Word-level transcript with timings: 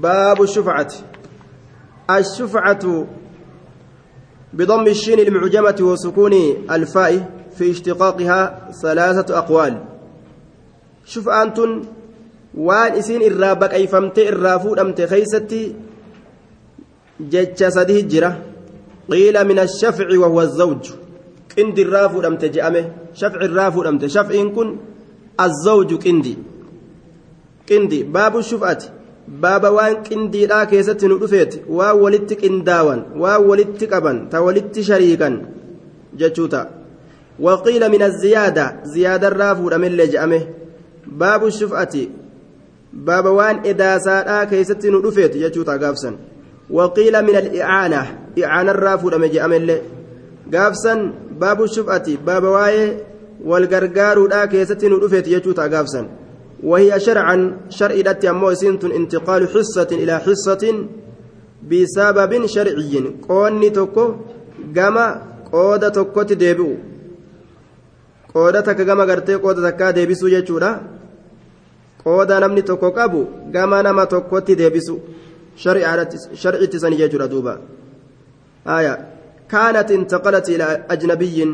باب 0.00 0.42
الشفعة 0.42 0.92
الشفعة 2.10 3.06
بضم 4.52 4.86
الشين 4.86 5.18
المعجمة 5.18 5.76
وسكون 5.80 6.32
الفاء 6.70 7.30
في 7.58 7.70
اشتقاقها 7.70 8.68
ثلاثة 8.82 9.38
أقوال 9.38 9.84
شفعة 11.04 11.54
waan 12.54 12.96
isiin 13.00 13.22
irraa 13.24 13.54
baqayfamte 13.56 14.24
irraa 14.28 14.58
fuudhamte 14.60 15.06
keeysatti 15.08 15.60
jecha 17.32 17.70
sadi 17.70 18.02
jira 18.04 18.30
qiila 19.08 19.44
min 19.44 19.58
ashafci 19.58 20.18
wahuwa 20.22 20.42
azawju 20.42 20.92
qindi 21.54 21.80
irraa 21.80 22.08
fuudhamte 22.12 22.52
je'ame 22.54 22.82
shafci 23.20 23.44
irraa 23.48 23.70
fuudhamte 23.72 24.08
shafciin 24.08 24.52
kun 24.56 24.68
azawju 25.38 25.96
qindi 26.04 26.36
qindi 27.68 28.04
baabu 28.04 28.42
shuf'ati 28.50 28.92
baaba 29.28 29.70
waan 29.70 29.96
qindiidhaa 30.08 30.66
keessatti 30.66 31.08
nu 31.08 31.18
dhufeeti 31.22 31.62
waan 31.78 32.00
walitti 32.02 32.36
qindaawan 32.42 33.04
waan 33.24 33.46
walitti 33.50 33.86
qaban 33.92 34.18
ta 34.30 34.42
walitti 34.46 34.84
shariikan 34.90 35.38
jechuu 36.22 36.48
ta'a 36.54 36.66
waqiila 37.46 37.88
min 37.88 38.02
aziyaada 38.08 38.64
ziyaada 38.94 39.30
irraa 39.32 39.54
fuudhamellee 39.60 40.08
je'ame 40.14 40.40
baabu 41.22 41.50
shuf'ati 41.60 42.02
baaba 43.06 43.32
waan 43.38 43.64
edaasaadhaa 43.72 44.46
keessatti 44.46 44.90
nu 44.90 45.02
dhufeeti 45.06 45.42
jechuuta 45.44 45.78
gaafsan 45.78 46.18
waqiila 46.78 47.22
min 47.28 47.36
alicaana 47.42 48.06
icaanarraa 48.36 48.98
fuudhame 48.98 49.28
je'amellee 49.34 49.80
gaafsan 50.54 51.00
baabu 51.44 51.68
shuf'ati 51.76 52.18
baaba 52.26 52.50
waa'ee 52.56 52.88
wal 53.52 53.66
gargaaruudhaa 53.74 54.46
keessatti 54.56 54.88
nu 54.88 55.00
dhufeeti 55.04 55.34
jechuuta 55.34 55.68
gaafsan 55.68 56.08
وهي 56.62 57.00
شرعا 57.00 57.36
شرع 57.70 57.94
أمو 58.30 58.54
سنتون 58.54 58.92
انتقال 58.92 59.48
حصة 59.48 59.90
إلى 59.92 60.14
حصة 60.18 60.62
بسبب 61.70 62.46
شرعي 62.46 62.94
قوني 63.28 63.70
توكو 63.70 64.04
جما 64.76 65.06
قودة 65.52 65.88
توكو 65.88 66.22
تديبو 66.22 66.70
قودة 68.34 68.60
تك 68.60 68.80
جما 68.80 69.04
قرتي 69.04 69.34
قودة 69.34 69.70
تكا 69.70 69.90
ديبسو 69.90 70.26
يجورا 70.26 70.70
qooda 72.04 72.40
namni 72.40 72.62
tokko 72.62 72.90
qabu 72.90 73.20
gama 73.54 73.82
nama 73.82 74.06
tokkotti 74.06 74.56
deebisu 74.56 74.94
sharciitti 75.56 76.80
sanii 76.82 76.98
jechuudha 77.02 77.28
duuba 77.28 77.58
aya 78.76 78.92
kaanat 79.52 79.90
intaqalat 79.96 80.48
ilaa 80.54 80.74
ajnabiyyin 80.94 81.50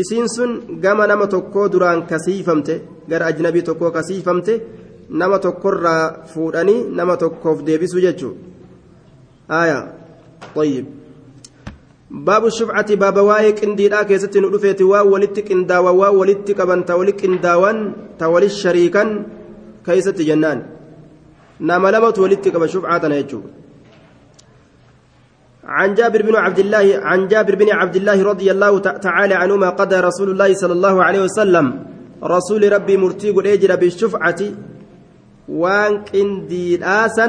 isiin 0.00 0.28
sun 0.36 0.50
gama 0.84 1.06
nama 1.10 1.26
tokkoo 1.34 1.66
duraan 1.72 2.00
kasiifamte 2.10 2.74
gara 3.10 3.26
ajnabii 3.30 3.62
tokkoo 3.68 3.90
kasiifamte 3.96 4.52
nama 5.20 5.38
tokkorraa 5.44 6.02
fuudhanii 6.32 6.80
nama 6.98 7.16
tokkoof 7.22 7.64
deebisuu 7.66 8.00
jechuudha 8.06 8.40
aayaa 9.58 9.84
qoyyib. 10.54 10.86
baabu 12.26 12.50
shubcati 12.58 12.96
baaba 13.02 13.22
waa'ee 13.30 13.52
qindiidhaa 13.60 14.04
keessatti 14.10 14.40
nu 14.42 14.48
dhufeeti 14.52 14.84
waa 14.92 15.04
walitti 15.12 15.42
qindaawan 15.48 15.96
waa 16.00 16.12
walitti 16.20 16.54
qaban 16.58 16.84
ta 16.88 16.96
walitti 17.00 17.22
qindaawan 17.22 17.78
ta 18.18 18.28
walitti 18.34 18.60
shariikan 18.64 19.08
keessatti 19.86 20.24
jennaan 20.28 20.60
nama 21.70 21.90
lamatu 21.94 22.22
walitti 22.24 22.50
qaba 22.54 22.68
shubcaa 22.74 23.00
tana 23.02 23.16
jechuudha. 23.20 23.50
عن 25.68 25.94
جابر 25.94 26.22
بن 26.22 26.36
عبد 26.36 26.58
الله 26.58 26.86
عن 27.02 27.28
جابر 27.28 27.54
بن 27.54 27.68
عبد 27.72 27.96
الله 27.96 28.22
رضي 28.22 28.48
الله 28.50 28.78
تعالى 28.78 29.34
عنهما 29.34 29.68
قضى 29.80 29.96
رسول 30.00 30.28
الله 30.30 30.54
صلى 30.54 30.72
الله 30.72 31.04
عليه 31.04 31.20
وسلم. 31.28 31.66
رسول 32.24 32.72
ربي 32.72 32.96
مرتي 32.96 33.30
قد 33.36 33.46
اجر 33.46 33.76
بالشفعة 33.76 34.40
وان 35.48 35.92
كندي 36.08 36.84
آسا 36.84 37.26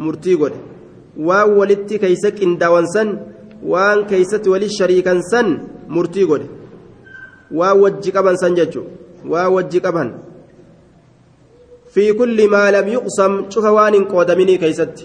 مرتي 0.00 0.34
قد 0.40 0.52
وان 1.16 1.48
ولدت 1.58 1.92
كيسك 2.02 2.36
اندوان 2.42 2.86
سن 2.94 3.08
وان 3.64 3.98
كيست 4.10 4.44
ولي 4.48 4.68
شريكا 4.68 5.20
سن 5.32 5.48
مرتي 5.88 6.24
قد 6.30 6.42
وان 7.58 7.74
وجي 7.80 8.10
قبن 8.16 8.36
سن 8.36 8.54
ججو. 8.54 8.82
وان 9.32 9.46
وجي 9.46 9.80
في 11.94 12.12
كل 12.12 12.38
ما 12.50 12.70
لم 12.70 12.86
يقسم 12.88 13.32
شوف 13.50 13.64
وان 13.64 14.04
قودمني 14.04 14.56
كيست. 14.62 14.96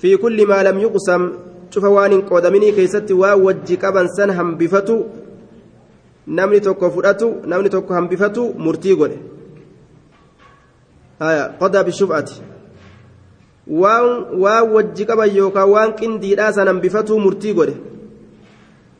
في 0.00 0.16
كل 0.16 0.46
ما 0.46 0.62
لم 0.62 0.78
يقسم 0.78 1.22
شوف 1.70 1.84
وان 1.84 2.20
قودمني 2.20 2.72
كيست 2.72 3.10
ووجي 3.12 3.76
كبن 3.76 4.06
سن 4.16 4.30
هم 4.30 4.54
بفتو 4.60 4.96
namni 6.28 6.60
tokko 6.60 6.90
fudhatu 6.90 7.26
namni 7.50 7.70
tokko 7.70 7.94
hambifatu 7.94 8.42
murtii 8.64 8.96
godhe 9.00 9.18
qodaa 11.60 11.84
bishuf'ati 11.88 12.42
waan 13.82 14.08
waan 14.42 14.64
wajji 14.74 15.06
qaban 15.08 15.30
yookaan 15.36 15.70
waan 15.74 15.94
qindiidhaa 15.98 16.52
san 16.52 16.68
hambifatuu 16.70 17.18
murtii 17.26 17.54
godhe 17.58 17.74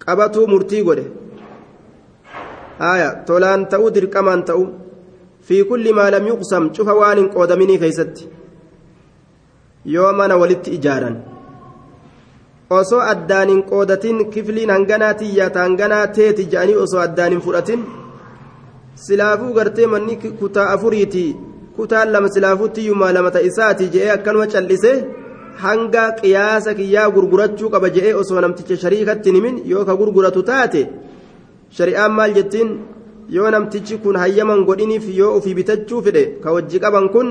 qabatuu 0.05 0.47
murtii 0.53 0.83
godhe 0.89 1.05
haya 2.79 3.09
tolaan 3.29 3.69
ta'uu 3.73 3.95
dirqamaan 3.97 4.45
ta'uu 4.51 4.69
في 5.49 5.65
كل 5.65 5.95
ما 5.95 6.11
لم 6.11 6.27
يقسم 6.27 6.65
شوف 6.77 6.89
وان 6.89 7.29
قودمني 7.29 7.79
كيست 7.79 8.29
يوم 9.87 10.21
أنا 10.21 10.35
ولدت 10.35 10.69
إجارا 10.69 11.11
osoo 12.71 13.01
addaan 13.13 13.49
hin 13.49 13.63
qoodatin 13.71 14.19
kifliin 14.33 14.71
hanganaa 14.71 15.15
tiyyaata 15.21 15.61
hanganaa 15.65 16.07
teeti 16.17 16.45
jedhanii 16.53 16.77
osoo 16.85 17.01
addaan 17.01 17.33
hin 17.33 17.41
fudhatin. 17.47 17.85
Silaafuu 19.05 19.53
gartee 19.55 19.87
manni 19.87 20.17
kutaa 20.17 20.71
afuriiti. 20.73 21.37
Kutaan 21.77 22.13
lama 22.13 22.29
silaafuutti 22.29 22.89
lamata 23.17 23.41
isaati 23.41 23.89
je'ee 23.93 24.11
akkanuma 24.11 24.47
cal'ise 24.47 24.93
hanga 25.65 26.05
qiyaasa 26.21 26.75
kiyyaa 26.75 27.11
gurgurachuu 27.11 27.71
qaba 27.71 27.89
je'ee 27.97 28.15
osoo 28.15 28.41
namticha 28.41 28.77
shariikatti 28.77 29.33
himin 29.37 29.63
yoo 29.65 29.85
ka 29.85 29.97
gurguratu 29.97 30.43
taate 30.43 30.89
shari'aan 31.71 32.13
maal 32.13 32.35
jettiin? 32.35 32.71
Yoo 33.37 33.51
namtichi 33.51 33.99
kun 34.03 34.17
hayyaman 34.17 34.65
godhiniif 34.69 35.07
yoo 35.21 35.37
ofii 35.39 35.55
bitachuu 35.55 36.03
fedhe 36.03 36.23
ka 36.43 36.53
wajji 36.53 36.81
qaban 36.81 37.09
kun 37.15 37.29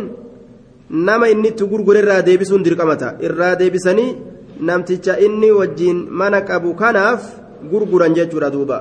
nama 0.89 1.29
inni 1.33 1.49
itti 1.51 1.69
gurgure 1.71 1.99
irraa 2.03 2.21
deebisuun 2.27 2.63
dirqamata 2.65 3.07
irraa 3.27 3.55
deebisanii 3.61 4.15
namticha 4.59 5.19
inni 5.19 5.51
wajjiin 5.51 6.07
mana 6.09 6.41
qabu 6.41 6.73
kanaaf 6.75 7.21
gurguran 7.71 8.13
jechuudha 8.17 8.49
duuba 8.55 8.77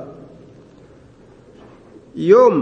yoom 2.29 2.55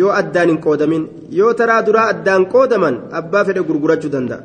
yoo 0.00 0.12
addaan 0.20 0.48
hin 0.50 0.60
qoodamin 0.66 1.04
yoo 1.38 1.52
taraa 1.60 1.82
duraa 1.86 2.06
addaan 2.12 2.46
qoodaman 2.54 2.96
abbaa 3.20 3.44
fedhe 3.48 3.62
gurgurachuu 3.68 4.10
danda'a 4.14 4.42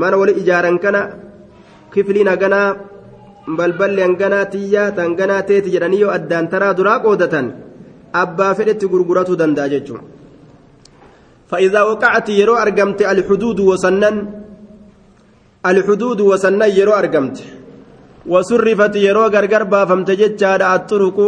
mana 0.00 0.16
wali 0.20 0.32
ijaaran 0.42 0.78
kana 0.84 1.02
kifliin 1.94 2.28
haganaa 2.32 2.68
balballi 3.58 4.02
hanganaa 4.06 4.44
tiyyaa 4.54 4.90
tanganaa 4.98 5.42
teeti 5.50 5.70
jedhanii 5.74 6.00
yoo 6.04 6.12
addaan 6.18 6.48
taraa 6.52 6.74
duraa 6.78 6.98
qoodatan 7.06 7.52
abbaa 8.22 8.52
fedhetti 8.58 8.90
gurguratuu 8.92 9.36
danda'a 9.42 9.68
jechuudha 9.74 10.04
fa'iidaa 11.50 11.88
waqacati 11.90 12.38
yeroo 12.40 12.58
argamte 12.64 13.06
alxuduudu 13.12 13.68
wasannan. 13.70 14.16
alxuduudu 15.70 16.26
wasannan 16.30 16.70
yeroo 16.78 16.96
argamte 17.02 17.42
wasurrifat 18.32 18.94
yeroo 19.06 19.28
gargar 19.34 19.64
baafamte 19.72 20.12
jechaadha 20.20 20.72
atturuqu 20.76 21.26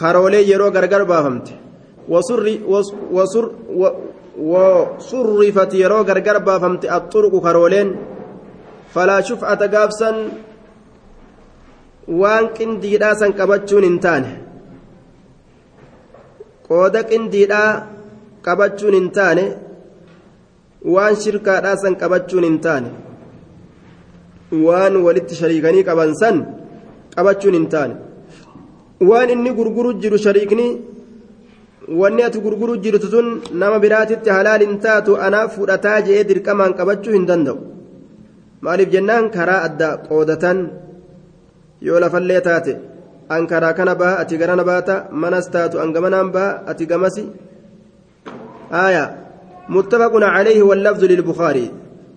karoolee 0.00 0.44
yeroo 0.50 0.70
gargar 0.76 1.04
baafamte 1.10 1.52
wasurrifat 4.52 5.72
yeroo 5.82 6.04
gargar 6.04 6.38
baafamte 6.48 6.86
atturuqu 6.98 7.38
karooleen 7.46 7.88
falaa 8.94 9.22
shuf'ata 9.28 9.72
gaabsan 9.74 10.16
waan 12.20 12.44
qindiidhaa 12.56 13.14
san 13.20 13.32
qabachuun 13.40 13.84
hin 13.88 13.98
taane 14.06 14.30
qooda 16.68 17.00
qindiidhaa 17.10 17.70
qabachuun 18.46 18.94
hin 18.98 19.08
taane 19.18 19.44
waan 20.94 21.14
shirkaadhaa 21.22 21.76
san 21.84 21.94
qabachuun 22.02 22.44
hin 22.48 22.58
waan 24.66 24.94
walitti 25.06 25.34
shariikanii 25.40 25.84
qaban 25.88 26.12
san 26.20 26.36
qabachuun 27.14 27.54
hin 27.58 27.66
taane 27.74 27.94
waan 29.08 29.28
inni 29.34 29.50
gurguru 29.58 29.90
jiru 30.02 30.18
shariikni 30.26 30.66
wanni 32.00 32.22
ati 32.28 32.38
gurguru 32.44 32.76
jirtu 32.84 33.08
sun 33.14 33.28
nama 33.60 33.78
biraatitti 33.84 34.30
halaal 34.36 34.62
hin 34.66 34.78
taatu 34.86 35.18
anaaf 35.26 35.50
fudhataa 35.56 35.98
je'ee 36.06 36.24
dirqamaan 36.30 36.76
qabachuu 36.78 37.14
hin 37.16 37.26
danda'u 37.30 37.58
maaliif 38.64 38.88
jennaan 38.94 39.30
karaa 39.36 39.60
adda 39.68 39.88
qoodatan 40.08 40.58
yoo 41.88 42.00
lafallee 42.04 42.40
taate 42.48 42.72
an 43.34 43.42
karaa 43.50 43.74
kana 43.78 43.94
baha 44.00 44.18
ati 44.22 44.34
garana 44.40 44.64
baata 44.70 44.94
manas 45.22 45.46
taatu 45.54 45.80
an 45.82 45.88
gamanaan 45.94 46.28
baha 46.34 46.50
ati 46.70 46.86
gamasi 46.92 47.24
آية 48.86 49.04
متفق 49.68 50.12
عليه 50.14 50.62
واللفظ 50.62 51.04
للبخاري 51.04 51.66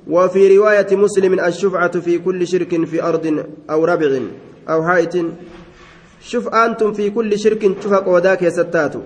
وفي 0.08 0.58
رواية 0.58 0.96
مسلم 0.96 1.40
الشفعة 1.40 2.00
في 2.00 2.18
كل 2.18 2.48
شرك 2.48 2.86
في 2.86 3.04
أرض 3.04 3.46
أو 3.70 3.86
ربع 3.86 4.20
أو 4.70 4.84
حائط. 4.84 5.16
شوف 6.22 6.48
أنتم 6.48 6.94
في 6.94 7.10
كل 7.10 7.40
شرك 7.40 7.62
شوف 7.84 7.94
قوداك 7.94 8.42
يا 8.42 8.50
ستاتو. 8.50 9.02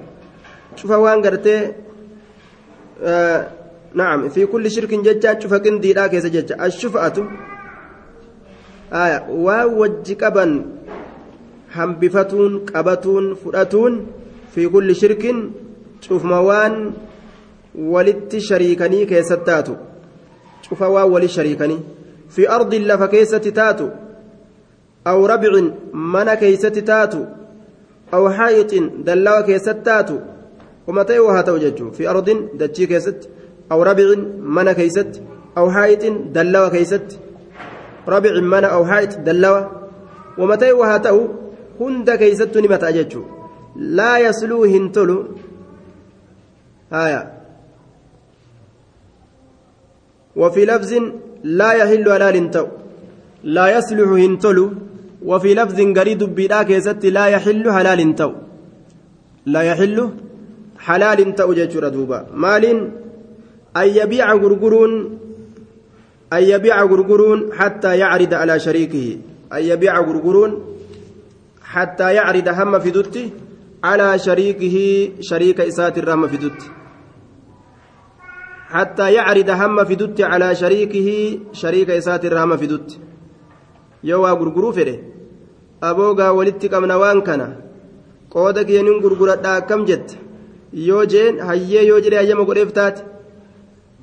شوف 0.75 0.91
وان 0.91 1.21
قرتي 1.21 1.73
آه 3.03 3.47
نعم 3.93 4.29
في 4.29 4.45
كل 4.45 4.71
شرك 4.71 4.93
ججا 4.93 5.39
شوف 5.39 5.53
كندي 5.53 5.93
لاك 5.93 6.13
يا 6.13 6.19
سججا. 6.19 6.65
الشفعة 6.65 7.17
qaban 10.15 10.51
hambifatuun 11.75 12.65
qabatuun 12.65 13.35
fudhatuun 13.35 14.07
fi 14.53 14.67
kulli 14.69 14.95
shirkin 14.95 15.51
cufma 16.01 16.39
waan 16.41 16.93
walitti 17.75 18.39
shariikanii 18.39 19.05
keessatti 19.05 19.45
taatu 19.45 19.75
keeysatti 26.43 26.81
taatu 26.91 27.19
aw 28.11 28.23
haayixin 28.39 28.85
dallawa 29.03 29.43
keessatti 29.43 29.83
taatu 29.89 30.19
uma 30.87 31.05
ta'e 31.05 31.19
waa 31.19 31.35
haa 31.37 31.43
ta'u 31.43 31.59
jechuun 31.59 31.91
fi 31.91 32.07
ardin 32.13 32.39
dachii 32.59 32.87
keessatti 32.87 33.27
aw 33.69 33.79
rabcin 33.89 34.21
mana 34.57 34.73
keeysatti 34.79 35.21
aw 35.55 35.65
haayixin 35.77 36.15
dallawa 36.35 36.69
keeysatti 36.75 37.19
rabcin 38.13 38.45
mana 38.53 38.67
aw 38.75 38.83
haayix 38.91 39.17
dallawa 39.27 39.61
uma 40.37 40.57
ta'e 40.57 40.71
waa 40.81 40.91
haa 40.91 40.99
ta'u 41.07 41.23
hunda 41.79 42.17
keeysattuu 42.17 42.61
ni 42.61 42.67
mata'a 42.75 42.91
jechuun 42.99 43.25
laa 43.99 44.17
yasluu 44.25 44.63
hin 44.63 44.91
tolu 44.91 45.17
haya 46.91 47.36
وفي 50.41 50.61
لفظ 50.71 50.91
لا 51.59 51.71
يحل 51.79 52.05
حلال 52.13 52.37
تو 52.55 52.67
لا 53.55 53.65
يصلح 53.77 54.09
هنتلو 54.23 54.65
وفي 55.29 55.49
لفظ 55.59 55.77
قريد 55.97 56.21
بلا 56.37 56.59
كيست 56.69 57.03
لا 57.17 57.25
يحل 57.35 57.65
حلال 57.77 58.01
تو 58.19 58.31
لا 59.53 59.61
يحل 59.69 59.97
حلال 60.85 61.19
تو 61.37 61.53
جيتشور 61.57 61.85
دوبا 61.95 62.19
مال 62.43 62.65
أن 63.77 63.87
يبيع 63.87 64.33
غرغرون 64.33 64.91
أن 66.33 66.43
يبيع 66.43 66.83
غرغرون 66.83 67.53
حتى 67.53 67.97
يعرض 67.97 68.33
على 68.33 68.59
شريكه. 68.59 69.17
أن 69.53 69.63
يبيع 69.63 69.99
غرغرون 69.99 70.75
حتى 71.63 72.13
يعرض 72.13 72.47
هم 72.47 72.79
في 72.79 72.91
دوتي 72.91 73.29
على 73.83 74.19
شريكه 74.19 75.09
شريك 75.21 75.61
إسات 75.61 75.97
الرحمة 75.97 76.27
في 76.27 76.37
دوتي. 76.37 76.69
حتى 78.69 79.13
يعرض 79.13 79.49
هم 79.49 79.83
في 79.85 79.95
دوتي 79.95 80.23
على 80.23 80.55
شريكه 80.55 81.39
شريك 81.53 81.89
إسات 81.89 82.25
الرحمة 82.25 82.55
في 82.55 82.67
دوتي 82.67 82.99
يوا 84.03 84.29
غرغرو 84.29 84.71
فره 84.71 84.97
أبوغا 85.83 86.29
ولدتك 86.29 86.73
من 86.73 86.91
وان 86.91 87.21
كان. 87.21 87.55
قودك 88.31 88.69
ينين 88.69 88.97
غرغرة 89.03 89.59
كم 89.59 89.85
جت. 89.85 90.17
يوجين 90.73 91.39
هيا 91.41 91.81
يوجري 91.81 92.19
أيام 92.19 92.45
قريفتات 92.45 92.99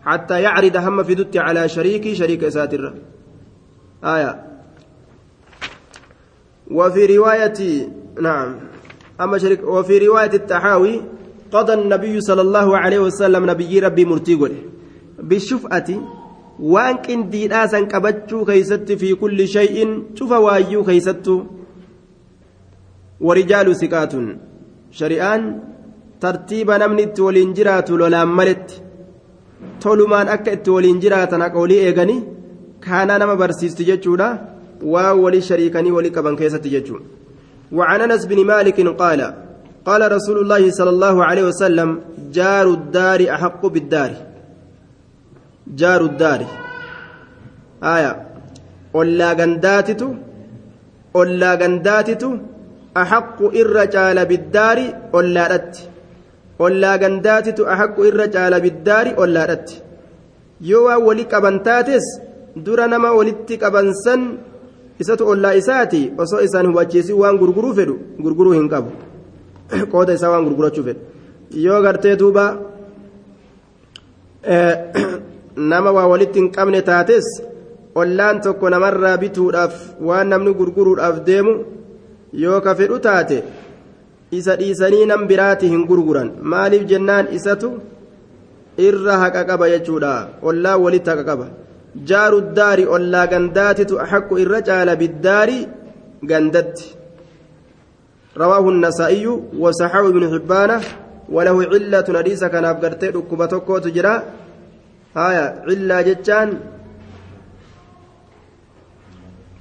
حتى 0.03 0.43
يعرض 0.43 0.77
هم 0.77 1.03
في 1.03 1.15
دوتي 1.15 1.39
على 1.39 1.69
شريكي 1.69 2.15
شريك 2.15 2.45
الرحمة 2.45 3.03
آية. 4.05 4.45
وفي 6.71 7.17
رواية 7.17 7.89
نعم. 8.21 8.57
أما 9.21 9.39
شريك 9.39 9.63
وفي 9.65 9.99
رواية 9.99 10.33
التحاوي 10.35 11.03
قضى 11.55 11.73
النبي 11.81 12.15
صلى 12.29 12.43
الله 12.47 12.69
عليه 12.83 13.01
وسلم 13.07 13.43
نبي 13.53 13.73
ربي 13.87 14.05
مرتيقل 14.11 14.55
بالشفعة 15.29 15.89
وان 16.73 16.97
كندي 17.05 17.43
ناسا 17.53 17.81
كبتشو 17.93 18.39
كيست 18.49 18.89
في 19.01 19.09
كل 19.23 19.39
شيء 19.57 19.77
شوف 20.19 20.33
وايو 20.47 20.81
كيست 20.89 21.27
ورجال 23.27 23.67
سكات 23.81 24.13
شريان 24.99 25.43
ترتيب 26.23 26.71
نمنت 26.83 27.17
ولينجرات 27.27 27.89
لولا 27.91 28.25
ملت. 28.25 28.71
tolumaan 29.83 30.29
akka 30.35 30.51
itti 30.57 30.71
waliin 30.77 31.01
jiraatan 31.05 31.43
akka 31.47 31.59
walii 31.63 31.81
eeganii 31.87 32.21
kaanaa 32.85 33.19
nama 33.23 33.37
barsiisti 33.43 33.85
jechuudha 33.91 34.29
waa 34.93 35.13
walii 35.25 35.43
shariikanii 35.49 35.93
وعن 37.73 38.01
انس 38.01 38.27
بن 38.27 38.45
مالك 38.47 38.79
قال 39.03 39.21
قال 39.89 40.03
رسول 40.17 40.39
الله 40.43 40.71
صلى 40.71 40.91
الله 40.91 41.17
عليه 41.25 41.45
وسلم 41.51 41.89
جار 42.33 42.67
الدار 42.79 43.21
أحق 43.37 43.63
بالدار. 43.67 44.11
جار 45.81 46.01
الدار. 46.11 46.41
آية. 47.95 48.13
ولا 48.95 49.33
غنداتتو 49.33 50.09
ولا 51.15 51.51
غنداتتو 51.55 52.31
أحق 52.97 53.39
الرجال 53.63 54.19
بالدار 54.31 54.79
ولا 55.15 55.45
رت. 55.53 55.75
ولا 56.59 56.93
غنداتتو 57.03 57.63
أحق 57.73 57.97
الرجال 58.01 58.53
بالدار 58.65 59.07
ولا 59.21 59.45
رت. 59.51 59.69
يوا 60.61 60.95
ولي 60.95 61.25
كبنتاتس 61.25 62.07
dura 62.57 62.87
nama 62.87 63.11
walitti 63.11 63.59
qabansan 63.59 64.39
isatu 65.03 65.27
ollaa 65.27 65.59
isaati 65.59 66.13
osoo 66.23 66.41
isaan 66.47 66.67
hubachiisin 66.71 67.19
waan 67.19 67.39
gurguruu 67.39 67.75
fedhu 67.79 67.97
gurguruu 68.25 68.53
hin 68.55 68.69
qooda 69.93 70.17
isaa 70.19 70.31
waan 70.35 70.47
gurgurachuu 70.49 70.85
fedhe 70.89 71.01
yoo 71.67 71.81
gartee 71.87 72.17
duuba 72.23 72.45
eh, 74.55 74.75
nama 75.73 75.91
waa 75.97 76.07
walitti 76.13 76.41
hin 76.43 76.51
qabne 76.57 76.83
taates 76.91 77.29
ollaan 78.03 78.41
tokko 78.47 78.71
namarraa 78.77 79.17
bituudhaaf 79.25 79.75
waan 80.09 80.33
namni 80.35 80.55
gurguruudhaaf 80.61 81.21
deemu 81.29 81.55
yoo 82.45 82.61
ka 82.61 82.75
fedhu 82.81 82.99
taate 83.09 83.39
isa 84.39 84.57
dhiisanii 84.61 85.07
nam 85.11 85.27
biraati 85.31 85.69
hin 85.73 85.87
gurguran. 85.91 86.31
Maaliif 86.53 86.87
jennaan 86.93 87.31
isatu? 87.39 87.71
Irra 88.89 89.19
haqa 89.23 89.45
qaba 89.51 89.71
jechuudha. 89.75 90.15
Ollaa 90.43 90.77
walitti 90.85 91.11
haqa 91.11 91.25
qaba. 91.31 91.47
Jaaru 92.11 92.41
daari 92.59 92.85
ollaa 92.97 93.27
gandaatitu 93.33 94.01
haqqu 94.13 94.41
irra 94.45 94.61
caala 94.69 94.97
biddaarii 95.03 95.63
gandatti. 96.31 96.85
رواه 98.37 98.69
النسائي 98.69 99.27
وصححه 99.59 100.09
ابن 100.09 100.23
حبان 100.33 100.81
وله 101.29 101.57
علة 101.65 102.09
حديث 102.19 102.45
كان 102.45 102.65
أبقرتي 102.65 103.09
ركبتك 103.09 103.69
تجرى. 103.85 104.23
هايا 105.17 105.63
علة 105.69 106.01
جتان 106.03 106.49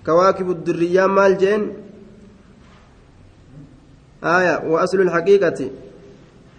كواكب 0.05 0.51
الدرية 0.51 1.05
مال 1.05 1.37
جين. 1.37 1.73
آية 4.23 4.55
وأصل 4.67 5.01
الحقيقة 5.01 5.69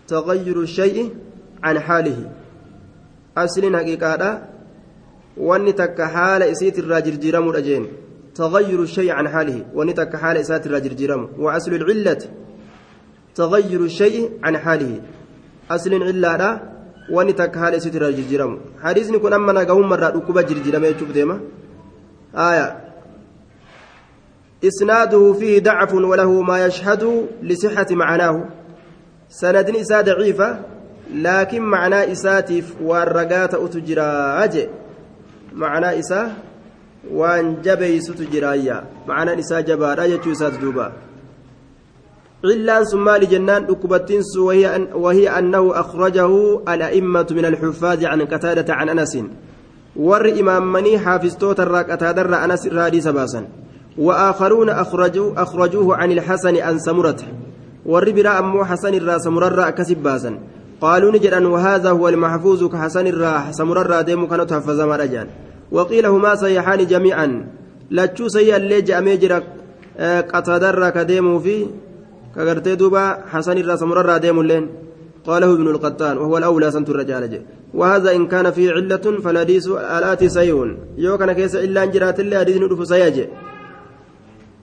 تغير 0.09 0.61
الشيء 0.61 1.15
عن 1.63 1.79
حاله. 1.81 2.31
أصل 3.37 3.77
حقيقة 3.77 4.55
wanni 5.37 5.73
takka 5.73 6.09
haala 6.09 6.47
isiitirraa 6.47 7.01
jirjiiramuudha 7.01 7.61
jeen 7.61 7.87
تغير 8.35 8.83
الشيء 8.83 9.11
عن 9.13 9.29
حاله 9.29 9.65
ونتك 9.75 10.17
حال 10.17 10.37
إسات 10.37 10.67
الراجرجرم 10.67 11.29
وأصل 11.39 11.73
العلة 11.75 12.19
تغير 13.35 13.81
الشيء 13.81 14.31
عن 14.43 14.59
حاله. 14.59 15.01
أصل 15.71 15.93
العلة 15.93 16.61
ونتك 17.11 17.57
حال 17.57 17.75
إسات 17.75 17.97
الراجرجرم 17.97 18.61
حديث 18.83 19.11
نكون 19.11 19.33
أما 19.33 19.53
نقوم 19.53 19.89
مرة 19.89 20.09
ركوبة 20.09 20.43
جرجرم 20.43 20.85
يشوف 20.85 21.11
ديما. 21.13 21.41
آية. 22.35 22.85
إسناده 24.65 25.33
فيه 25.33 25.61
ضعف 25.61 25.95
وله 25.95 26.43
ما 26.43 26.67
يشهد 26.67 27.29
لصحة 27.43 27.87
معناه. 27.91 28.49
سند 29.29 29.71
إساء 29.71 30.03
ضعيفة 30.03 30.61
لكن 31.15 31.63
معنى 31.63 32.13
إساتف 32.13 32.75
والرقات 32.83 33.55
أتجرى 33.55 34.03
أجئ 34.45 34.69
معنى 35.53 35.99
إساء 35.99 36.37
وان 37.13 37.63
جبيست 37.63 38.23
جرايا 38.33 38.85
معنى 39.09 39.39
إساء 39.39 39.61
جبارا 39.61 40.05
يجوسات 40.05 40.53
دوبا 40.53 40.93
علان 42.45 42.85
ثم 42.85 43.11
لجنان 43.11 43.65
أكبتنس 43.65 44.37
وهي, 44.37 44.77
أن 44.77 44.89
وهي 44.95 45.29
أنه 45.39 45.81
أخرجه 45.81 46.61
الأئمة 46.75 47.27
من 47.31 47.45
الحفاظ 47.45 48.05
عن 48.05 48.23
قتادة 48.23 48.75
عن 48.75 48.89
أنس 48.89 49.19
ور 49.97 50.41
إمام 50.41 50.73
مني 50.73 50.99
حافظتوت 50.99 51.61
الراك 51.61 51.91
أتادر 51.91 52.45
أنس 52.45 52.67
الرادي 52.67 53.01
سباسا 53.01 53.47
وآخرون 53.99 54.69
أخرجوا 54.69 55.43
أخرجوه 55.43 55.97
عن 55.97 56.13
الحسن 56.13 56.57
عن 56.57 56.79
سمرة 56.79 57.17
ور 57.87 58.11
برا 58.11 58.39
أمو 58.39 58.65
حسن 58.65 58.95
الرا 58.95 59.19
سمرة 59.19 59.71
كسباسا 59.71 60.39
قالوا 60.81 61.13
نجدا 61.13 61.49
وهذا 61.49 61.91
هو 61.91 62.09
المحفوظ 62.09 62.65
كحسن 62.65 63.07
الرا 63.07 63.51
سمرة 63.51 64.01
ديم 64.01 64.27
كانت 64.27 64.53
حفظ 64.53 64.81
مرجان 64.81 65.27
وقيل 65.73 66.07
هما 66.07 66.35
صيحان 66.35 66.87
جميعا. 66.87 67.47
لتشو 67.91 68.29
سيئا 68.29 68.57
اللي 68.57 68.81
جامي 68.81 69.17
جرا 69.17 69.43
قتادر 70.33 70.91
كديمو 70.91 71.39
في 71.39 71.67
كغرتي 72.35 72.75
دوبا 72.75 73.19
حسن 73.27 73.59
الرا 73.59 73.77
سمرة 73.77 74.17
ديم 74.17 74.43
لين. 74.43 74.69
قاله 75.27 75.53
ابن 75.53 75.69
القطان 75.69 76.19
وهو 76.19 76.39
الأولى 76.39 76.71
سنت 76.71 76.89
الرجال. 76.91 77.43
وهذا 77.75 78.13
إن 78.17 78.27
كان 78.27 78.51
فيه 78.51 78.73
علة 78.73 79.21
فالحديث 79.25 79.69
الآتي 79.69 80.29
سيئون 80.29 80.79
يو 80.99 81.19
كان 81.19 81.33
كيس 81.33 81.57
إلا 81.57 81.85
أن 81.85 81.91
جرات 81.91 82.21
الله 82.21 82.39
حديث 82.39 82.57
ندف 82.57 82.81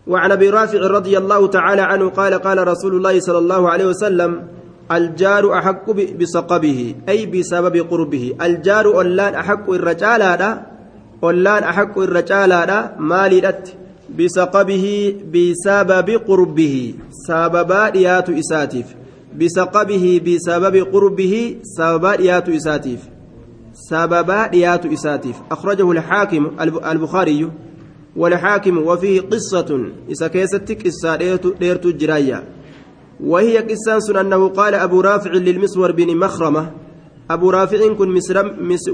وعن 0.07 0.31
أبي 0.31 0.49
رافع 0.49 0.79
رضي 0.79 1.17
الله 1.17 1.47
تعالى 1.47 1.81
عنه 1.81 2.09
قال 2.09 2.33
قال 2.33 2.67
رسول 2.67 2.95
الله 2.95 3.19
صلى 3.19 3.37
الله 3.37 3.69
عليه 3.69 3.85
وسلم 3.85 4.47
الجار 4.91 5.53
أحق 5.53 5.91
بسقبه 5.91 6.95
أي 7.09 7.25
بسبب 7.25 7.75
قربه. 7.91 8.35
الجار 8.41 8.85
اولان 8.85 9.33
أحق 9.35 9.69
الرجال 9.69 10.21
هذا 10.23 10.70
اولان 11.23 11.63
احق 11.63 11.99
الرجال 11.99 12.53
هذا 12.53 12.95
مالدت 12.99 13.75
بسقبه 14.19 15.15
بسبب 15.33 16.09
قربه 16.27 16.93
سببا 17.27 17.89
ديات 17.89 18.29
إساتيف 18.29 18.85
بسقبه 19.39 20.21
بسبب 20.25 20.75
قربه 20.93 21.55
سببا 21.63 22.15
ديات 22.15 22.49
إساتيف 22.49 22.99
سببا 23.73 24.47
ديات 24.47 24.85
إساتيف 24.85 25.35
أخرجه 25.51 25.91
الحاكم 25.91 26.51
البخاري 26.91 27.49
والحاكم 28.15 28.77
وفيه 28.77 29.21
قصة 29.21 29.91
إذا 30.09 30.27
كيستك 30.27 30.87
إسا 30.87 31.15
ديرت 31.59 31.85
الجراية 31.85 32.43
وهي 33.23 33.57
قصة 33.57 34.21
أنه 34.21 34.47
قال 34.47 34.75
أبو 34.75 35.01
رافع 35.01 35.31
للمسور 35.31 35.91
بن 35.91 36.17
مخرمة 36.17 36.71
أبو 37.29 37.49
رافع 37.49 37.93
كن 37.93 38.19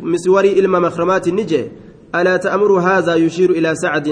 مسوري 0.01 0.59
إلما 0.59 0.79
مخرمات 0.79 1.27
النجي 1.27 1.67
ألا 2.15 2.37
تأمر 2.37 2.79
هذا 2.79 3.15
يشير 3.15 3.49
إلى 3.49 3.75
سعد؟ 3.75 4.07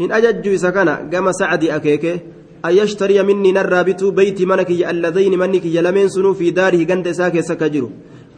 هن 0.00 0.12
أجج 0.12 0.54
سكنا 0.54 1.10
قام 1.12 1.32
سعد 1.32 1.64
أكيكي 1.64 2.20
أن 2.64 2.72
يشتري 2.72 3.22
مني 3.22 3.52
نرابط 3.52 4.04
بيت 4.04 4.42
منك 4.42 4.70
اللذين 4.70 5.38
منك 5.38 5.64
يلمين 5.64 6.08
سنو 6.08 6.34
في 6.34 6.50
داره 6.50 6.84
قند 6.84 7.10
ساكي 7.10 7.42
سكجر 7.42 7.88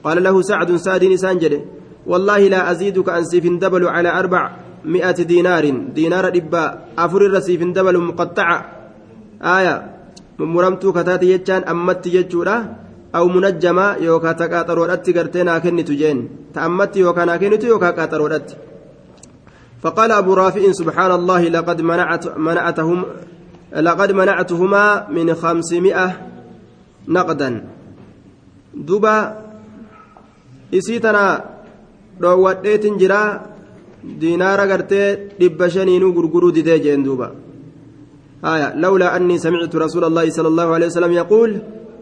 قال 0.04 0.22
له 0.22 0.42
سعد 0.42 0.76
سعد 0.76 1.04
نسانجد 1.04 1.64
والله 2.06 2.48
لا 2.48 2.70
أزيدك 2.70 3.08
أن 3.08 3.24
سيف 3.24 3.46
دبل 3.46 3.88
على 3.88 4.08
أربع 4.08 4.42
مئة 4.84 5.18
دينار. 5.22 5.64
دينار 5.94 6.28
إبا 6.28 6.64
أفر 6.98 7.20
الرسيف 7.26 7.62
دبل 7.62 7.98
مقطع. 7.98 8.64
آية 9.42 9.74
مرمتو 10.38 10.92
كتاتي 10.92 11.30
يجان 11.32 11.62
أمت 11.64 12.06
يجورا. 12.06 12.83
أو 13.14 13.28
منجمة 13.28 13.94
يوكا 13.94 14.32
تقاطرودت 14.32 15.18
قرتنا 15.18 15.58
كنت 15.58 15.90
جين 15.90 16.28
تأمت 16.54 16.96
يوكا 16.96 17.24
ناكنت 17.24 17.64
يوكا 17.64 17.90
قاطرودت 17.90 18.56
فقال 19.82 20.12
أبو 20.12 20.34
رافع 20.34 20.72
سبحان 20.72 21.10
الله 21.10 21.42
لقد 21.48 21.80
منعت 21.80 22.38
منعتهم 22.38 23.04
لقد 23.76 24.12
منعتهما 24.12 25.08
من 25.10 25.34
خمسمائة 25.34 26.08
نقدا 27.08 27.50
دوبا 28.74 29.16
إسيتنا 30.74 31.54
dhoowwadheetin 32.20 32.98
jira 32.98 33.20
diinaara 34.20 34.66
gartee 34.70 35.34
dhibba 35.40 35.70
shaniinuu 35.76 36.12
gurguruu 36.16 36.52
didee 36.56 36.78
jeen 36.84 37.02
duuba 37.06 37.28
haya 38.42 38.68
lawlaa 38.82 39.12
annii 39.18 39.38
samictu 39.44 39.82
rasuula 39.84 40.06
allaahi 40.10 40.34
sala 40.36 40.48
allahu 40.52 40.74
alehi 40.76 40.90
wasalam 40.92 41.12
yaquul 41.20 41.50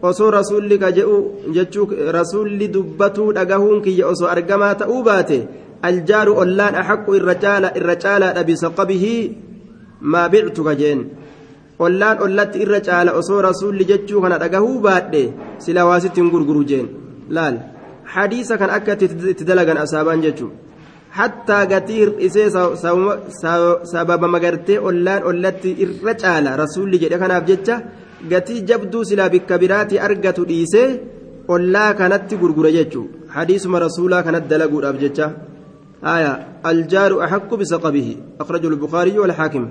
osoo 0.09 0.29
rasulli 0.37 0.75
ka 0.83 0.89
je'u 0.97 1.17
jechuu 1.55 1.87
rasulli 2.17 2.67
dubbatuu 2.75 3.29
dhagahuun 3.37 3.79
kiyya 3.85 4.05
osoo 4.13 4.29
argamaa 4.35 4.75
ta'uu 4.81 5.01
baate 5.09 5.37
aljaaru 5.89 6.33
ollaan 6.43 6.75
axaqqu 6.81 7.15
irra 7.19 7.35
caala 7.43 7.73
irra 7.79 7.95
caalaadha 8.03 8.47
bisaqabihi 8.49 9.13
maa 10.11 10.27
bictu 10.33 10.61
ka 10.67 10.73
jeen. 10.81 10.99
Ollaan 11.85 12.17
ollatti 12.25 12.61
irra 12.63 12.79
caala 12.87 13.11
osoo 13.19 13.39
rasulli 13.49 13.85
jechuu 13.91 14.21
kana 14.23 14.41
dhagahuu 14.43 14.77
baadhe 14.85 15.23
sila 15.63 15.87
waasitti 15.89 16.21
hin 16.21 16.29
gurguru 16.33 16.63
jeen. 16.69 16.87
Laal 17.35 17.55
hadiisa 18.13 18.57
kan 18.61 18.69
akka 18.77 18.93
itti 19.05 19.43
dalagan 19.49 19.77
asaabaan 19.85 20.21
jechuu. 20.25 20.51
Hattaa 21.17 21.63
gatii 21.71 21.99
hir'isee 22.01 22.47
sababa 23.91 24.27
magartee 24.35 24.79
ollaan 24.89 25.21
ollatti 25.29 25.75
irra 25.83 26.13
caala 26.23 26.55
rasulli 26.63 26.97
jedhe 27.03 27.17
kanaaf 27.23 27.43
jecha 27.49 27.75
gatii 28.31 28.61
jabduu 28.69 29.03
silaa 29.09 29.29
bikka 29.29 29.57
biraati 29.61 29.99
argatu 30.07 30.45
dhiisee 30.49 30.87
ollaa 31.53 31.93
kanatti 31.99 32.35
gurgura 32.41 32.71
jechuudha 32.77 33.33
hadiisuma 33.35 33.79
rasuulaa 33.85 34.23
kanatti 34.23 34.49
dalaguudhaaf 34.49 34.97
jecha. 35.03 35.27
Haaya 36.05 36.31
aljaaru 36.69 37.21
axaqqu 37.25 37.57
bisaqabihi 37.61 38.13
akraju 38.41 38.69
lbukaariyyu 38.75 39.21
walxaakim 39.23 39.65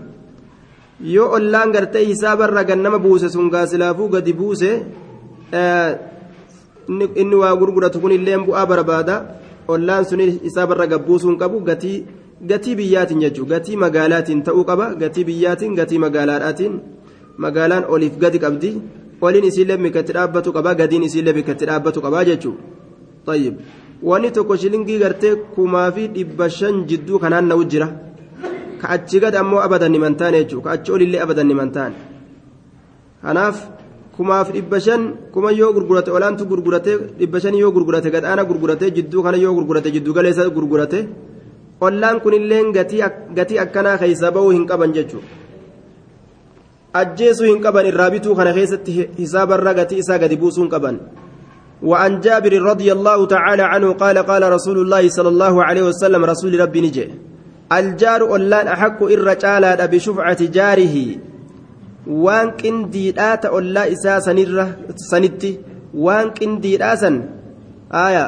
yoo 1.14 1.28
ollaan 1.36 1.72
gartee 1.74 2.04
hisaabarra 2.10 2.64
gannama 2.64 2.98
buuse 3.04 3.28
sun 3.34 3.50
gaasilaafuu 3.54 4.08
gadi 4.14 4.32
buuse 4.32 4.70
inni 7.22 7.36
waa 7.42 7.54
gurguratu 7.60 8.00
kun 8.00 8.12
illeen 8.12 8.44
bu'aa 8.46 8.66
barbaada. 8.66 9.16
Ollaan 9.68 10.04
sun 10.04 10.20
hisaabarra 10.20 10.86
gabbuusuun 10.86 11.36
qabu 11.38 11.60
gatii 11.68 12.04
gatii 12.50 12.74
biyyaatiin 12.76 13.20
jechuudha 13.24 13.54
gatii 13.58 13.76
magaalaatiin 13.84 14.42
ta'uu 14.42 14.64
qaba 14.70 14.86
gatii 15.02 15.24
biyyaatiin 15.24 15.74
gatii 15.78 15.98
magaalaadhaatiin. 16.04 16.72
Magaalaan 17.38 17.84
oliif 17.88 18.18
gadi 18.18 18.38
qabdi. 18.38 18.70
Oliin 19.20 19.44
isiillee 19.44 19.76
bikkatti 19.78 20.12
dhaabbatu 20.12 20.52
qaba 20.52 20.74
gadiin 20.74 21.02
isiillee 21.08 21.34
bikkatti 21.38 21.66
dhaabbatu 21.66 22.00
qaba 22.02 22.24
jechuudha 22.24 23.52
wanni 24.02 24.30
tokko 24.32 24.56
shilingii 24.56 24.98
gartee 24.98 25.34
kumaa 25.54 25.90
fi 25.92 26.08
dhibba 26.14 26.48
shan 26.50 26.74
jidduu 26.88 27.18
kanaan 27.22 27.46
na'u 27.48 27.64
jira. 27.70 27.88
Ka 28.80 28.88
achi 28.94 29.20
gad 29.20 29.34
ammoo 29.34 29.60
abadan 29.66 29.92
niman 29.92 30.16
taane 30.16 30.38
jechuudha. 30.42 30.64
Ka 30.64 30.70
achi 30.76 30.90
olillee 30.92 31.20
abadan 31.24 31.46
niman 31.46 31.70
taane. 31.70 31.94
Kanaaf 33.22 33.56
kumaaf 34.16 34.48
dhibba 34.52 34.78
shan 34.80 35.02
kuma 35.32 35.52
yoo 35.52 35.72
gurgurate 35.72 36.10
olaantu 36.16 36.44
gurgurate 36.50 36.92
dhibba 37.18 37.38
shan 37.40 37.54
yoo 37.54 37.70
gurgurate 37.76 38.10
gadhaana 38.14 38.44
gurgurate 38.44 38.86
jidduu 38.96 39.22
kana 39.22 39.38
yoo 39.44 39.54
gurgurate 39.54 39.88
jidduu 39.94 40.14
galeessa 40.16 40.48
gurgurate 40.56 40.98
ollaan 41.80 42.20
kunillee 42.24 42.62
gatii 43.36 43.58
akkanaa 43.64 43.96
keessa 44.02 44.30
ba'uu 44.34 44.50
hin 44.56 44.66
qaban 44.70 44.92
jechuudha 44.96 45.41
ajjeesuu 47.00 47.50
hin 47.50 47.60
qaban 47.66 47.86
irraa 47.86 48.10
bituu 48.10 48.34
kana 48.38 48.52
keessatti 48.52 49.10
hisaabarra 49.18 49.74
gatii 49.74 50.00
isaa 50.04 50.18
gadi 50.18 50.36
buusuu 50.36 50.64
hin 50.64 50.72
qaban. 50.76 50.98
وعن 51.82 52.20
جابر 52.20 52.62
رضي 52.62 52.92
الله 52.92 53.26
تعالى 53.26 53.62
عنه 53.62 53.92
قال 53.92 54.18
قال 54.18 54.52
رسول 54.52 54.78
الله 54.78 55.08
صلى 55.08 55.28
الله 55.28 55.64
عليه 55.64 55.82
وسلم 55.82 56.24
رسول 56.24 56.60
ربي 56.60 56.80
نجي 56.80 57.10
الجار 57.72 58.22
أولان 58.22 58.66
أحق 58.68 59.02
الرجال 59.02 59.88
بشفعة 59.88 60.40
جاره 60.56 60.96
وان 62.06 62.50
كنديدات 62.50 63.44
أولا 63.46 63.92
إسا 63.92 64.20
سنرة 64.20 64.66
سنتي 65.10 65.60
وان 65.94 66.30
كنديدات 66.30 67.02
آية 67.94 68.26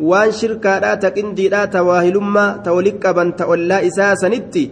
وان 0.00 0.32
شركات 0.32 1.06
كنديدات 1.06 1.76
واهلما 1.76 2.46
تولك 2.64 3.06
بنت 3.06 3.40
أولا 3.40 3.86
إسا 3.86 4.14
سنتي 4.14 4.70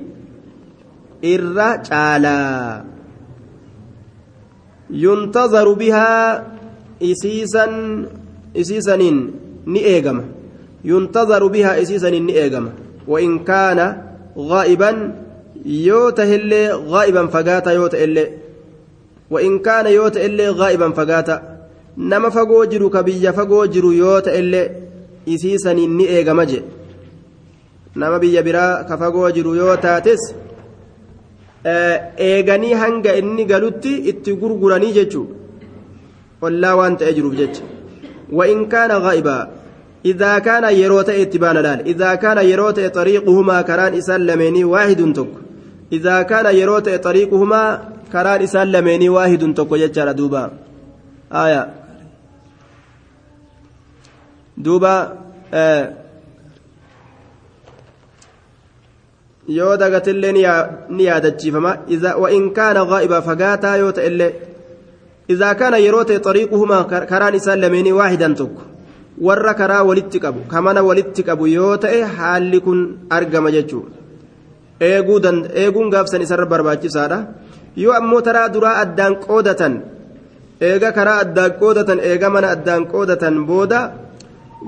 الرجال 1.24 2.26
ينتظر 2.34 2.82
بها 2.82 2.84
isiisan 2.86 2.95
yoo 15.64 16.10
tahillee 16.12 16.68
gaa'iban 16.92 17.28
fagaata 17.28 17.72
yoo 17.72 17.88
ta'ellee 17.88 18.28
wain 19.30 19.58
kaana 19.66 19.88
yoo 19.90 20.10
ta'ellee 20.10 20.52
gaa'iban 20.54 20.92
fagaata 20.94 21.42
nama 21.96 22.30
fagoo 22.30 22.64
jiru 22.66 22.90
ka 22.90 23.02
biyya 23.02 23.32
fagoo 23.32 23.66
jiru 23.66 23.92
yoo 23.92 24.20
ta'ellee 24.20 24.70
isiisaniin 25.26 25.96
ni 25.98 26.04
eegama 26.16 26.44
je 26.46 26.62
nama 27.94 28.18
biyya 28.18 28.42
biraa 28.42 28.84
ka 28.88 28.98
fagoo 28.98 29.30
jiru 29.30 29.54
yoo 29.54 29.76
taates 29.76 30.20
eeganii 32.28 32.74
hanga 32.82 33.16
inni 33.20 33.44
galutti 33.44 33.94
itti 34.10 34.38
gurguranii 34.42 34.92
jechuudha 34.98 35.34
ollaa 36.46 36.76
waan 36.82 36.96
ta'ee 36.96 37.16
jiruuf 37.18 37.34
jecha. 37.40 37.64
وإن 38.32 38.66
كان 38.66 38.90
غائبا 38.90 39.48
إذا 40.04 40.38
كان 40.38 40.64
يروت 40.74 41.08
اتبان 41.10 41.56
لال 41.56 41.80
إذا 41.86 42.14
كان 42.14 42.38
يروت 42.38 42.80
طريقهما 42.80 43.62
كران 43.62 43.94
إسان 43.94 44.26
لميني 44.26 44.64
واحد 44.64 45.12
تك 45.12 45.28
إذا 45.92 46.22
كان 46.22 46.56
يروت 46.56 46.88
طريقهما 46.88 47.62
كران 48.12 48.42
إسان 48.42 48.72
لميني 48.72 49.08
واحد 49.08 49.54
تك 49.54 49.72
يجار 49.72 50.12
دوبا 50.12 50.50
آية 51.32 51.74
دوبا 54.56 55.18
آه 55.54 56.05
yoo 59.48 59.76
dagatillee 59.76 60.32
ni 60.90 61.04
yaadachiifama 61.04 61.78
وإن 62.16 62.50
كان 62.50 62.76
غائبا 62.76 63.20
فقاتا 63.20 63.76
yoo 63.78 63.92
ta'ellee 63.92 64.32
إذا 65.30 65.52
كان 65.52 65.74
يروت 65.74 66.12
طريقهما 66.12 66.82
كران 66.82 67.34
إسان 67.34 67.58
لميني 67.60 67.92
واحدا 67.92 68.34
تك 68.34 68.50
ور 69.20 69.52
كرا 69.52 69.80
ولتكبو 69.80 70.40
كمان 70.50 70.78
ولتكبو 70.78 71.46
يوتئ 71.46 72.04
حالي 72.04 72.60
كن 72.60 72.96
أرقم 73.12 73.48
جتشو 73.48 73.82
eeguun 74.80 75.90
gaafsan 75.90 76.22
isarra 76.22 76.46
barbaachisaadha 76.46 77.18
yoo 77.76 77.92
ammoo 77.92 78.20
taraa 78.20 78.48
duraa 78.54 78.76
addaan 78.84 79.16
qoodatan 79.26 79.74
eega 80.60 80.92
karaa 80.92 81.18
addaan 81.24 81.52
qoodatan 81.60 81.98
eega 82.10 82.28
mana 82.30 82.48
addaan 82.56 82.84
qoodatan 82.92 83.34
booda 83.48 83.80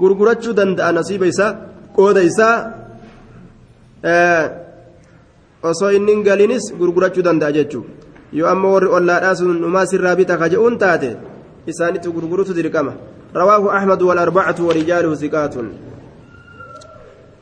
gurgurachuu 0.01 0.57
danda'a 0.59 0.93
nasiiba 0.99 1.27
isaa 1.33 1.53
qooda 1.99 2.21
isaa 2.31 2.57
osoo 5.63 5.91
inni 5.91 6.23
galinis 6.23 6.73
gurgurachuu 6.81 7.23
danda'a 7.23 7.53
jechuudha. 7.53 8.09
yoo 8.33 8.49
ammoo 8.49 8.73
warri 8.75 8.89
ollaadhaa 8.97 9.35
sun 9.35 9.61
numaa 9.61 9.87
sirraa 9.91 10.17
bita 10.17 10.37
kaje'uun 10.41 10.79
taate 10.79 11.11
isaanitti 11.73 12.11
gurgurutu 12.17 12.57
dirqama 12.59 12.93
rawaahu 13.41 13.71
axmadu 13.77 14.09
walarbacatu 14.09 14.69
warijaaluhu 14.69 15.17
siqaatun 15.25 15.69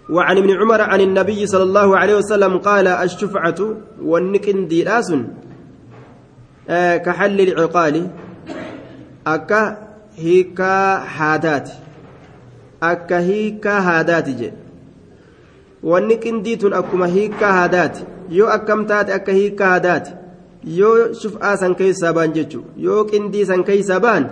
وعن 0.06 0.38
ابن 0.38 0.50
عمر 0.50 0.80
عن 0.80 1.00
النبي 1.00 1.46
صلى 1.46 1.62
الله 1.62 1.99
عليه 1.99 2.14
وسلم 2.14 2.58
قال 2.58 2.87
الشفعة 2.87 3.61
والنكن 4.02 4.68
ديراس 4.68 5.14
آه 6.68 6.96
كحل 6.96 7.40
العقال 7.40 8.11
أكا 9.26 9.62
هيكا 10.16 11.02
هادات 11.18 11.68
أكا 12.82 13.18
هيكا 13.18 13.78
هادات 13.78 14.28
جي 14.28 14.52
والنكن 15.87 16.43
ديتون 16.43 16.73
أكما 16.73 17.07
هيكا 17.07 17.50
هادات 17.59 17.99
يو 18.31 18.47
أكم 18.47 18.85
تات 18.90 19.11
أكا 19.11 19.33
هيكا 19.33 19.75
هادات 19.75 20.07
yoo 20.66 21.14
shuf'aa 21.21 21.57
san 21.61 21.75
keessaa 21.78 22.12
baan 22.16 22.33
jechuudha 22.37 22.73
yoo 22.85 23.02
qindii 23.11 23.45
san 23.50 23.61
keessaa 23.66 23.99
baan 24.05 24.25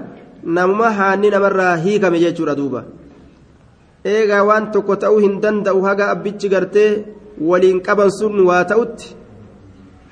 namuma 0.57 0.89
haanni 0.99 1.29
namarraa 1.35 1.75
hiikame 1.85 2.19
jechuudha 2.23 2.55
duuba 2.61 2.81
eegaa 4.15 4.41
waan 4.49 4.67
tokko 4.77 4.97
ta'uu 5.05 5.21
hin 5.25 5.37
danda'u 5.45 5.85
haga 5.85 6.09
abbichi 6.15 6.51
gartee 6.55 6.89
waliin 7.51 7.79
qaban 7.89 8.11
sun 8.17 8.41
waa 8.49 8.65
ta'utti 8.73 9.15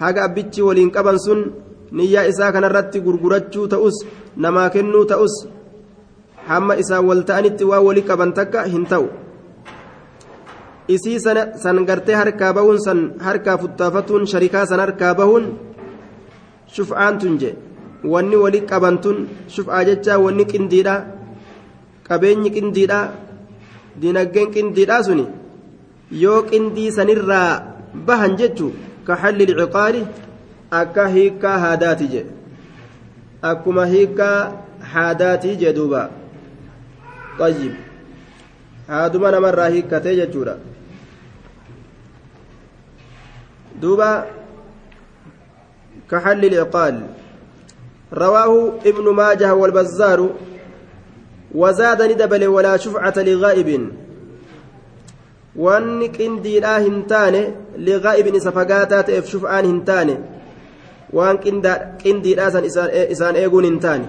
haga 0.02 0.24
abbichi 0.28 0.66
waliin 0.68 0.94
qaban 0.98 1.18
sun 1.24 1.42
niyyaa 2.00 2.24
isaa 2.34 2.52
kanarratti 2.58 3.04
gurgurachuu 3.06 3.66
ta'us 3.74 3.98
namaa 4.46 4.68
kennuu 4.76 5.04
ta'us 5.14 5.34
hamma 6.52 6.78
isaan 6.84 7.04
wal 7.10 7.26
ta'anitti 7.32 7.68
waa 7.72 7.82
walii 7.88 8.08
qaban 8.12 8.32
takka 8.38 8.64
hin 8.76 8.86
ta'u 8.94 9.10
isii 10.88 11.18
san 11.20 11.84
gartee 11.84 12.14
harkaa 12.14 12.52
bahuun 12.52 12.78
san 12.80 13.00
harkaa 13.26 13.58
futtaafatuun 13.58 14.26
sharikaa 14.26 14.66
san 14.66 14.80
harkaa 14.80 15.14
bahuun 15.14 15.46
shuf'aantun 16.76 17.38
je 17.42 17.50
wanni 18.12 18.36
wali 18.36 18.60
qabantun 18.70 19.28
shuf'aa 19.54 19.84
jecha 19.84 20.18
wanni 20.24 20.44
qindiidha 20.52 20.94
qabeenyi 22.08 22.50
qindiidha 22.56 23.00
dinaggeen 24.00 24.50
qindiidha 24.54 25.02
suni 25.08 25.26
yoo 26.24 26.42
qindii 26.50 26.90
sanirraa 26.98 27.50
bahan 28.06 28.36
jechu 28.42 28.72
ka 29.06 29.16
xalli 29.22 29.46
lciqaali 29.50 30.06
akka 30.80 31.08
hiikkaa 31.14 31.58
haadaati 31.64 32.12
je 32.14 32.22
akkuma 33.50 33.86
hiikkaa 33.86 34.62
haadaatii 34.92 35.56
je 35.56 35.72
duuba. 35.72 36.10
Qayyib 37.38 37.74
haaduma 38.88 39.30
namarraa 39.30 39.68
hiikkatee 39.74 40.16
jechuudha. 40.16 40.56
Duuba 43.82 44.10
كحل 46.12 46.44
العقال 46.44 47.00
رواه 48.12 48.72
ابن 48.86 49.14
ماجه 49.14 49.54
والبزار 49.54 50.30
وزاد 51.54 52.02
ندبل 52.02 52.46
ولا 52.46 52.76
شفعة 52.76 53.14
لغائب 53.16 53.92
wanni 55.56 56.08
qindiidhaa 56.08 56.78
hin 56.80 57.04
taane 57.04 57.40
liqaa'ibin 57.86 58.34
isa 58.38 58.52
fagaataa 58.52 59.02
ta'eef 59.08 59.26
shuf'aan 59.32 59.66
hin 59.68 59.80
taane 59.88 60.14
waan 61.12 61.38
qindiidhaa 62.02 62.50
san 62.54 62.64
isaan 62.64 63.36
eeguun 63.36 63.64
hin 63.68 63.76
taane 63.80 64.06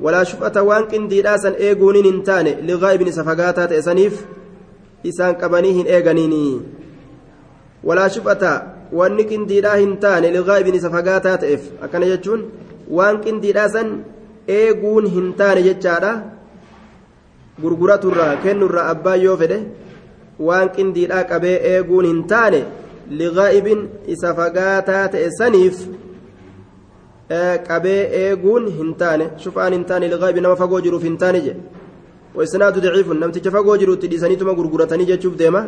walaa 0.00 0.24
shuf'ata 0.32 0.62
waan 0.68 0.86
qindiidhaa 0.92 1.38
san 1.46 1.58
eeguun 1.68 1.98
hin 2.08 2.22
taane 2.22 2.52
liqaa'ibin 2.70 3.10
isa 3.10 3.24
wanni 8.92 9.24
qindiidhaa 9.32 9.76
hin 9.82 9.96
taane 10.04 10.30
liqaa'ibin 10.36 10.78
isa 10.80 10.90
fagaataa 10.90 11.36
ta'eef 11.44 11.68
akkana 11.88 12.06
jechuun 12.12 12.44
waan 12.98 13.20
qindiidhaa 13.24 13.68
san 13.76 13.92
eeguun 14.58 15.06
hin 15.16 15.32
taane 15.42 15.62
jechaadha 15.68 16.12
gurguraturraa 17.62 18.36
kennurraa 18.46 18.88
abbaan 18.94 19.22
yoo 19.26 19.36
fedhe 19.42 19.60
waan 20.48 20.68
qindiidhaa 20.78 21.24
qabee 21.32 21.56
eeguun 21.74 22.10
hin 22.12 22.24
taane 22.32 22.60
liqaa'ibin 23.22 23.88
isa 24.16 24.34
fagaataa 24.40 25.04
ta'e 25.14 25.30
saniif 25.38 25.80
qabee 27.68 28.02
eeguun 28.22 28.70
hin 28.78 28.94
taane 29.02 29.26
shufaan 29.44 29.72
hin 29.72 29.84
taane 29.90 30.06
liqaa'ibi 30.14 30.40
nama 30.46 30.56
fagoo 30.62 30.80
jiruuf 30.86 31.02
hin 31.10 31.18
taane 31.24 31.40
jedhe 31.46 32.80
daciifun 32.86 33.20
namticha 33.20 33.50
fagoo 33.50 33.76
jiruutti 33.82 34.10
dhiisaniituma 34.12 34.54
gurguratanii 34.54 35.06
jechuuf 35.12 35.36
deema 35.42 35.66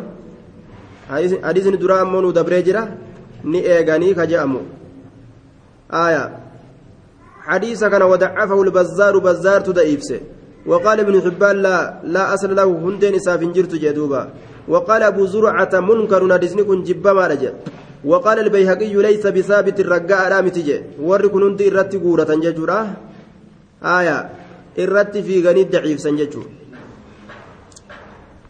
hadiisni 1.09 1.77
duraa 1.83 2.01
ammoo 2.05 2.21
nu 2.21 2.31
dabree 2.31 2.63
jira 2.63 2.87
ni 3.43 3.59
eeganii 3.59 4.15
ka 4.15 4.25
je'amu. 4.25 4.61
Aya. 5.89 6.39
حديث 7.49 7.83
كان 7.83 8.01
ودعفه 8.01 8.61
البزار 8.61 9.17
بزار 9.25 9.61
تدئيبسه 9.61 10.19
وقال 10.69 10.97
ابن 10.99 11.15
حبان 11.25 11.55
لا 11.65 11.77
لا 12.03 12.23
أصل 12.33 12.55
له 12.55 12.69
هندين 12.85 13.15
إساف 13.15 13.41
جرت 13.55 13.73
جدوبا 13.83 14.21
وقال 14.67 15.01
أبو 15.03 15.25
زرعة 15.25 15.73
منكر 15.89 16.21
ندسني 16.31 16.63
كن 16.69 16.83
جبا 16.87 17.11
ما 17.17 17.27
رجع 17.27 17.51
وقال 18.05 18.37
البيهقي 18.39 18.93
ليس 19.05 19.23
بثابت 19.35 19.77
الرقاء 19.79 20.21
رامي 20.31 20.49
تجي 20.55 20.77
وركن 21.07 21.43
هندي 21.43 21.67
الرت 21.67 21.93
قورة 22.03 22.31
ججورا 22.43 22.79
آية 23.97 24.17
الرت 24.83 25.13
في 25.17 25.35
غني 25.45 25.63
ضعيف 25.73 25.99
سنججور 26.05 26.47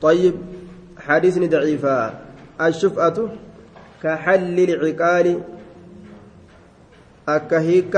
طيب 0.01 0.35
حديث 1.07 1.35
ضعيفة 1.53 1.93
الشفعة 2.61 3.17
كحل 4.03 4.57
العقال 4.59 5.41
أكهيك 7.27 7.95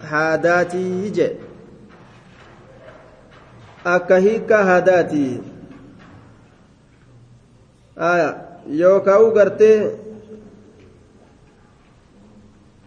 هاداتي 0.00 1.10
جي 1.10 1.28
أكهيك 3.86 4.52
هاداتي 4.52 5.40
آية 7.98 8.30
يوكاو 8.66 9.30
غرتي 9.36 9.90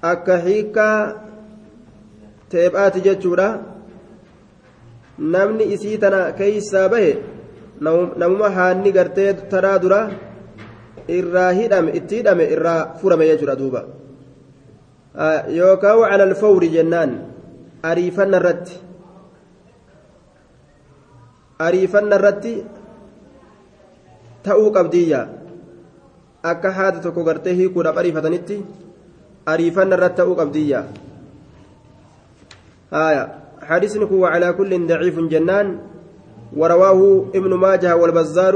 أكهيك 0.04 0.80
teephaati 2.54 3.02
jechuudha 3.06 3.48
namni 5.36 5.66
isii 5.76 5.98
tana 6.04 6.20
keeysaa 6.40 6.88
bahe 6.94 7.12
namuma 8.22 8.50
haanni 8.58 8.92
gartee 8.98 9.32
taraa 9.54 9.78
dura 9.86 10.02
irraa 11.08 11.52
hidhame 11.58 11.92
itti 12.00 12.22
hidhame 12.22 12.46
irraa 12.56 12.96
furame 13.02 13.28
jechuudha 13.28 13.56
duuba 13.56 13.82
yookaan 15.50 16.02
cala 16.10 16.24
alfawri 16.24 16.70
jennaan 16.70 17.12
ariifanna 17.84 18.38
irratti 18.42 18.76
ariifanna 21.60 22.16
irratti 22.20 22.54
ta'uu 24.44 24.70
qabdiyya 24.72 25.22
akka 26.44 26.76
haati 26.78 27.04
tokko 27.06 27.24
gartee 27.24 27.56
hiikuudhaaf 27.60 27.98
ariifatanitti 27.98 28.58
ariifanna 29.46 29.96
irratti 29.98 30.22
ta'uu 30.22 30.36
qabdiyya 30.36 30.82
حديث 33.64 33.94
على 34.14 34.54
كل 34.54 34.72
ضعيف 34.88 35.18
جنان 35.34 35.68
ورواه 36.54 37.26
ابن 37.36 37.52
ماجه 37.54 37.96
والبزار 37.96 38.56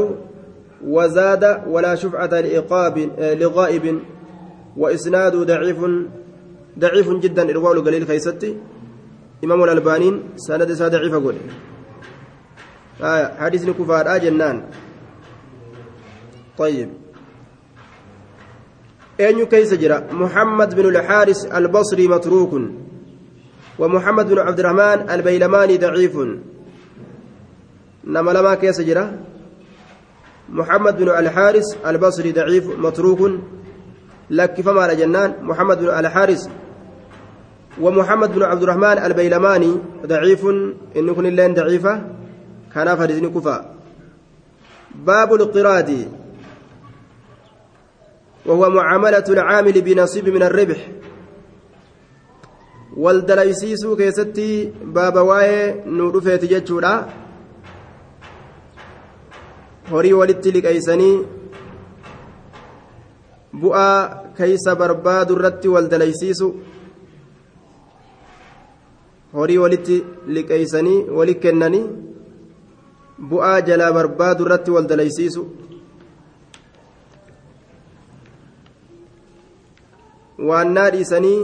وزاد 0.85 1.63
ولا 1.67 1.95
شفعة 1.95 2.41
لإقاب 2.41 2.97
لغائب 3.19 3.99
وإسناد 4.77 5.35
ضعيف 5.35 5.77
ضعيف 6.79 7.09
جدا 7.09 7.49
إرواء 7.49 7.73
القليل 7.73 8.07
خيستي. 8.07 8.57
إمام 9.43 9.63
الألبانين 9.63 10.23
سند 10.35 10.71
ضعيف 10.71 11.13
أقول. 11.13 11.35
آية 13.01 13.33
حديث 13.39 13.69
كفار 13.69 14.15
آه 14.15 14.17
جنان. 14.17 14.63
طيب. 16.57 16.89
أين 19.19 19.45
كيس 19.45 19.73
جرى؟ 19.73 20.03
محمد 20.11 20.75
بن 20.75 20.85
الحارث 20.85 21.45
البصري 21.55 22.07
متروك. 22.07 22.53
ومحمد 23.79 24.25
بن 24.29 24.39
عبد 24.39 24.59
الرحمن 24.59 25.09
البيلماني 25.09 25.77
ضعيف. 25.77 26.17
نما 28.05 28.31
لما 28.31 28.55
كيس 28.55 28.81
جرى؟ 28.81 29.11
محمد 30.49 30.97
بن 30.97 31.09
الحارث 31.09 31.85
البصري 31.85 32.31
ضعيف 32.31 32.79
متروك. 32.79 33.31
لك 34.29 34.61
فما 34.61 34.93
جنان. 34.93 35.33
محمد 35.41 35.77
بن 35.79 35.89
الحارث 35.89 36.47
ومحمد 37.81 38.35
بن 38.35 38.43
عبد 38.43 38.63
الرحمن 38.63 38.97
البيلماني 38.97 39.71
ضعيف. 40.05 40.45
إن 40.97 41.13
كن 41.13 41.25
اللين 41.25 41.53
ضعيفة. 41.53 42.01
كان 42.73 42.95
فرزن 42.95 43.29
كفا. 43.33 43.75
باب 44.95 45.33
الاقتراض 45.33 45.89
وهو 48.45 48.69
معاملة 48.69 49.23
العامل 49.29 49.81
بنصيب 49.81 50.29
من 50.29 50.43
الربح. 50.43 50.77
keessatti 53.95 54.73
baaba 54.83 55.21
waa'ee 55.23 55.85
nu 55.85 56.11
dhufeeti 56.11 56.47
jechuudha 56.47 57.05
horii 59.91 60.13
walitti 60.19 60.51
liqeeysanii 60.55 61.15
bu'aa 63.61 63.99
keeysa 64.37 64.75
barbaadu 64.81 65.37
irratti 65.37 65.67
wal 65.75 65.87
dalaysiisu 65.93 66.47
horii 69.37 69.57
walitti 69.63 69.97
liqeeysanii 70.37 70.99
wali 71.19 71.35
kennanii 71.45 71.85
bu'aa 73.29 73.61
jalaa 73.69 73.93
barbaadu 73.99 74.45
irratti 74.47 74.71
wal 74.75 74.89
dalaysiisu 74.91 75.45
waannaa 80.49 80.89
dhiisanii 80.97 81.39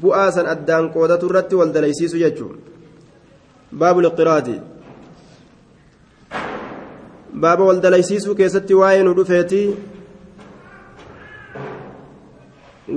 bu'aa 0.00 0.30
san 0.38 0.50
addaan 0.54 0.90
qoodatu 0.96 1.30
irratti 1.30 1.60
wal 1.60 1.72
dalaysiisu 1.76 2.24
jechuun 2.24 2.56
baabul 3.82 4.10
qiraati 4.18 4.56
baaba 7.34 7.64
wal 7.64 7.80
dalaysiisuu 7.86 8.34
keessatti 8.34 8.74
waa'ee 8.80 9.02
nu 9.02 9.14
dhufeeti 9.18 9.62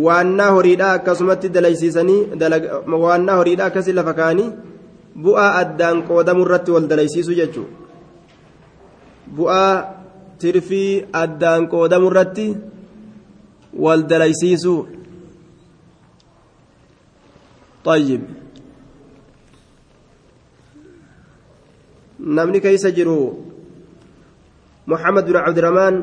waannaa 0.06 0.52
horiidhaa 0.58 0.94
akkasumatti 1.00 1.50
dalaysiisanii 1.58 2.20
waannaa 3.06 3.36
horiidhaa 3.42 3.66
akkasii 3.72 3.94
lafa 4.00 4.14
kaanii 4.14 4.50
bu'aa 5.26 5.52
addaan 5.64 6.04
qoodamu 6.10 6.46
irratti 6.48 6.72
wal 6.78 6.88
dalaysiisu 6.94 7.34
jechuun 7.42 7.70
bu'aa 9.36 9.74
tirfii 10.46 11.06
addaan 11.24 11.68
qoodamu 11.76 12.08
irratti 12.14 12.48
wal 13.86 14.04
dalaysiisu 14.14 14.76
طيب 17.84 18.22
نمني 22.20 22.60
كيس 22.60 22.86
جرو 22.88 23.51
محمد 24.88 25.26
بن 25.26 25.36
عبد 25.36 25.58
الرحمن 25.58 26.02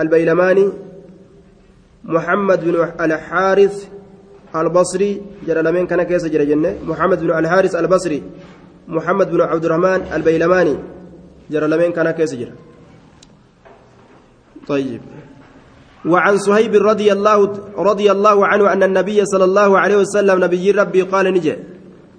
البيلماني 0.00 0.68
محمد 2.04 2.64
بن 2.64 2.74
الحارث 3.00 3.88
البصري 4.56 5.22
جرى 5.46 5.62
لمن 5.62 5.86
كان 5.86 6.02
كيس 6.02 6.24
جرى 6.24 6.46
جنة. 6.46 6.76
محمد 6.84 7.20
بن 7.20 7.38
الحارث 7.38 7.74
البصري 7.74 8.22
محمد 8.88 9.30
بن 9.30 9.40
عبد 9.40 9.64
الرحمن 9.64 10.00
البيلماني 10.14 10.76
جرى 11.50 11.66
لمن 11.66 11.92
كان 11.92 12.10
كيس 12.10 12.34
جرى. 12.34 12.52
طيب. 14.66 15.00
وعن 16.06 16.38
صهيب 16.38 16.74
رضي 16.74 17.12
الله 17.12 17.38
رضي 17.76 18.10
الله 18.10 18.46
عنه 18.46 18.72
أن 18.72 18.82
النبي 18.82 19.24
صلى 19.24 19.44
الله 19.44 19.78
عليه 19.78 19.96
وسلم 19.96 20.44
نبي 20.44 20.70
ربي 20.70 21.02
قال 21.02 21.26
نجي 21.34 21.56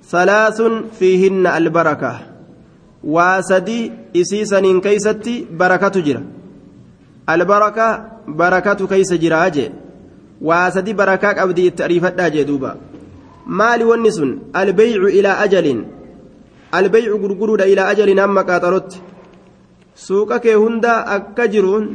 ثلاث 0.05 0.62
فيهن 0.99 1.47
البركة. 1.47 2.19
واسدي 3.03 3.91
إسيسا 4.15 4.59
كيستي 4.83 5.35
بركة 5.51 5.95
جرى 6.07 6.23
البركة 7.29 7.88
بركة 8.27 8.88
كيس 8.88 9.13
جرى 9.13 9.35
أجي 9.35 9.65
واسدي 10.41 10.93
بركة 10.93 11.43
أبدي 11.43 11.67
التعريفات 11.67 12.19
أجي 12.19 12.43
دوبا 12.43 12.71
مالي 13.47 13.83
والنسن 13.83 14.29
البيع 14.55 15.01
إلى 15.17 15.27
أجل 15.43 15.67
البيع 16.75 17.12
غرغر 17.21 17.59
إلى 17.71 17.81
أجل 17.91 18.19
أما 18.19 18.41
كاترت 18.41 18.89
سوقك 19.95 20.47
هندا 20.47 21.15
أكجرون 21.15 21.85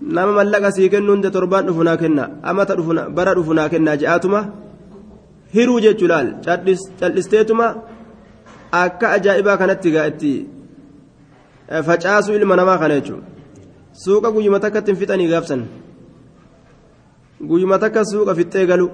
nama 0.00 0.32
mallaqa 0.32 0.72
sii 0.76 0.88
kennu 0.92 1.12
hunda 1.12 1.30
torbaan 1.30 1.66
dhufu 1.66 1.84
naa 1.88 1.96
kenna 1.96 2.24
amata 2.42 2.76
bara 3.16 3.34
dhufu 3.34 3.54
naa 3.54 3.68
kenna 3.72 3.96
je'aatuma? 3.96 4.40
Hiruu 5.54 5.80
jechuu 5.80 6.08
laal. 6.12 6.28
Cal'isteetuma 7.00 7.66
akka 8.82 9.10
ajaa'ibaa 9.16 9.56
kanatti 9.62 9.92
gaa 9.94 10.06
itti 10.12 10.32
facaasuu 11.88 12.34
ilma 12.38 12.56
namaa 12.60 12.78
kana 12.78 12.98
jechuun 13.00 13.22
suuqa 14.04 14.32
guyyuma 14.34 14.60
takka 14.64 14.78
ittiin 14.84 14.98
fixanii 15.02 15.28
gaafsan 15.32 15.62
guyyuma 17.50 17.78
takka 17.84 18.04
suuqa 18.12 18.34
fixxee 18.40 18.66
galu 18.72 18.90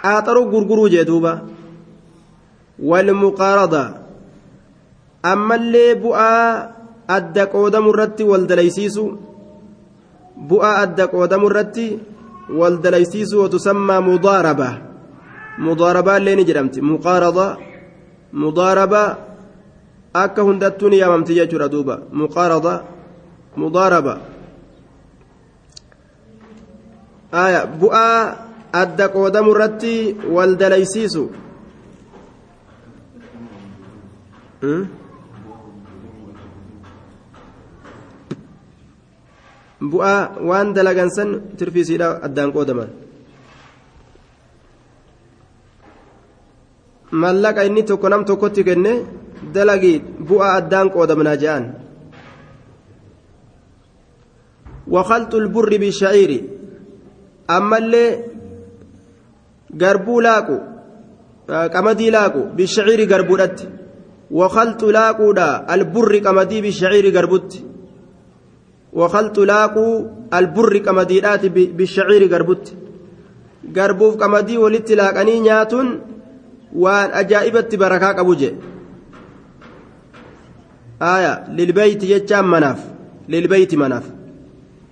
qaaxaruu 0.00 0.50
gurguruu 0.54 0.88
jee 0.94 1.06
walmuqaarada 2.88 3.82
ammallee 5.32 5.94
bu'aa. 6.02 6.78
adda 7.08 7.46
qoodamu 7.48 7.90
irratti 7.92 8.24
wal 8.30 8.44
dalaysiisu 8.46 9.04
bu'aa 10.50 10.74
adda 10.84 11.08
qoodamu 11.08 11.48
irratti 11.50 11.86
wal 12.60 12.76
dalaysiisu 12.84 13.40
watusammaa 13.42 14.00
mudaaraba 14.10 14.68
mudaarabaa 15.66 16.18
illee 16.20 16.36
ni 16.36 16.44
jedhamti 16.48 16.84
muqaarada 16.92 17.46
hundattuu 20.48 20.88
ni 20.88 20.98
yaamamti 20.98 21.34
jechuudha 21.34 21.68
duuba 21.68 21.94
muqaarada 22.12 22.84
mudaaraba 23.56 24.14
aya 27.32 27.66
bu'aa 27.66 28.36
adda 28.72 29.08
qoodamu 29.08 29.50
irratti 29.54 30.16
wal 30.34 30.56
dalaysiisu 30.56 31.22
bu'aa 39.90 40.20
waan 40.48 40.74
dalagan 40.74 41.10
san 41.10 41.28
tirfiisiidha 41.58 42.20
addaan 42.26 42.52
qoodaman 42.52 43.07
mallaqa 47.10 47.64
inni 47.64 47.82
tokko 47.84 48.08
nam 48.08 48.24
tokkotti 48.24 48.64
kenne 48.64 48.92
dalagii 49.54 50.02
bu'aa 50.28 50.56
addaan 50.60 50.90
qoodamnaa 50.90 51.36
je'an. 51.36 51.64
وخلط 54.90 55.34
البر 55.34 55.70
بالشعير 55.76 56.30
أما 57.50 57.78
اللي 57.78 58.24
قربو 59.80 60.20
لاقو 60.20 60.58
قمدي 61.74 62.10
لاقو 62.10 62.42
بالشعير 62.56 63.00
قربودت 63.12 63.68
وخلط 64.30 64.84
لاقو 64.84 65.32
دا 65.32 65.74
البر 65.74 66.12
قمدي 66.18 66.60
بالشعير 66.60 67.16
قربوت 67.16 67.52
وخلط 68.92 69.38
لاقو 69.38 70.06
البر 70.34 70.78
قمديدات 70.78 71.46
بالشعير 71.46 72.34
قربوت 72.34 72.66
قربوف 73.76 74.16
قمدي 74.16 74.58
ولت 74.58 74.92
لاقني 74.92 75.40
نياتون 75.40 75.88
وان 76.75 77.09
أجائبت 77.11 77.75
بركاك 77.75 78.19
أبو 78.19 78.33
جي 78.33 78.55
آية 81.01 81.49
للبيت 81.49 82.03
يجام 82.03 82.51
مناف 82.51 82.79
للبيت 83.29 83.75
مناف 83.75 84.03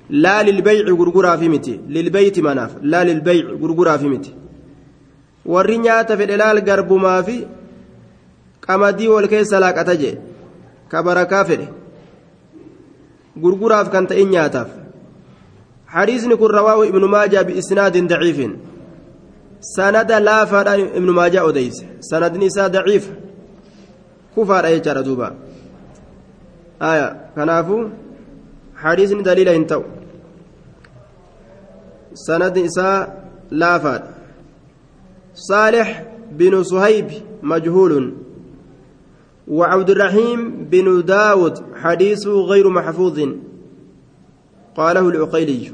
لا 0.09 0.43
للبيع 0.43 0.85
غرغرا 0.89 1.35
في 1.35 1.49
متي 1.49 1.79
للبيت 1.89 2.39
مناف 2.39 2.71
لا 2.81 3.03
للبيع 3.03 3.45
غرغرا 3.61 3.97
في 3.97 4.07
متي 4.07 4.33
warri 5.45 5.77
nyaata 5.77 6.17
fedhe 6.17 6.37
laal 6.37 6.61
garbumaa 6.61 7.23
fi 7.23 7.35
qamadii 8.65 9.07
wal 9.13 9.27
keessa 9.27 9.59
laaqata 9.63 9.95
jee 10.01 10.17
ka 10.91 11.03
barakaa 11.07 11.45
fedhe 11.45 11.67
gurguraaf 13.37 13.89
kan 13.91 14.07
ta'in 14.07 14.29
nyaataaf 14.29 14.69
حديثني 15.91 16.35
كن 16.35 16.45
رواه 16.47 16.87
ابن 16.87 17.03
ماجه 17.05 17.41
بإسناد 17.41 18.07
ضعيف 18.07 18.39
سند 19.74 20.12
لا 20.12 20.44
فاد 20.44 20.68
ابن 20.68 21.10
ماجه 21.10 21.48
أديس 21.48 21.84
سند 22.00 22.36
نساء 22.36 22.68
ضعيف 22.68 23.10
كفار 24.36 24.66
أي 24.66 24.78
دوبا 24.80 25.34
آية 26.82 27.30
كنافو 27.34 27.88
حديثني 28.76 29.22
دليل 29.22 29.48
انتو 29.48 29.82
سند 32.14 32.58
نساء 32.58 33.24
لا 33.50 33.78
فاد 33.78 34.02
صالح 35.34 36.04
بن 36.32 36.62
صهيب 36.62 37.10
مجهول 37.42 38.14
وعبد 39.48 39.90
الرحيم 39.90 40.64
بن 40.70 41.04
داود 41.04 41.62
حديثه 41.74 42.30
غير 42.40 42.68
محفوظ 42.68 43.20
قاله 44.76 45.08
العقيلي 45.08 45.72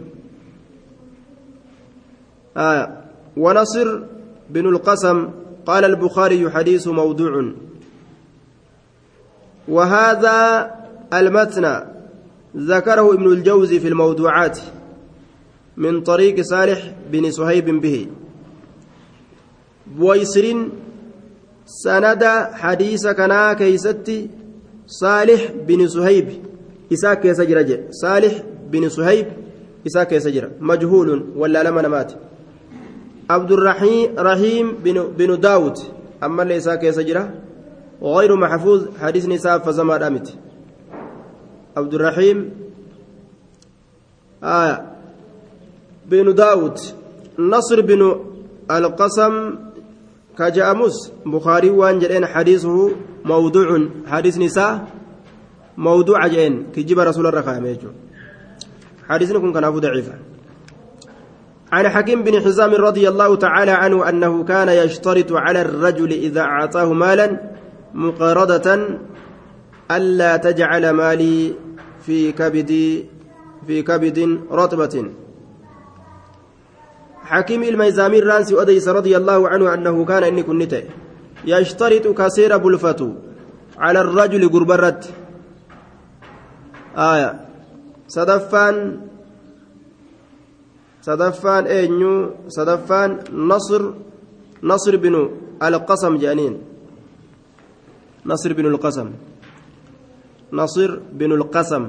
آه 2.57 3.01
ونصر 3.36 4.02
بن 4.50 4.66
القسم 4.66 5.28
قال 5.66 5.84
البخاري 5.84 6.50
حديث 6.50 6.88
موضوع. 6.88 7.52
وهذا 9.68 10.70
المتن 11.12 11.82
ذكره 12.56 13.14
ابن 13.14 13.32
الجوزي 13.32 13.80
في 13.80 13.88
الموضوعات 13.88 14.58
من 15.76 16.00
طريق 16.00 16.40
صالح 16.40 16.94
بن 17.12 17.30
صهيب 17.30 17.80
به. 17.80 18.06
بويسر 19.86 20.68
سند 21.66 22.24
حديث 22.52 23.06
كنا 23.06 23.52
كيستي 23.52 24.30
صالح 24.86 25.52
بن 25.66 25.88
صهيب. 25.88 26.28
إساك 26.92 27.24
يسجر 27.24 27.84
صالح 27.90 28.42
بن 28.70 28.88
صهيب 28.88 29.26
إساك 29.86 30.12
يسجر 30.12 30.50
مجهول 30.60 31.26
ولا 31.36 31.62
لما 31.62 31.82
نمات 31.82 32.12
عبد 33.30 33.52
الرحيم 33.52 34.08
رحيم 34.18 34.72
بن, 34.85 35.02
بن 35.18 35.40
داود 35.40 35.78
أما 36.22 36.42
اللي 36.42 36.56
إساك 36.56 36.82
يسجر 36.85 37.30
غير 38.02 38.37
محفوظ 38.37 38.87
حديث 39.00 39.28
نساء 39.28 39.58
فزما 39.58 40.06
أمت 40.06 40.35
عبد 41.76 41.94
الرحيم 41.94 42.50
آه 44.44 44.87
بن 46.06 46.35
داود 46.35 46.78
نصر 47.38 47.80
بن 47.80 48.16
القسم 48.70 49.54
كجاموس 50.38 51.12
بخاري 51.26 51.70
وان 51.70 51.98
جرين 51.98 52.26
حديثه 52.26 52.90
موضوع 53.24 53.88
حديث 54.06 54.38
نساء 54.38 54.87
موضوع 55.76 56.26
جين 56.26 56.66
كجيب 56.74 56.98
رسول 56.98 57.26
الله 57.26 57.42
خاميجو 57.42 57.88
حديثنا 59.08 59.38
كن 59.38 59.52
كان 59.52 59.64
ابو 59.64 59.78
ضعيف 59.78 60.11
عن 61.72 61.88
حكيم 61.88 62.22
بن 62.22 62.40
حزام 62.40 62.74
رضي 62.74 63.08
الله 63.08 63.37
تعالى 63.37 63.70
عنه 63.70 64.08
أنه 64.08 64.44
كان 64.44 64.68
يشترط 64.68 65.32
على 65.32 65.61
الرجل 65.61 66.12
إذا 66.12 66.40
أعطاه 66.40 66.92
مالا 66.92 67.40
مقارضة 67.94 68.80
ألا 69.90 70.37
تجعل 70.37 70.90
مالي 70.90 71.54
في 72.06 72.32
كبد 72.32 73.04
في 73.66 73.82
كبد 73.82 74.40
رطبة. 74.50 75.11
حكيم 77.22 77.62
الميزامي 77.62 78.18
الرانسي 78.18 78.62
أديس 78.62 78.88
رضي 78.88 79.16
الله 79.16 79.48
عنه 79.48 79.74
أنه 79.74 80.04
كان 80.04 80.22
إني 80.24 80.42
كنت 80.42 80.82
يشترط 81.44 82.06
كثير 82.06 82.56
بلفة 82.56 83.14
على 83.78 84.00
الرجل 84.00 84.48
قربرت 84.48 85.11
آية. 86.96 87.40
صدفان 88.08 89.00
sadaffaan 91.06 91.64
eenyu 91.66 92.12
sadaffaan 92.56 93.10
nasr 93.50 93.82
nasr 94.70 94.94
binu 95.04 95.22
alqasam 95.66 96.14
jedhaniin. 96.22 96.54
Nasr 98.30 98.50
binu 98.56 98.68
alqasam. 98.74 99.08
Nasr 100.58 100.90
binu 101.18 101.34
alqasam. 101.40 101.84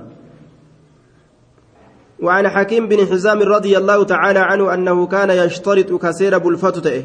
وعن 2.23 2.47
حكيم 2.47 2.87
بن 2.87 2.99
حزام 3.11 3.39
رضي 3.41 3.77
الله 3.77 4.03
تعالى 4.03 4.39
عنه 4.39 4.73
أنه 4.73 5.07
كان 5.07 5.29
يشترط 5.29 5.91
كثير 5.91 6.37
بلفتته 6.37 7.03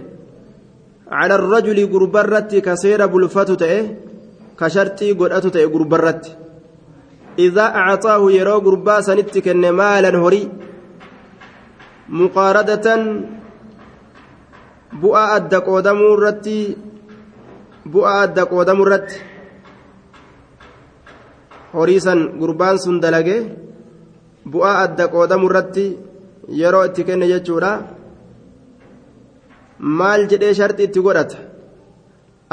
على 1.10 1.34
الرجل 1.34 1.78
قربرت 1.92 2.54
كثير 2.54 3.06
بلفتته 3.06 3.74
كشرتي 4.60 5.12
قرأته 5.12 5.66
قربرت. 5.74 6.36
إذا 7.38 7.66
أعطاه 7.82 8.22
يرو 8.30 8.58
قربا 8.58 9.00
سنتك 9.00 9.48
مالا 9.48 10.10
هري. 10.22 10.42
Muqaaradatan 12.08 13.02
bu'aa 15.00 15.34
adda 15.36 15.58
qoodamuu 15.60 16.12
irratti 16.16 16.58
bu'aa 17.92 18.20
adda 18.26 18.42
qoodamuu 18.52 18.86
irratti 18.86 19.16
horii 21.74 22.00
san 22.06 22.20
gurbaan 22.40 22.78
sun 22.84 23.00
dalage 23.02 23.36
bu'aa 24.52 24.76
adda 24.84 25.04
qoodamuu 25.14 25.50
irratti 25.50 25.84
yeroo 26.60 26.84
itti 26.88 27.04
kenne 27.08 27.26
jechuudha 27.32 27.72
maal 29.98 30.22
jedhee 30.30 30.54
sharxi 30.58 30.82
itti 30.88 31.00
godhata 31.06 31.38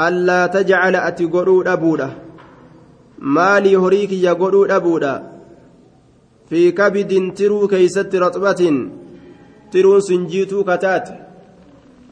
allaa 0.06 0.44
tajcala 0.54 1.04
ati 1.08 1.30
godhuu 1.34 1.64
dhabuudha 1.68 2.08
maalii 3.36 3.80
horii 3.82 4.06
kiyya 4.10 4.34
godhuu 4.42 4.68
dhabuudha 4.72 5.12
fi 6.48 6.60
kabidin 6.78 7.26
tiruu 7.36 7.64
keeysatti 7.72 8.22
raxbatin 8.24 8.76
tiruun 9.70 10.02
sun 10.08 10.26
jiituu 10.32 10.64
kataate 10.70 11.12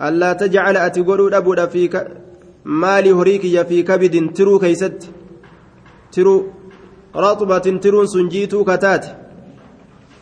allaa 0.07 0.35
tajcala 0.43 0.85
ati 0.87 1.03
godhuu 1.09 1.31
dhabuudha 1.35 1.67
fi 1.75 1.88
maalii 2.83 3.11
horii 3.19 3.38
kiyya 3.38 3.64
fi 3.64 3.83
kabidin 3.85 4.29
tiruu 4.37 4.59
keeysatti? 4.59 5.09
Tiruu 6.12 6.38
raxbatin 7.25 7.79
tiruun 7.81 8.09
sun 8.09 8.31
jiituu 8.31 8.64
kataate 8.64 9.09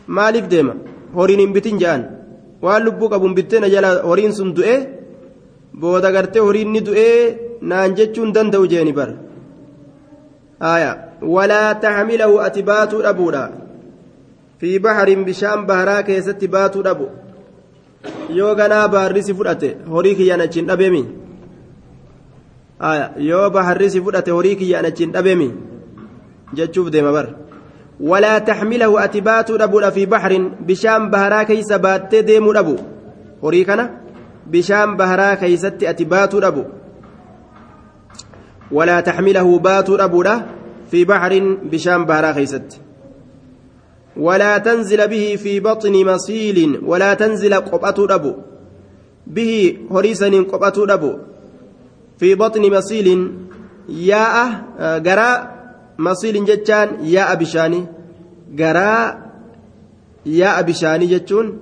maaliif 0.07 0.49
deema? 0.51 0.75
Horiin 1.15 1.39
hin 1.39 1.53
bitin 1.53 1.79
je'an 1.79 2.03
waan 2.61 2.83
lubbuu 2.85 3.09
qabuun 3.09 3.35
bitteena 3.35 3.69
jala 3.69 3.89
horiin 4.09 4.33
sun 4.33 4.53
du'e 4.57 4.75
booda 5.79 6.11
gartee 6.11 6.45
horiin 6.47 6.71
ni 6.73 6.85
du'ee 6.87 7.17
naan 7.61 7.95
jechuun 7.97 8.33
danda'u 8.35 8.67
jeeni 8.67 8.93
bara. 8.93 9.13
Aya 10.59 10.91
walaa 11.35 11.75
taxmilahu 11.83 12.39
ati 12.45 12.63
baatuu 12.69 13.01
dhabuudha. 13.07 13.43
Fi 14.59 14.79
baharin 14.79 15.25
bishaan 15.27 15.65
baharaa 15.69 16.03
keessatti 16.09 16.47
baatuu 16.47 16.83
dhabu 16.87 17.07
yoo 18.29 18.55
ganaa 18.55 18.87
baharrisi 18.87 19.33
fudhate 19.33 19.69
horii 19.93 20.15
kiyyaan 20.15 20.41
achiin 20.41 20.67
dhabeemi 20.67 21.03
yoo 23.29 23.49
baharrisi 23.49 24.01
fudhate 24.01 24.31
horii 24.31 24.55
kiyyaan 24.55 24.85
achiin 24.91 25.11
dhabeemi 25.15 25.47
jechuuf 26.57 26.87
deema 26.93 27.11
bar 27.17 27.27
walaa 28.11 28.39
taxmilahu 28.49 28.97
ati 29.05 29.21
baatuu 29.21 29.57
dhabuudha 29.61 29.91
fi 29.91 30.05
baxrin 30.13 30.45
bishaan 30.67 31.09
baharaa 31.11 31.45
keeysa 31.49 31.79
baattee 31.85 32.23
deemuu 32.29 32.53
dhabu 32.57 32.75
horii 33.43 33.65
kana 33.65 33.85
bishaan 34.51 34.97
baharaa 34.97 35.35
keeysatti 35.41 35.87
ati 35.91 36.05
baatuu 36.05 36.41
dhabu 36.45 36.63
walaa 38.71 39.01
taxmilahu 39.07 39.59
baatuu 39.67 39.97
dhabuudha 40.01 40.35
fi 40.91 41.05
baxrin 41.11 41.47
bishaan 41.71 42.05
baharaa 42.09 42.33
keeysatti 42.39 42.77
ولا 44.17 44.57
تنزل 44.57 45.07
به 45.07 45.35
في 45.35 45.59
بطن 45.59 46.05
مسيل 46.05 46.79
ولا 46.85 47.13
تنزل 47.13 47.53
قبأة 47.53 48.15
أبو 48.15 48.33
به 49.27 49.77
هريسن 49.91 50.43
قبأة 50.43 50.93
أبو 50.93 51.17
في 52.17 52.35
بطن 52.35 52.61
مسيل 52.61 53.31
ياء 53.89 54.63
جراء 54.79 55.53
مسيل 55.97 56.45
جتان 56.45 57.05
ياء 57.05 57.35
بشاني. 57.35 57.85
جراء 58.55 59.31
ياء 60.25 60.61
بشاني 60.61 61.05
جتون 61.05 61.59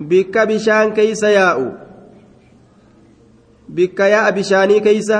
بك 0.00 0.38
بشان 0.38 0.92
كيس 0.92 1.22
ياء. 1.22 1.86
بك 3.68 4.00
ياء 4.00 4.30
بشاني 4.30 4.80
كيس 4.80 5.12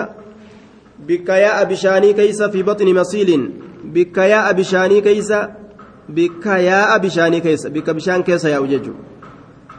بك 1.08 1.28
ياء 1.28 1.64
بشاني 1.64 2.12
كيس 2.12 2.42
في 2.42 2.62
بطن 2.62 2.94
مسيل 2.94 3.50
بك 3.84 4.18
ياء 4.18 4.52
بشاني 4.52 5.00
كيس. 5.00 5.32
Bikka 6.14 6.58
yaa'a 6.58 6.98
bishaanii 6.98 7.40
keessa 7.40 7.70
bikka 7.70 7.94
bishaan 7.94 8.24
keessa 8.24 8.48
yaa'u 8.48 8.66
jechuudha 8.66 9.02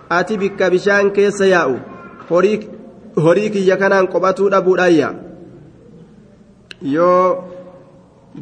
ati 0.09 0.37
bikka 0.37 0.69
bishaan 0.69 1.11
keessa 1.11 1.45
yaa'u 1.45 1.79
horii 3.25 3.49
kiyya 3.49 3.77
kanaan 3.77 4.07
qophatuu 4.07 4.51
dhabuudhaan 4.51 5.19
yoo 6.81 7.43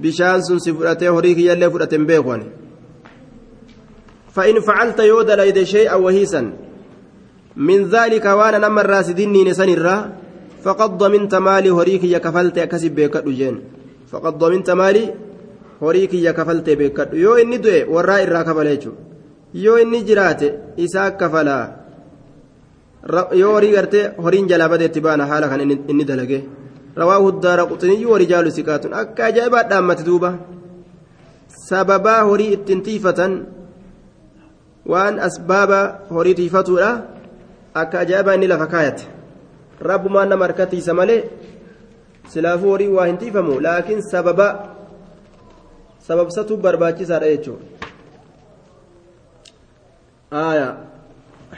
bishaan 0.02 0.44
sun 0.44 0.60
si 0.60 0.74
fudhatee 0.74 1.08
horii 1.18 1.36
kiyyallee 1.36 1.70
fudhate 1.70 1.96
hin 1.98 2.08
beeku 2.14 2.32
ani 2.38 2.48
فإن 4.36 4.60
فعلت 4.68 5.00
يود 5.00 5.32
ليد 5.32 5.64
شيئا 5.64 5.96
وهيسا 5.96 6.42
من 7.56 7.80
ذلك 7.88 8.26
وأنا 8.26 8.58
نما 8.58 8.82
الراسدين 8.82 9.48
نسن 9.48 9.70
الرا 9.70 9.98
فقد 10.64 10.98
ضمنت 10.98 11.36
مالي 11.36 11.72
هريك 11.72 12.04
يا 12.04 12.20
كفلت 12.20 12.58
أكسب 12.58 12.96
بك 12.96 13.16
فقد 14.12 14.34
ضمنت 14.38 14.70
مالي 14.70 15.14
horii 15.82 16.08
kiyya 16.12 16.34
kafalte 16.34 16.76
beekadhu 16.80 17.18
yoo 17.26 17.38
inni 17.44 17.58
du'e 17.64 17.80
warraa 17.96 18.20
irraa 18.26 18.44
kafala 18.44 18.70
jechuudha. 18.76 19.02
Yoo 19.54 19.78
inni 19.84 20.04
jiraate 20.08 20.48
isaa 20.86 21.12
kafalaa 21.12 21.66
yoo 23.42 23.52
horii 23.56 23.72
gartee 23.78 24.06
horiin 24.24 24.48
jalaa 24.52 24.70
badeetti 24.74 25.02
baana 25.02 25.26
haala 25.32 25.48
kan 25.50 25.62
inni 25.62 26.06
dalage. 26.12 26.40
Rawaahu 27.00 27.32
daara 27.44 27.66
quxiniyyuu 27.72 28.12
warijaalu 28.16 28.52
siqaatun 28.58 28.94
akka 29.02 29.26
ajaa'ibaa 29.30 29.64
dhaammate 29.72 30.04
duuba. 30.10 30.30
Sababaa 31.70 32.22
horii 32.30 32.52
ittiin 32.58 32.82
tiifatan 32.88 33.34
waan 34.92 35.20
asbaaba 35.28 35.80
horii 36.16 36.36
tiifatuudha. 36.40 36.92
Akka 37.82 38.00
ajaa'ibaa 38.00 38.36
inni 38.38 38.48
lafa 38.48 38.68
kaayate. 38.74 39.04
Rabbumaan 39.90 40.30
nama 40.30 40.46
harkatiisa 40.48 40.94
malee 40.94 41.24
silaafuu 42.34 42.70
horii 42.74 42.88
waa 42.98 43.06
hin 43.10 43.18
tiifamu 43.18 43.60
laakiin 43.66 44.02
sababa 44.12 44.48
sababsatu 46.08 46.58
barbaachisaadha 46.58 47.30
jechuudha 47.34 47.66
آية 50.34 50.70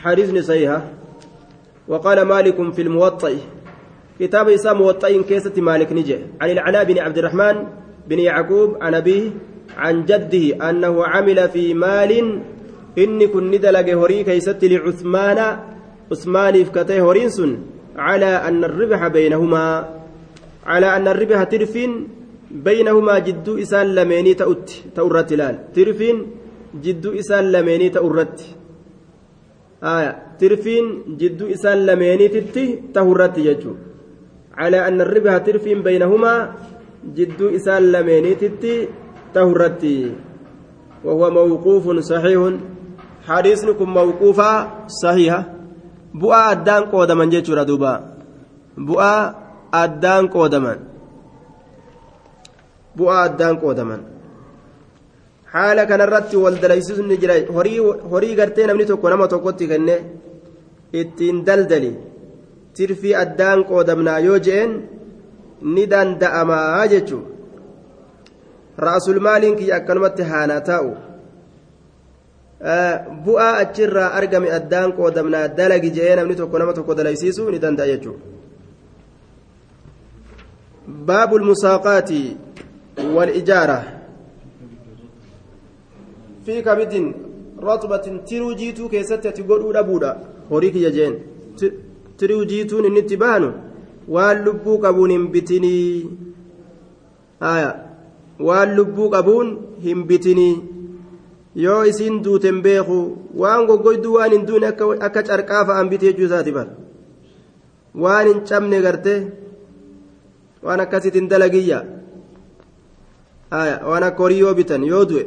حديث 0.03 0.29
صحيحة 0.49 0.81
وقال 1.87 2.21
مالك 2.21 2.57
في 2.75 2.81
الموطئ۔ 2.81 3.35
كتاب 4.19 4.49
إسام 4.49 4.77
موطئ 4.77 5.23
كيسة 5.23 5.55
مالك 5.57 5.91
نجي 5.91 6.17
عن 6.41 6.49
العلاء 6.49 6.83
بن 6.83 6.97
عبد 6.99 7.17
الرحمن 7.17 7.55
بن 8.07 8.19
يعقوب 8.19 8.77
عن 8.83 8.93
أبيه 8.95 9.23
عن 9.77 10.05
جده 10.05 10.69
أنه 10.69 11.05
عمل 11.05 11.49
في 11.49 11.73
مال 11.73 12.11
إن 12.97 13.27
كن 13.27 13.51
ندلق 13.51 13.87
هوري 13.89 14.23
كيسة 14.23 14.59
لعثمان۔ 14.63 15.39
عثمان 16.11 16.63
فكته 16.63 16.99
هورينس 16.99 17.41
على 17.95 18.31
أن 18.47 18.63
الربح 18.63 19.07
بينهما 19.07 19.67
على 20.65 20.87
أن 20.97 21.07
الربح 21.07 21.43
ترفين 21.43 21.91
بينهما 22.51 23.19
جدو 23.19 23.57
إسان 23.57 23.95
لميني 23.95 24.33
تأت 24.33 24.71
تأرت 24.95 25.33
لال. 25.33 25.73
ترفين 25.73 26.17
جدو 26.83 27.19
إسان 27.19 27.51
لميني 27.51 27.89
تأرت 27.89 28.37
آية. 29.83 30.11
ترفين 30.39 30.85
جدو 31.19 31.45
إسان 31.51 31.85
لميني 31.85 32.27
تتي 32.27 32.65
تهرت 32.93 33.37
يجو. 33.37 33.73
على 34.57 34.87
أن 34.87 35.01
الربح 35.01 35.37
ترفين 35.37 35.81
بينهما 35.83 36.53
جدو 37.15 37.55
إسان 37.55 37.91
لميني 37.91 38.35
تتي 38.35 38.87
تهرت 39.33 39.83
وهو 41.03 41.23
موقوف 41.29 41.99
صحيح. 41.99 42.41
حديثكم 43.27 43.93
موقوفا 43.93 44.51
صحيحة. 45.03 45.43
بؤا 46.13 46.51
أدان 46.51 46.83
قودما 46.89 47.25
جيتشو 47.25 47.53
ردوبا 47.53 47.93
بؤا 48.77 49.13
أدان 49.73 50.27
قودما 50.27 50.73
bu'aa 52.97 53.21
addaan 53.29 53.55
qoodaman 53.63 54.01
haala 55.53 55.83
kanarratti 55.91 56.35
wal 56.43 56.57
dalaysiisuun 56.63 57.07
ni 57.11 57.17
jira 57.23 57.35
horii 58.11 58.35
gartee 58.39 58.67
namni 58.67 58.85
tokko 58.91 59.09
nama 59.09 59.27
tokkotti 59.33 59.65
kenne 59.71 59.95
ittiin 61.01 61.37
daldali 61.47 61.91
tirfii 62.75 63.15
addaan 63.23 63.59
qoodamnaa 63.69 64.19
yoo 64.27 64.39
je'een 64.47 64.71
ni 65.73 65.83
danda'amaa 65.93 66.85
jechuun 66.93 67.25
ra'asulmaaliin 68.85 69.59
kiyya 69.59 69.75
akkanumatti 69.79 70.29
haanaa 70.31 70.61
taa'u 70.69 70.89
bu'aa 73.25 73.53
achirraa 73.63 74.09
argame 74.19 74.49
addaan 74.59 74.89
qoodamnaa 74.99 75.45
dalagi 75.59 75.95
je'ee 75.97 76.15
namni 76.19 76.35
tokko 76.41 76.59
nama 76.59 76.77
tokko 76.79 76.97
dalaysiisuu 76.99 77.49
ni 77.51 77.61
danda'a 77.65 77.91
jechuudha. 77.93 78.37
باب 80.87 81.35
المساقات 81.35 82.09
والإجارة 82.98 83.78
في 86.46 86.62
كبد 86.62 86.94
رطبة 87.62 88.06
ترو 88.28 88.52
جيتو 88.54 88.88
كيست 88.88 89.26
تقول 89.26 89.76
أبودا 89.76 90.12
هوريك 90.52 90.76
يجين 90.76 91.14
ترو 92.18 92.44
جيتو 92.44 92.76
نتبان 92.96 93.44
واللبو 94.08 94.76
قبون 94.84 95.12
بتني 95.32 96.04
آية 97.42 97.70
واللبو 98.40 99.04
قبون 99.14 99.46
هم 99.84 99.98
بتني 100.06 100.50
yoo 101.54 101.84
isiin 101.84 102.22
duuten 102.24 102.62
beeku 102.64 102.98
waan 103.40 103.66
goggoyduu 103.68 104.14
waan 104.16 104.32
hin 104.34 104.46
duune 104.48 104.66
akka 105.06 105.22
carqaa 105.28 105.64
fa'aan 105.68 105.88
bitee 105.90 106.12
jechuu 106.12 106.28
isaati 106.28 106.52
bar 106.56 106.68
waan 108.02 108.28
hin 108.28 108.40
cabne 108.50 108.78
gartee 108.86 109.18
waan 110.66 110.80
akkasiitiin 110.84 111.28
dalagiyya 111.32 111.82
Waan 113.51 114.03
akka 114.03 114.23
horii 114.23 114.39
yoo 114.39 114.53
bitan 114.53 114.83
yoo 114.83 115.05
du'e 115.09 115.25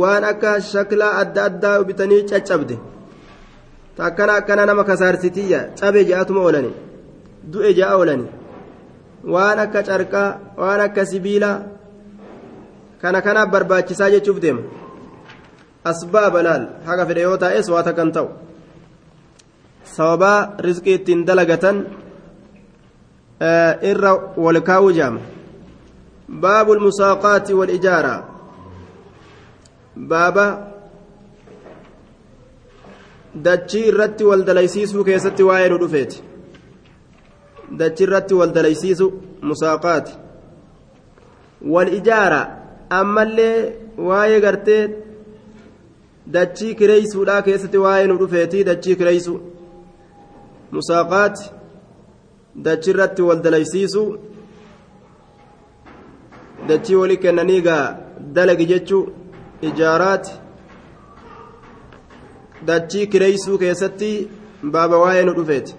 waan 0.00 0.24
akka 0.24 0.60
shaklaa 0.60 1.12
adda 1.22 1.44
addaa 1.48 1.84
bitanii 1.84 2.22
caccabde 2.30 2.76
akkana 3.98 4.32
akkana 4.40 4.66
nama 4.66 4.84
kasaarsitiyya 4.84 5.60
cabe 5.80 6.00
ja'atuma 6.10 6.40
oolani 6.40 6.72
du'e 7.52 7.74
ja'a 7.74 7.96
oolani. 7.98 8.26
Waan 9.24 9.58
akka 9.58 9.82
carqaa 9.82 10.38
waan 10.56 10.80
akka 10.80 11.04
sibiilaa 11.10 11.62
kana 13.02 13.22
kanaaf 13.22 13.50
barbaachisaa 13.50 14.10
jechuuf 14.10 14.38
deema 14.40 14.62
asbaaba 15.84 16.42
laal 16.42 16.64
haga 16.86 17.06
fedhe 17.08 17.22
yoo 17.28 17.36
taa'es 17.36 17.66
waa 17.74 17.82
takkan 17.82 18.12
ta'u. 18.12 18.28
Sababaa 19.94 20.38
rizqii 20.66 20.94
ittiin 20.98 21.24
dalagatan 21.26 21.76
irra 23.90 24.12
wal 24.44 24.60
kaa'uu 24.68 24.92
jaama 24.98 25.20
baabu 26.28 26.74
lmusaaqaati 26.74 27.54
walijaara 27.54 28.14
baaba 29.96 30.46
dachii 33.34 33.86
irratti 33.88 34.24
wal 34.24 34.44
dalaysiisuu 34.44 35.04
keessatti 35.04 35.42
waa'ee 35.42 35.68
nu 35.68 35.78
dhufeeti 35.78 36.22
dachii 37.80 38.04
irratti 38.08 38.34
wal 38.34 38.52
dalaysiisu 38.52 39.12
musaaqaati 39.50 40.12
walijaara 41.74 42.40
ammallee 43.00 43.58
waa'ee 44.08 44.40
gartee 44.40 44.82
dachii 46.32 46.74
kireeysuudhaa 46.74 47.42
keessatti 47.42 47.78
waa'ee 47.84 48.06
nu 48.06 48.18
dhufeeti 48.22 48.64
dachii 48.70 48.96
kireeysu 48.96 49.40
musaaqaati 50.76 51.50
dachii 52.64 52.90
irratti 52.94 53.22
wal 53.22 53.42
dalaysiisu 53.46 54.02
dachii 56.67 56.95
walii 57.01 57.17
kennanii 57.27 57.61
gaa 57.67 57.85
dalagi 58.39 58.65
jechuu 58.73 59.05
ijaaraati 59.69 60.31
dachii 62.71 63.07
kireeysuu 63.07 63.57
keessatti 63.63 64.11
baaba 64.75 64.97
waa'ee 65.05 65.23
nu 65.29 65.33
dhufeeti 65.39 65.75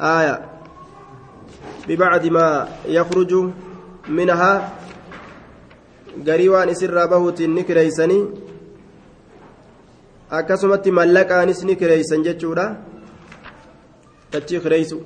آية 0.00 0.36
ببعد 1.88 2.26
ما 2.26 2.68
يخرج 2.86 3.32
منها 4.08 4.72
قريوان 6.26 6.68
إسر 6.68 7.06
بهوت 7.06 7.42
نكريسني 7.42 8.20
akkasumatti 10.34 10.90
mallaqaanis 10.90 11.62
ni 11.62 11.76
kireeysan 11.76 12.24
jechuudha 12.26 12.64
dachii 14.32 14.60
kireeysu 14.64 14.96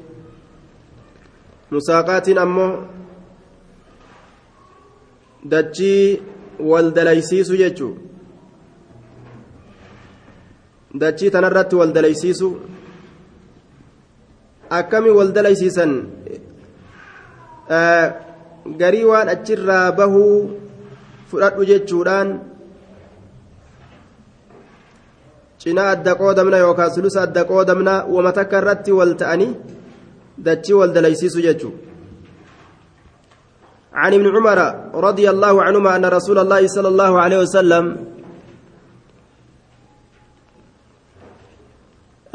musaaqaatiin 1.74 2.38
ammoo 2.44 2.70
dachii 5.45 6.21
wal 6.59 6.91
dalaysiisu 6.91 7.57
jechuu 7.57 7.97
dachii 10.93 11.31
tanarratti 11.31 11.75
wal 11.75 11.91
dalaysiisu 11.93 12.49
akkami 14.69 15.09
wal 15.09 15.31
dalaysiisan 15.33 15.91
garii 18.77 19.03
waan 19.03 19.29
achirraa 19.29 19.91
bahuu 19.91 20.51
fudhadhu 21.31 21.65
jechuudhaan 21.65 22.39
cinaa 25.59 25.89
adda 25.95 26.15
qoodamna 26.15 26.57
yookaan 26.57 26.91
sulusa 26.95 27.21
adda 27.27 27.43
qoodamna 27.45 27.93
wama 28.15 28.31
takka 28.31 28.57
irratti 28.61 28.91
wal 28.91 29.15
ta'anii 29.15 29.55
dachii 30.37 30.73
wal 30.79 30.93
dalaysiisu 30.93 31.41
jechuudha. 31.41 31.92
عن 33.93 34.13
ابن 34.13 34.27
عمر 34.35 34.59
رضي 34.93 35.29
الله 35.29 35.63
عنهما 35.63 35.95
أن 35.95 36.05
رسول 36.05 36.39
الله 36.39 36.67
صلى 36.67 36.87
الله 36.87 37.21
عليه 37.21 37.39
وسلم 37.39 37.97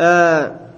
آه 0.00 0.68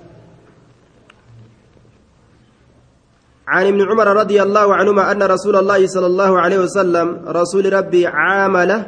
عن 3.48 3.66
ابن 3.66 3.80
عمر 3.90 4.06
رضي 4.06 4.42
الله 4.42 4.74
عنهما 4.74 5.12
أن 5.12 5.22
رسول 5.22 5.56
الله 5.56 5.86
صلى 5.86 6.06
الله 6.06 6.40
عليه 6.40 6.58
وسلم 6.58 7.22
رسول 7.28 7.72
ربي 7.72 8.06
عامله 8.06 8.86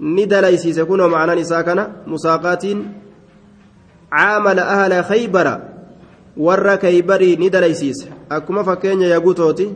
ندليسيس 0.00 0.78
يكون 0.78 1.06
معنا 1.10 1.34
نساكنا 1.34 1.92
مساقات 2.06 2.64
عامل 4.12 4.58
أهل 4.58 5.04
خيبر 5.04 5.60
ور 6.36 6.74
كيبري 6.74 7.36
ندليسيس 7.36 8.08
أكما 8.32 8.62
فكين 8.62 9.02
يقوتوتي 9.02 9.72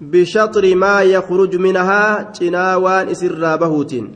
بشطر 0.00 0.74
ما 0.74 1.02
يخرج 1.02 1.56
منها 1.56 2.32
جناوان 2.40 3.08
إسر 3.08 3.56
بهوتين. 3.56 4.14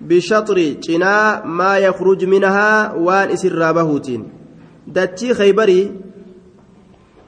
بشطر 0.00 0.58
جنا 0.58 1.44
ما 1.44 1.78
يخرج 1.78 2.24
منها 2.24 2.92
وان 2.92 3.28
إسر 3.28 3.72
بهوتين. 3.72 4.28
دتي 4.86 5.34
خيبري 5.34 5.92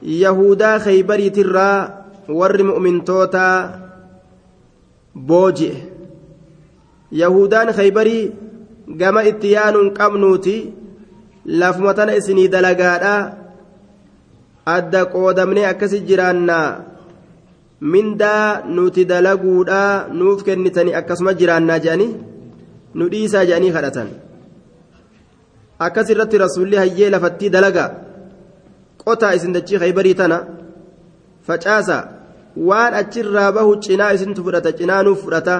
يهودا 0.01 0.77
خيبري 0.77 1.29
ترى 1.29 1.97
ور 2.29 2.63
مؤمن 2.63 3.03
توتا 3.03 3.87
khaybarii 7.73 8.31
gama 8.99 9.23
itti 9.23 9.51
yaanuun 9.53 9.93
qabnuuti 9.93 10.73
lafuma 11.45 11.93
tana 11.93 12.15
isinii 12.15 12.47
dalagaadha 12.47 13.13
adda 14.75 15.01
qoodamnee 15.13 15.65
akkasi 15.71 15.99
jiraannaa 16.09 16.67
mindaa 17.93 18.61
nuti 18.75 19.05
dalaguudha 19.11 20.07
nuuf 20.19 20.43
kennitanii 20.47 20.97
akkasuma 20.99 21.33
jiraannaa 21.41 21.79
jedhanii 21.85 22.11
nu 22.97 23.09
dhiisaa 23.13 23.45
jedhanii 23.49 23.71
kadhatan 23.77 24.09
akkas 25.87 26.09
irratti 26.13 26.37
rasuulli 26.45 26.81
hayyee 26.83 27.09
lafattii 27.15 27.53
dalaga 27.55 27.85
qotaa 29.03 29.33
isin 29.39 29.53
dachii 29.57 29.81
khaybarii 29.83 30.15
tana 30.21 30.39
facaasa 31.47 31.97
waan 32.69 32.93
achirraa 33.01 33.51
bahu 33.59 33.75
cinaa 33.87 34.11
isintu 34.17 34.43
fudhata 34.49 34.71
cinaa 34.81 35.03
nuuf 35.03 35.23
fudhata 35.25 35.55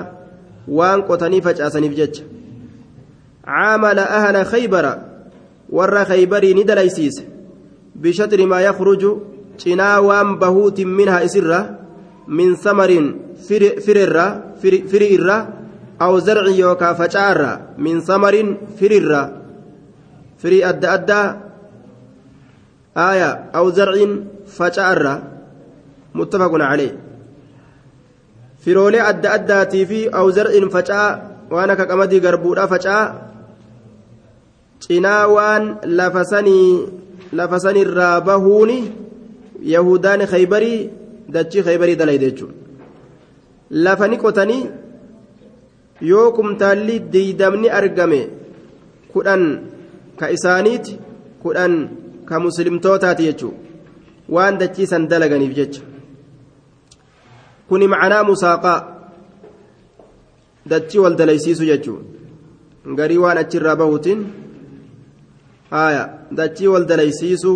waan 0.80 1.04
qotanii 1.10 1.42
facaasaniif 1.48 1.96
jecha 2.02 2.24
caamala 3.46 4.10
ahla 4.20 4.46
khaybara 4.52 4.94
warra 5.80 6.06
khaybarii 6.12 6.54
ni 6.54 6.64
dalaysiise 6.72 7.24
bishatri 8.02 8.46
maa 8.46 8.62
yakhruju 8.62 9.12
cinaa 9.58 10.02
waan 10.02 10.38
bahuutin 10.40 10.90
minhaa 10.90 11.26
isirra 11.28 11.60
min 12.28 12.56
samarin 12.56 13.36
firirra 13.86 14.26
firi 14.62 15.08
irra 15.18 15.38
aw 16.00 16.14
zarcin 16.20 16.58
yookaa 16.58 16.94
facaarra 16.96 17.52
min 17.78 18.02
samarin 18.02 18.58
firirra 18.78 19.22
firii 20.38 20.64
adda 20.64 20.88
addaa 20.98 21.28
aaya 22.96 23.30
aw 23.54 23.66
zarcin 23.78 24.12
facaarra 24.46 25.38
متفق 26.18 26.52
عليه 26.54 26.94
firoolee 28.66 29.00
adda 29.00 29.32
addaatii 29.38 29.86
fi 29.90 30.00
awzar'in 30.12 30.68
facaa 30.76 31.10
waan 31.54 31.70
akka 31.72 31.86
qamadii 31.88 32.20
garbuudha 32.26 32.68
facaa 32.68 33.04
cinaa 34.84 35.24
waan 35.36 35.64
lafa 37.34 37.60
sanirraa 37.60 38.22
bahuuni 38.22 38.78
yahudaan 39.74 40.26
khaybarii 40.34 40.90
dachii 41.30 41.64
khaybarii 41.68 41.96
dalayde 41.96 42.32
jechuudha 42.32 42.56
lafa 43.86 44.08
ni 44.08 44.18
qotanii 44.18 44.70
yoo 46.02 46.32
kumtaalli 46.32 47.00
diidamni 47.14 47.70
argame 47.70 48.22
kudhan 49.14 49.44
ka 50.20 50.32
isaaniiti 50.32 51.00
kudhan 51.44 51.74
ka 52.26 52.40
muslimtootaati 52.40 53.24
jechuudha 53.30 53.60
waan 54.30 54.58
dachiisan 54.58 55.08
dalaganiif 55.08 55.54
jecha 55.60 55.82
kuni 57.68 57.88
macnaa 57.88 58.24
musaaqaa 58.24 58.80
dachii 60.72 61.00
wal 61.04 61.16
dalaysiisu 61.16 61.66
jechuudha 61.72 62.96
garii 63.00 63.18
waan 63.24 63.38
achirraa 63.44 63.76
bahuutiin 63.76 64.22
wal 65.72 66.86
dalaysiisu 66.86 67.52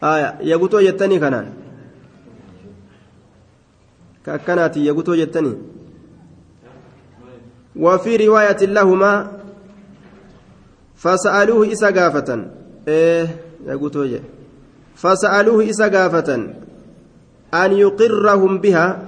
haaya 0.00 0.36
yagutoo 0.42 0.82
jettanii 0.82 1.20
kanaan 1.20 1.52
ka 4.24 4.34
akkanaati 4.34 4.86
yagutoo 4.86 5.16
jettanii 5.16 5.74
وفي 7.76 8.16
رواية 8.16 8.56
لهما 8.62 9.32
فسألوه 10.96 11.72
إسا 11.72 11.90
قافة 11.90 12.46
إيه 12.88 13.26
يقول 13.66 14.20
فسألوه 14.94 15.70
إسا 15.70 15.88
قافة 15.88 16.34
أن 17.54 17.72
يقرهم 17.72 18.58
بها 18.58 19.02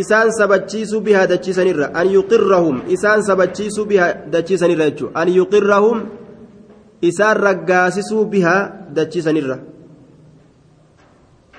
isaan 0.00 0.32
sabachiisuu 0.38 1.00
bihaa 1.06 1.26
dachiisanirra 1.32 1.90
an 2.00 2.08
yuqirrahum 2.16 2.82
isaan 2.96 3.22
sabachiisuu 3.28 3.84
bihaa 3.90 4.12
dachiisanirra 4.32 4.90
jechuudha 4.90 5.20
an 5.20 5.28
yuqirrahum 5.38 5.98
isaan 7.10 7.36
raggaasisuu 7.46 8.24
bihaa 8.32 8.70
dachiisanirra. 8.96 9.56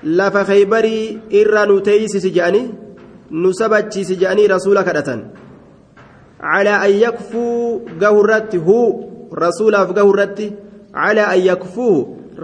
Lafa 0.04 0.44
khaybarii 0.50 1.20
irra 1.42 1.66
nu 1.66 1.80
teeysisi 1.88 2.32
je'anii 2.36 2.66
nu 3.32 3.54
sabachiisi 3.60 4.20
jedhanii 4.22 4.48
rasuula 4.56 4.84
kadhatan. 4.84 5.22
Calaa 6.42 6.82
an 6.86 6.94
yakfuu 7.06 7.82
gahurratti 8.02 8.58
huu 8.68 8.88
rasuulaaf 9.44 9.94
gahurratti 9.98 10.54
calaa 10.94 11.32
an 11.34 11.42
yakfuu 11.50 11.96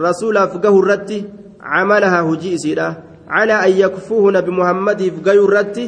rasuulaaf 0.05 0.57
gahurratti 0.63 1.25
camalahaa 1.59 2.27
hujii 2.29 2.53
isiidha. 2.57 3.10
calaa 3.32 3.62
an 3.66 3.78
yakfuuhu 3.84 4.34
nabi 4.36 4.50
muhammadiif 4.58 5.22
gayurratti 5.26 5.86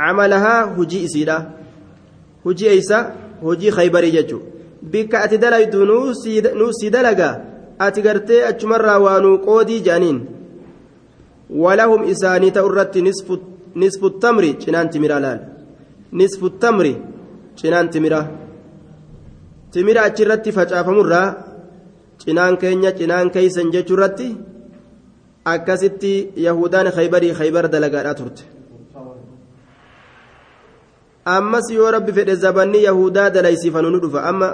camalahaa 0.00 0.62
hujii 0.76 1.04
isiidha 1.08 1.38
hujii 2.44 2.72
eeysa 2.74 2.98
hujii 3.46 3.76
khaybarii 3.76 4.16
jechu 4.16 4.42
bikka 4.92 5.22
ati 5.24 5.38
dalaydu 5.38 5.86
nuu 5.90 6.72
si 6.78 6.90
dalaga 6.96 7.30
ati 7.86 8.02
gartee 8.06 8.44
achumarraa 8.50 8.98
waanuu 9.06 9.38
qoodii 9.46 9.80
je'aniin 9.88 10.20
ولهم 11.50 12.02
إساني 12.12 12.50
تأرت 12.50 12.94
نصف 12.98 13.28
نصف 13.76 14.02
التمر 14.04 14.44
جنان 14.62 14.90
تمرا 14.90 15.18
لال 15.24 15.38
نصف 16.12 16.40
التمر 16.44 16.86
جنان 17.58 17.90
تمرا 17.90 18.20
تمرا 19.72 20.00
أجرت 20.06 20.48
فجأة 20.56 20.88
مرة 20.98 21.22
جنان 22.26 22.54
كينيا 22.60 22.90
جنان 22.98 23.28
كيسن 23.34 23.70
جرت 23.74 24.20
أكست 25.47 26.03
يهودان 26.37 26.91
خيبري 26.91 27.33
خيبر 27.33 27.65
دلقاء 27.65 28.13
ترت 28.13 28.45
ammas 31.25 31.71
yoo 31.73 31.91
rabbi 31.91 32.13
fedhe 32.13 32.35
zabanni 32.35 32.83
yahudaa 32.83 33.29
dalaysiifanu 33.29 33.89
nu 33.89 33.99
dhufa 33.99 34.23
amma 34.29 34.47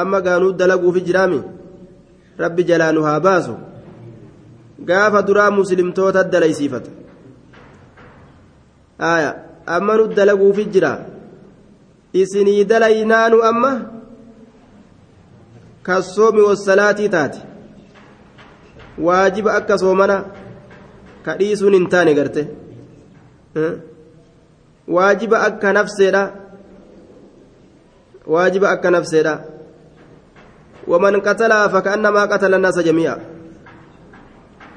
amma 0.00 0.20
gaanuu 0.20 0.52
dalaguufi 0.52 1.00
jiraami 1.00 1.40
rabbi 2.38 2.64
jalaa 2.70 2.92
nu 2.92 3.02
haa 3.02 3.20
baasu 3.20 3.54
gaafa 4.88 5.22
duraa 5.22 5.50
muslimtoota 5.50 6.24
dalaysiifata 6.24 6.90
aya 9.12 9.30
amma 9.66 9.96
nu 9.96 10.06
dalaguufi 10.18 10.64
jira 10.74 10.92
isinii 12.12 12.64
dalaynaanu 12.64 13.42
amma 13.50 13.72
kassoomi 15.82 16.40
wasalaatii 16.48 17.08
taate 17.08 17.40
akka 25.48 25.72
nafseedha 25.72 26.22
waajiba 28.26 28.70
akka 28.70 28.90
nafseedha 28.90 29.34
waman 30.86 31.20
qatalaa 31.22 31.68
fakaannamaa 31.68 32.26
qatala 32.32 32.56
annaasa 32.56 32.82
jamii'a 32.82 33.16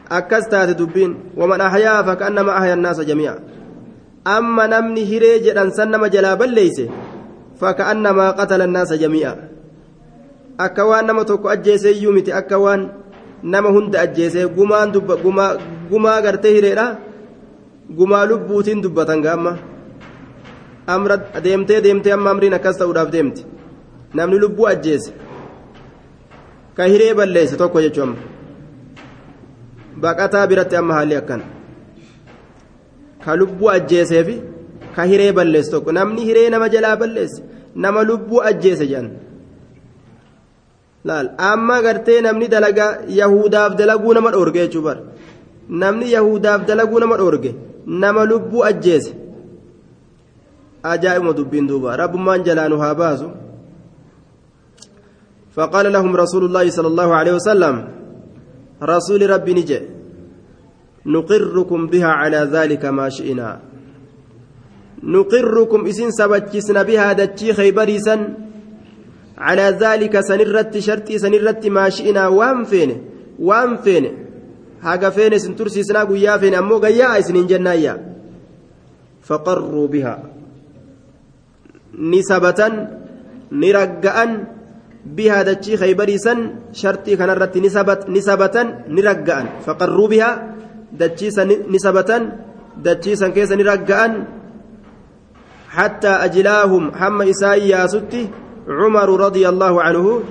akkas 0.10 0.46
taate 0.50 0.74
dubbiin 0.78 1.16
waman 1.38 1.62
ahyaa 1.62 2.04
fakaannamaa 2.04 2.56
ahya 2.62 2.74
annaasa 2.78 3.04
jamii'a 3.06 3.36
amma 4.36 4.68
namni 4.68 5.06
hiree 5.06 5.40
jedhan 5.46 5.72
san 5.76 5.90
nama 5.92 6.10
jalaa 6.10 6.36
balleeyse 6.42 6.86
fakaannamaa 7.60 8.34
qatala 8.40 8.64
annaasa 8.70 8.98
jamii'a 8.98 9.34
akka 10.58 10.86
waan 10.86 11.06
nama 11.06 11.26
tokko 11.26 11.50
ajjeese 11.50 11.92
iyyuu 11.92 12.14
miti 12.14 12.32
akka 12.34 12.58
waan 12.60 13.03
nama 13.44 13.70
hunda 13.70 14.02
ajjeese 14.02 14.46
gumaan 14.56 14.91
gumaa 15.91 16.22
gartee 16.22 16.54
hireedha 16.56 16.86
gumaa 17.98 18.26
lubbuutiin 18.26 18.84
dubbatan 18.84 19.22
gaamma. 19.22 19.58
Amra 20.88 21.18
deemtee 21.44 21.82
deemtee 21.84 22.14
amma 22.14 22.30
amriin 22.32 22.54
akkas 22.54 22.78
ta'uudhaaf 22.78 23.12
deemti. 23.12 23.46
Namni 24.14 24.39
lubbuu 24.39 24.68
ajjeese. 24.68 25.12
Ka 26.76 26.84
hiree 26.84 27.14
balleesse 27.14 27.58
tokko 27.58 27.82
jechuun 27.82 28.08
amma. 28.10 28.18
Baqataa 30.02 30.48
biratti 30.48 30.76
amma 30.76 30.94
haalli 30.94 31.16
akkana 31.16 31.44
ka 33.26 33.36
lubbuu 33.36 33.70
ajjeeseefi 33.70 34.36
ka 34.96 35.04
hiree 35.04 35.32
balleesse 35.32 35.72
tokko. 35.72 35.91
Namni 35.91 36.22
hiree 36.26 36.50
nama 36.50 36.70
jalaa 36.70 36.96
balleesse 36.96 37.44
nama 37.76 38.04
lubbuu 38.04 38.41
ajjeese 38.50 38.88
jedhan 38.88 39.12
laal 41.06 41.28
amma 41.38 41.82
gartee 41.86 42.22
namni 42.22 42.47
dalagaa 42.47 42.91
yahudaaf 43.22 43.76
dalaguu 43.76 44.14
nama 44.14 44.32
dhoorge 44.32 44.60
jechuu 44.60 44.84
bar 44.88 44.97
namni 45.70 46.12
yahudaaf 46.16 46.66
dalaguu 46.70 46.99
nama 47.04 47.18
dhoorge 47.22 47.51
nama 48.04 48.26
lubbuu 48.32 48.64
ajjeese 48.72 49.12
ajaa'ibuma 50.93 51.34
dubbiin 51.39 51.68
duuba 51.68 51.97
rabbummaan 52.04 52.43
jalaanu 52.43 52.78
haa 52.84 52.95
baasu 52.95 53.30
فقال 55.54 55.93
لهم 55.93 56.16
رسول 56.16 56.43
الله 56.49 56.70
صلى 56.70 56.88
الله 56.88 57.10
عليه 57.16 57.34
وسلم 57.38 57.76
رسول 58.84 59.22
ربي 59.30 59.54
نجي 59.54 59.80
نقركم 61.06 61.88
بها 61.88 62.08
على 62.22 62.38
ذلك 62.38 62.86
ما 62.86 63.10
شئنا 63.10 63.60
نقركم 65.04 65.86
إسن 65.86 66.10
سبتشسن 66.12 66.84
بها 66.84 67.14
دتشي 67.14 67.54
خيبريسا 67.54 68.16
على 69.38 69.78
ذلك 69.82 70.14
سنرت 70.20 70.78
شرطي 70.78 71.18
سنرت 71.18 71.66
ما 71.68 71.90
شئنا 71.90 72.28
وام 72.28 72.64
فين 72.64 72.92
وام 73.40 73.78
فين 73.78 74.06
feene 75.16 75.36
isin 75.40 75.56
tursiisnaa 75.56 76.06
guyyaa 76.06 76.40
feene 76.40 76.58
ammoo 76.60 76.80
gayyaa 76.84 77.16
isinin 77.22 77.48
jennaayya 77.48 77.94
faqarruu 79.28 79.88
biha 79.88 80.14
ni 82.12 82.20
sabatan 82.30 82.74
ni 83.52 83.72
ragga'an 83.72 84.32
biha 85.18 85.40
dachii 85.50 85.80
kaybariisan 85.80 86.40
shartii 86.82 87.16
kanarratti 87.18 87.64
ni 87.64 88.22
sabatan 88.22 88.68
ni 88.88 89.02
ragga'an 89.02 89.48
faqarruu 89.66 90.08
biha 90.14 90.30
dachiisan 90.92 91.48
ni 91.48 91.80
sabatan 91.80 92.24
dachiisan 92.86 93.32
keessa 93.34 93.56
ni 93.56 93.64
ragga'an 93.64 94.14
hattaa 95.78 96.22
ajilaahum 96.28 96.92
hamma 96.92 97.26
isaan 97.26 97.62
radia 98.68 99.49
allaahu 99.49 99.78
canhu 99.86 100.26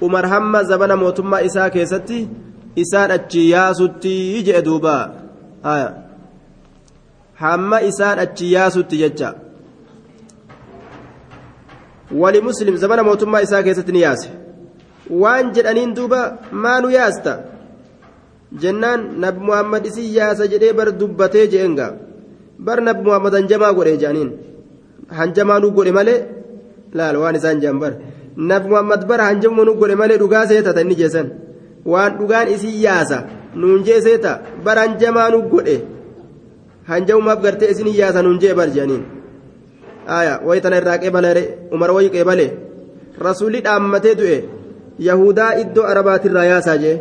umar 0.00 0.26
hamma 0.28 0.64
zabana 0.64 0.96
mootummaa 0.96 1.40
isaa 1.40 1.70
keessatti 1.70 2.28
isaan 2.76 3.10
achi 3.10 3.50
yaasutti 3.50 4.42
jedhe 4.46 4.62
duuba 4.62 4.94
hamma 7.34 7.80
isaan 7.90 8.18
achi 8.18 8.52
yaasutti 8.52 8.96
jecha 8.98 9.34
wali 12.12 12.40
muslim 12.40 12.76
zabana 12.76 13.02
mootummaa 13.02 13.40
isaa 13.40 13.62
keessatti 13.62 13.92
ni 13.92 14.00
yaase 14.06 14.30
waan 15.10 15.52
jedhaniin 15.56 15.94
duuba 15.96 16.20
maanu 16.52 16.90
yaasta 16.90 17.38
jennaan 18.62 19.00
nabi 19.24 19.40
muhammad 19.48 19.86
isin 19.86 20.08
yaasa 20.18 20.46
jedhee 20.52 20.72
bar 20.72 20.88
dubbatee 21.00 21.46
je'enga 21.52 21.88
bar 22.58 22.78
nabi 22.88 23.02
muhammad 23.08 23.32
hanjamaa 23.38 23.72
godhe 23.78 23.96
jedhaniin 23.96 24.30
hanjamaanuu 25.18 25.70
godhe 25.78 25.92
malee 25.98 26.20
laal 26.94 27.16
waan 27.22 27.36
isaan 27.40 27.60
jedhan 27.60 27.78
bara 27.82 27.96
nabi 28.36 28.68
muhammad 28.68 29.06
bara 29.10 29.24
hanjamuma 29.30 29.64
nu 29.64 29.74
godhe 29.80 29.94
malee 30.02 30.18
dhugaa 30.22 30.46
seetata 30.52 30.80
inni 30.86 30.94
jeessan 31.00 31.28
waan 31.92 32.18
dhugaan 32.18 32.48
isin 32.54 32.74
yaasa 32.86 33.18
nuun 33.60 33.84
jee 33.86 34.00
seeta 34.06 34.40
bara 34.64 34.80
hanjamaa 34.86 35.28
nu 35.34 35.42
godhe 35.52 35.76
hanjamumaaf 36.90 37.42
gartee 37.44 37.70
isin 37.74 37.88
yaasa 38.00 38.22
nuun 38.22 38.38
jee 38.42 38.54
bar 38.54 38.68
jedhaniin 38.76 39.04
aayaa 40.14 40.38
wayi 40.46 40.60
tana 40.60 40.76
irraa 40.80 40.98
qeebale 41.02 41.42
umar 41.74 41.90
wayi 41.90 42.10
qeebale. 42.14 42.46
Rasuulli 43.26 43.60
dhaammatee 43.66 44.14
du'e 44.20 44.36
yahudaa 45.08 45.52
iddoo 45.62 45.84
arabaatirraa 45.92 46.44
yaasaa 46.52 46.78
jee. 46.82 46.96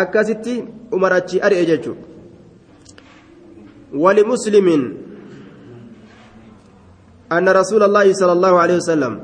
Akkasitti 0.00 0.54
umar 0.96 1.12
achi 1.18 1.40
ari'e 1.46 1.66
jechuudha. 1.66 2.02
Wali 4.02 4.24
musliimiin. 4.24 4.84
أن 7.38 7.48
رسول 7.48 7.82
الله 7.82 8.12
صلى 8.12 8.32
الله 8.32 8.58
عليه 8.60 8.76
وسلم 8.76 9.20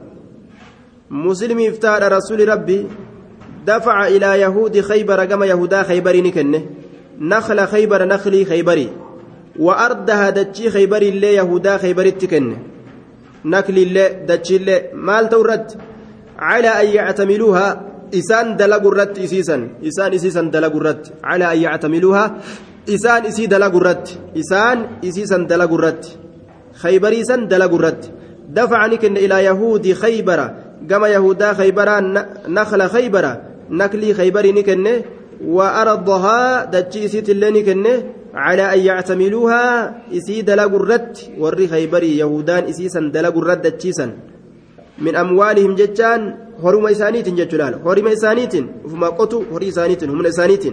مسلم 1.11 1.59
افتار 1.61 2.13
رسول 2.13 2.49
ربي 2.49 2.87
دفع 3.67 4.07
إلى 4.07 4.41
يهود 4.41 4.81
خيبر 4.81 5.25
كما 5.25 5.47
يهودا 5.47 5.83
خيبر 5.83 6.17
نكنه 6.17 6.63
نخل 7.21 7.67
خيبر 7.67 8.05
نخلي 8.05 8.45
خيبري 8.45 8.89
وأردها 9.59 10.31
دتشي 10.31 10.71
خيبر 10.71 11.03
اللي 11.03 11.35
يهودا 11.35 11.77
خيبر 11.77 12.07
التكنه 12.07 12.59
نكل 13.45 13.79
اللي 13.79 14.25
دتشي 14.29 14.57
اللي 14.57 14.91
مال 14.95 15.29
تورد. 15.29 15.67
على 16.39 16.69
أن 16.69 16.87
يعتملوها 16.87 17.83
إسان 18.15 18.57
الرد 18.61 19.19
إسيسا 19.19 19.69
إسان 19.89 20.13
إسيسا 20.13 20.41
الرد 20.41 21.07
على 21.25 21.53
أن 21.53 21.59
يعتملوها 21.59 22.37
إسان 22.89 23.25
إسي 23.27 23.47
الرد 23.47 24.09
إسان 24.39 24.87
إسيسا 25.05 25.37
دلقوا 25.37 25.79
الرد 26.79 26.83
خيبريسا 26.83 27.37
دلقوا 27.37 27.79
الرد 27.79 28.05
دفع 28.49 28.87
نكن 28.87 29.17
إلى 29.17 29.45
يهود 29.45 29.93
خيبر 29.93 30.51
كما 30.91 31.09
يهودا 31.09 31.53
خيبر 31.53 32.01
نخل 32.49 32.89
خيبر 32.89 33.37
نكلي 33.71 34.15
خيبر 34.15 34.47
نكن 34.47 35.03
وأرضها 35.45 36.65
دتشي 36.65 37.05
إسيت 37.05 37.31
اللي 37.31 37.51
نكن 37.51 37.87
على 38.35 38.75
أن 38.75 38.79
يعتملوها. 38.79 39.95
إسي 40.13 40.41
الرد 40.41 41.17
وري 41.39 41.69
خيبري 41.69 42.19
يهودان 42.19 42.65
إسيسا 42.65 43.01
دلقوا 43.01 43.43
الرد 43.43 43.63
دتشيسا 43.63 44.13
من 44.99 45.17
أموالهم 45.17 45.75
جتان 45.75 46.35
هرم 46.63 46.87
إسانيت 46.87 47.29
جتلال 47.29 47.75
هرم 47.87 48.07
إسانيت 48.07 48.55
وفما 48.85 49.09
قطو 49.09 49.43
هري 49.53 49.69
إسانيت 49.69 50.05
هم 50.05 50.27
إسانيت 50.27 50.65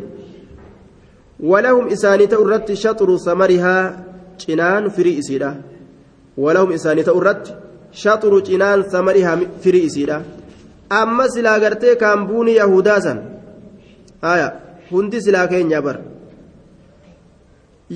ولهم 1.40 1.88
إسانيت 1.88 2.34
أردت 2.34 2.74
شطر 2.74 3.18
ثمرها 3.18 4.04
جنان 4.48 4.90
walahum 6.44 6.72
isaanii 6.78 7.04
ta'u 7.08 7.20
irratti 7.22 7.52
shaxuru 8.02 8.42
cinaan 8.48 8.84
samarii 8.94 9.26
firii 9.64 9.86
isiidha. 9.90 10.18
Amma 10.90 11.26
silaa 11.34 11.60
gartee 11.60 11.96
kaan 12.02 12.28
buuni 12.28 12.56
yahudaa 12.56 13.00
san 13.06 13.20
haya 14.22 14.48
hundi 14.92 15.22
silaa 15.26 15.48
keenya 15.52 15.82
bar 15.86 15.98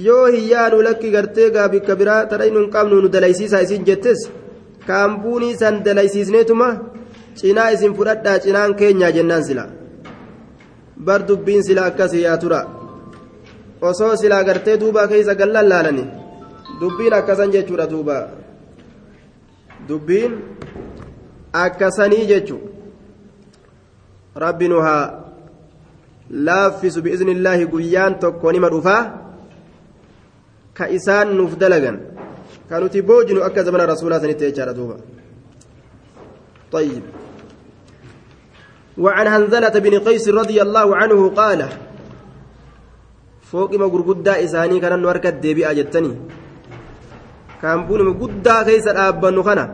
yoo 0.05 0.25
hiyyaanu 0.35 0.81
lakki 0.87 1.11
gartee 1.15 1.49
gaa 1.55 1.67
bikka 1.73 1.95
biraa 1.99 2.25
tadha 2.31 2.45
hin 2.49 2.69
qabnu 2.75 3.01
nu 3.01 3.09
dalaysiisaa 3.15 3.61
isin 3.65 3.85
jettes 3.89 4.19
kaambuunii 4.87 5.55
san 5.61 5.83
dalaysiisneetuma 5.85 6.69
cinaa 7.41 7.69
isin 7.75 7.93
fudhadhaa 7.97 8.39
cinaan 8.45 8.75
keenyaa 8.79 9.11
jennaan 9.17 9.43
silaa. 9.49 9.69
Bar 11.05 11.21
dubbiin 11.27 11.63
silaa 11.63 11.85
akkasii 11.91 12.21
yaa 12.27 12.37
tura. 12.37 12.61
Osoo 13.89 14.15
silaa 14.21 14.43
gartee 14.43 14.77
duubaa 14.81 15.07
keessa 15.11 15.35
gallan 15.41 15.69
laalani. 15.69 16.03
Dubbiin 16.79 17.13
akkasan 17.19 17.51
jechuudha 17.55 17.87
duuba 17.93 18.17
dubbiin 19.87 20.33
akkasanii 21.53 22.25
jechu 22.31 22.57
rabbi 24.35 24.67
nu 24.69 24.81
haa 24.87 25.05
laaffisu 26.29 27.01
bi'iznillaahi 27.01 27.65
guyyaan 27.73 28.19
tokko 28.19 28.51
nima 28.51 28.69
dhufaa 28.69 29.01
ka 30.77 30.89
isaan 30.97 31.33
nuuf 31.37 31.57
dalagan 31.57 31.97
ka 32.69 32.79
nuti 32.79 33.01
boojinu 33.01 33.41
akka 33.47 33.63
zamana 33.63 33.89
rasuulaa 33.93 34.21
sanitti 34.25 34.45
jechaadha 34.49 34.73
duuba 34.81 34.97
طيب 36.69 37.01
وعن 38.97 39.27
هنزلة 39.27 39.75
بن 39.85 39.93
قيس 40.05 40.29
رضي 40.29 40.61
الله 40.61 40.87
عنه 40.95 41.29
قال 41.29 41.65
فوق 43.51 43.71
ما 43.73 43.85
غرغدا 43.89 44.43
إساني 44.45 44.77
كان 44.79 44.99
نوركت 45.01 45.41
ديبي 45.41 45.65
أجتني 45.65 46.13
كان 47.61 47.85
بون 47.87 48.01
غدا 48.07 48.63
كيس 48.63 48.87
الأبن 48.87 49.43
خنا 49.43 49.65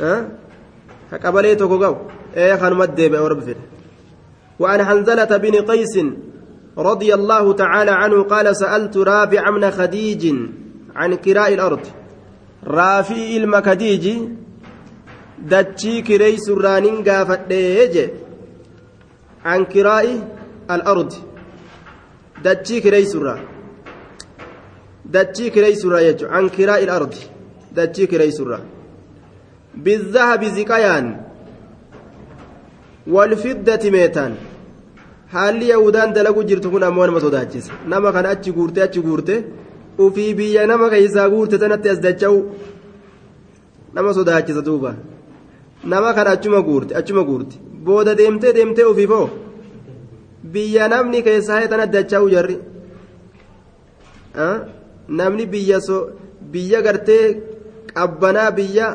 ها 0.00 0.28
كقبلي 1.10 1.54
توكو 1.54 1.96
إيه 2.36 2.56
خانمت 2.56 2.90
ديبي 2.90 3.18
أو 3.18 3.26
رب 3.26 3.40
فيه 3.40 3.56
وعن 4.58 4.84
حنزلة 4.84 5.36
بن 5.36 5.54
قيس 5.70 5.94
رضي 6.78 7.14
الله 7.14 7.52
تعالى 7.52 7.90
عنه 7.90 8.22
قال 8.22 8.56
سألت 8.56 8.96
رافع 8.96 9.50
من 9.50 9.70
خديج 9.70 10.34
عن 10.96 11.14
كراء 11.14 11.54
الأرض 11.54 11.80
رافي 12.66 13.36
المكديج 13.36 14.06
dachii 15.52 16.02
kireeysurraanin 16.08 17.02
gaafadhee 17.08 17.88
je 17.94 18.04
an 19.52 19.66
kiraa'i 19.72 20.14
al-ardi 20.74 21.18
dachii 22.44 22.80
kireeysurraa 22.84 23.38
dachii 25.14 25.50
kireeysurraa 25.54 26.02
jechu 26.08 26.24
an 26.36 26.44
kiraa'i 26.56 26.84
al-ardi 26.86 27.20
dachii 27.76 28.06
kireeysurraa 28.12 28.62
bizahabi 29.84 30.48
ziqayaan. 30.56 31.06
Walfiddati 33.14 33.90
meetaan 33.96 34.32
haalli 35.34 35.66
yahudaan 35.72 36.14
dalagu 36.16 36.42
jirtu 36.48 36.68
kun 36.72 36.82
ammoo 36.88 37.06
nama 37.06 37.20
sodaachisa. 37.26 37.72
Nama 37.92 38.12
kana 38.12 38.28
achi 38.34 38.50
guurte 38.56 38.78
achi 38.86 39.00
guurte 39.06 39.34
ufii 40.04 40.34
biyya 40.38 40.66
nama 40.66 40.86
keeysaa 40.92 41.28
guurte 41.32 41.56
tanatti 41.62 41.88
as 41.92 42.00
dacha'u. 42.06 42.38
Nama 43.94 44.10
sodaachisa 44.18 44.62
duuba. 44.68 44.90
Nama 45.92 46.14
kana 46.16 46.30
achuma 46.36 46.60
guurte 46.68 46.92
achuma 47.00 47.22
guurte. 47.28 47.56
Booda 47.84 48.14
deemtee 48.20 48.52
deemtee 48.56 48.84
ofiifoo 48.92 49.28
biyya 50.52 50.88
namni 50.88 51.22
keessaa 51.26 51.68
tana 51.72 51.86
dacha'u 51.86 52.30
jarri 52.34 52.56
namni 55.08 55.46
biyya 55.46 55.78
biyya 56.52 56.80
gartee 56.82 57.42
qabbanaa 57.94 58.50
biyya 58.56 58.86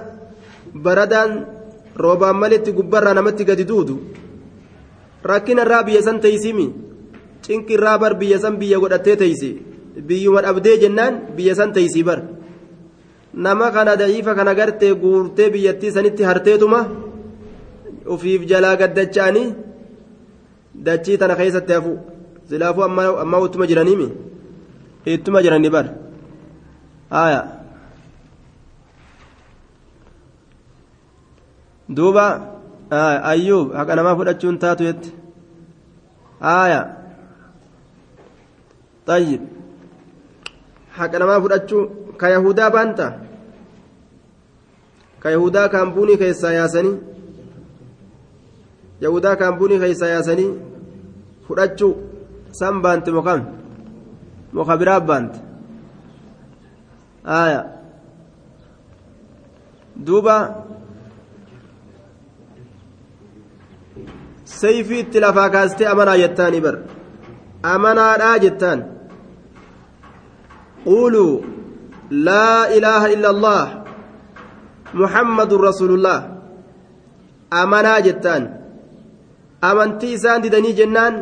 baradaan 0.74 1.46
roobaan 1.96 2.38
malitti 2.38 2.72
gubbarraa 2.72 3.14
namatti 3.14 3.46
gadi 3.46 3.66
duudu. 3.68 3.96
Rakkinarraa 5.24 5.84
biyya 5.84 6.02
san 6.02 6.20
teeysimi 6.22 6.68
cinqirraa 7.42 7.98
bar 8.00 8.14
biyya 8.20 8.40
san 8.40 8.58
biyya 8.60 8.80
godhattee 8.80 9.16
teeysi 9.16 9.52
biyyuma 10.08 10.42
dhabdee 10.42 10.78
jennaan 10.82 11.14
biyya 11.38 11.56
san 11.56 11.74
teeysii 11.74 12.04
bar. 12.04 12.20
Nama 13.34 13.72
kana 13.72 13.96
da'iifa 13.96 14.36
kana 14.36 14.54
gartee 14.54 14.94
guurtee 14.94 15.50
biyyattii 15.54 15.92
sanitti 15.92 16.24
harteetuma? 16.24 16.88
Ufiif 18.14 18.42
jalaa 18.50 18.76
gaddacha'anii 18.76 19.54
dachii 20.86 21.18
tana 21.18 21.36
keessatti 21.36 21.74
hafu. 21.74 21.94
Silaafuu 22.50 22.84
ammaa 22.84 23.46
ittuma 23.46 23.68
jiraniimi 23.68 24.08
ittuma 25.14 25.44
jiranii 25.44 25.74
bar 25.76 25.86
haaya 27.16 27.42
duuba 31.98 32.26
ayyuub 33.32 33.68
haqa 33.78 33.96
namaa 33.96 34.18
fudhachuun 34.20 34.58
taatu 34.66 34.84
jette 34.90 35.10
haaya 36.48 36.82
طيب 39.10 39.42
haqa 40.98 41.20
namaa 41.20 41.42
fudhachuu 41.44 41.84
ka 42.22 42.30
yahudaa 42.36 42.70
baanta 42.76 43.06
ka 45.22 45.28
yahudaa 45.36 45.68
kaambuunii 45.74 46.18
keessaa 46.22 46.52
yaasanii 46.60 46.96
yahudaa 49.06 49.36
kaambuunii 49.42 49.80
keessaa 49.84 50.12
yaasanii 50.16 50.50
fudhachuu 51.48 51.94
san 52.60 52.82
baante 52.86 53.12
mokam 53.18 53.42
biraa 54.54 55.00
baante 55.00 55.40
aya 57.26 57.60
duuba 59.96 60.36
sayfii 64.44 65.00
itti 65.00 65.20
lafaa 65.20 65.50
kaastee 65.50 65.88
amanaa 65.94 66.18
jettaanii 66.24 66.62
bar 66.62 66.78
amanaadhaa 67.74 68.40
jettaan 68.46 68.82
قولوا 70.86 71.42
لا 72.10 72.72
إله 72.78 73.14
إلا 73.14 73.30
الله 73.30 73.66
محمد 74.94 75.52
رسول 75.54 75.92
الله 75.92 76.20
أمنا 77.54 78.00
جتان 78.00 78.44
أمنتي 79.64 80.16
إسان 80.16 80.42
ددني 80.42 80.72
جنان 80.72 81.14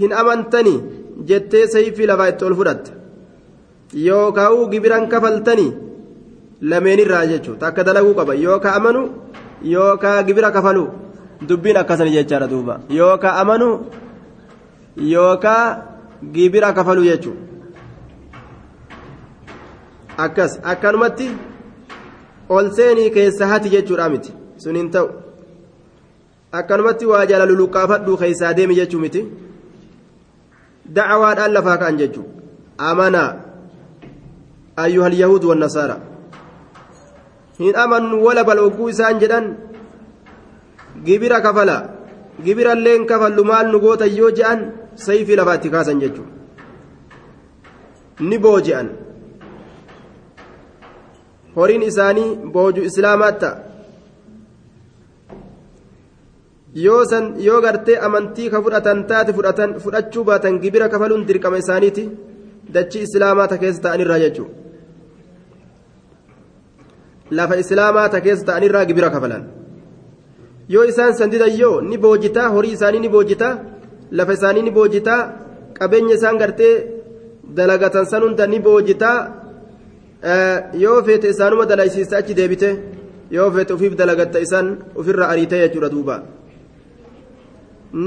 هن 0.00 0.12
أمنتني 0.12 0.76
جتي 1.28 1.66
سيفي 1.66 2.06
لفايت 2.06 2.42
الفرد 2.42 2.84
يوكاو 3.94 4.70
جبران 4.72 5.04
كفلتني 5.12 5.68
لمن 6.70 6.98
الراجج 7.06 7.46
تكدلقوا 7.62 8.16
قبا 8.18 8.34
يوكا 8.34 8.76
أمنوا 8.76 9.06
يوكا 9.62 10.20
جبرا 10.20 10.48
كفلوا 10.56 10.88
دبين 11.48 11.76
أكسن 11.76 12.08
جيتشارة 12.14 12.46
دوبا 12.46 12.74
يوكا 12.90 13.30
أمنوا 13.42 13.74
يوكا 14.96 15.56
جبرا 16.34 16.70
كفلوا 16.70 17.04
يجو 17.04 17.32
akkas 20.16 20.60
akkanumatti 20.64 21.28
ol 22.48 22.70
seenii 22.72 23.10
keessa 23.10 23.46
hati 23.46 23.70
jechuudha 23.70 24.08
miti. 24.08 24.32
Sun 24.56 24.76
hin 24.76 24.90
ta'u. 24.90 25.08
Akkanumatti 26.52 27.06
waa 27.06 27.26
jala 27.26 27.46
luluqqaafadhu 27.46 28.16
keessaa 28.16 28.54
deemi 28.54 28.74
jechuu 28.74 29.00
miti. 29.00 29.24
دعوة 30.88 31.46
ألفها 31.46 31.76
كأن 31.76 31.96
ججو 31.96 32.22
آمنا 32.80 33.24
أيها 34.78 35.06
اليهود 35.06 35.44
والنصارى 35.44 35.98
هن 37.60 37.76
أمن 37.76 38.12
ولا 38.12 38.42
بل 38.42 38.58
وكوسان 38.60 39.18
جدًا 39.18 39.56
gibira 41.04 41.40
kafala 41.40 41.76
gibira 42.44 42.72
illeen 42.72 43.06
kafallu 43.06 43.44
maal 43.44 43.66
nu 43.72 43.80
goota 43.80 44.06
yoo 44.06 44.30
je'an 44.38 44.60
sayfii 44.94 45.36
lafaa 45.36 45.54
itti 45.58 45.70
kaasan 45.74 46.00
jechuudha 46.00 46.32
ni 48.20 48.38
booji'an. 48.38 48.88
Horiin 51.56 51.82
isaanii 51.82 52.36
booju 52.54 52.82
islaamaatta 52.90 53.50
yoo 56.84 57.60
gartee 57.64 57.98
amantii 58.06 58.48
ka 58.52 58.58
fudhatan 58.64 58.98
taate 59.10 59.30
fudhachuu 59.84 60.24
baatan 60.30 60.54
gibira 60.62 60.86
kafaluun 60.92 61.22
dirqama 61.28 61.58
isaaniiti 61.64 62.04
dachii 62.74 63.02
islaamaa 63.06 63.48
ta 63.52 63.56
keessa 63.62 63.82
ta'anirraa 63.86 64.20
jechuudha 64.24 64.54
lafa 67.38 67.54
islaamaa 67.62 68.08
ta 68.08 68.20
keessa 68.26 68.46
ta'anirraa 68.48 68.84
gibira 68.88 69.10
kafalan 69.14 69.44
yoo 70.74 70.84
isaan 70.92 71.14
sandidan 71.18 71.52
yoo 71.62 71.80
ni 71.90 71.96
boojitaa 72.04 72.48
horii 72.54 72.74
isaanii 72.76 73.00
ni 73.04 73.08
boojitaa 73.14 73.54
lafa 74.18 74.32
isaanii 74.38 74.62
ni 74.66 74.70
boojitaa 74.78 75.20
qabeenya 75.78 76.14
isaan 76.18 76.36
gartee 76.42 76.74
dalagatan 77.56 78.06
san 78.10 78.22
hunda 78.22 78.44
ni 78.46 78.58
boojitaa 78.66 79.18
yoo 80.84 80.98
feete 81.06 81.26
isaanuma 81.34 81.64
dalaysiista 81.70 82.16
achi 82.20 82.34
deebite 82.38 82.70
yoo 83.36 83.50
feete 83.54 83.72
ufiif 83.76 83.94
dalagatta 84.00 84.38
isaan 84.46 84.66
ofirra 85.00 85.24
ariitee 85.32 85.60
jechuudha 85.64 85.88
duuba 85.94 86.16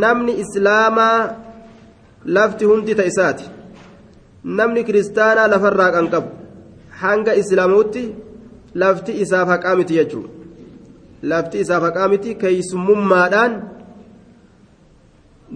namni 0.03 0.33
islaamaa 0.43 1.35
lafti 2.25 2.65
hundi 2.65 2.95
ta 2.95 3.03
isaati 3.11 3.45
namni 4.43 4.83
kiristaanaa 4.83 5.47
lafarraa 5.53 5.91
kan 5.91 6.09
qabu 6.13 6.29
hanga 7.01 7.33
islaamuutti 7.41 8.03
lafti 8.83 9.19
isaaf 9.23 9.47
haqaa 9.53 9.75
miti 9.75 9.99
jechuudha 9.99 10.29
lafti 11.33 11.59
isaaf 11.65 11.83
haqaa 11.89 12.07
miti 12.07 12.35
keeysumummaadhaan 12.41 13.61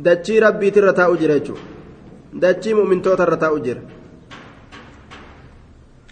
dachii 0.06 0.40
rabbiitirra 0.46 0.94
taa'u 1.02 1.18
jira 1.24 1.40
jechuudha 1.40 1.64
dachii 2.46 2.74
mu'mintootarra 2.80 3.38
taa'u 3.46 3.60
jira. 3.68 3.82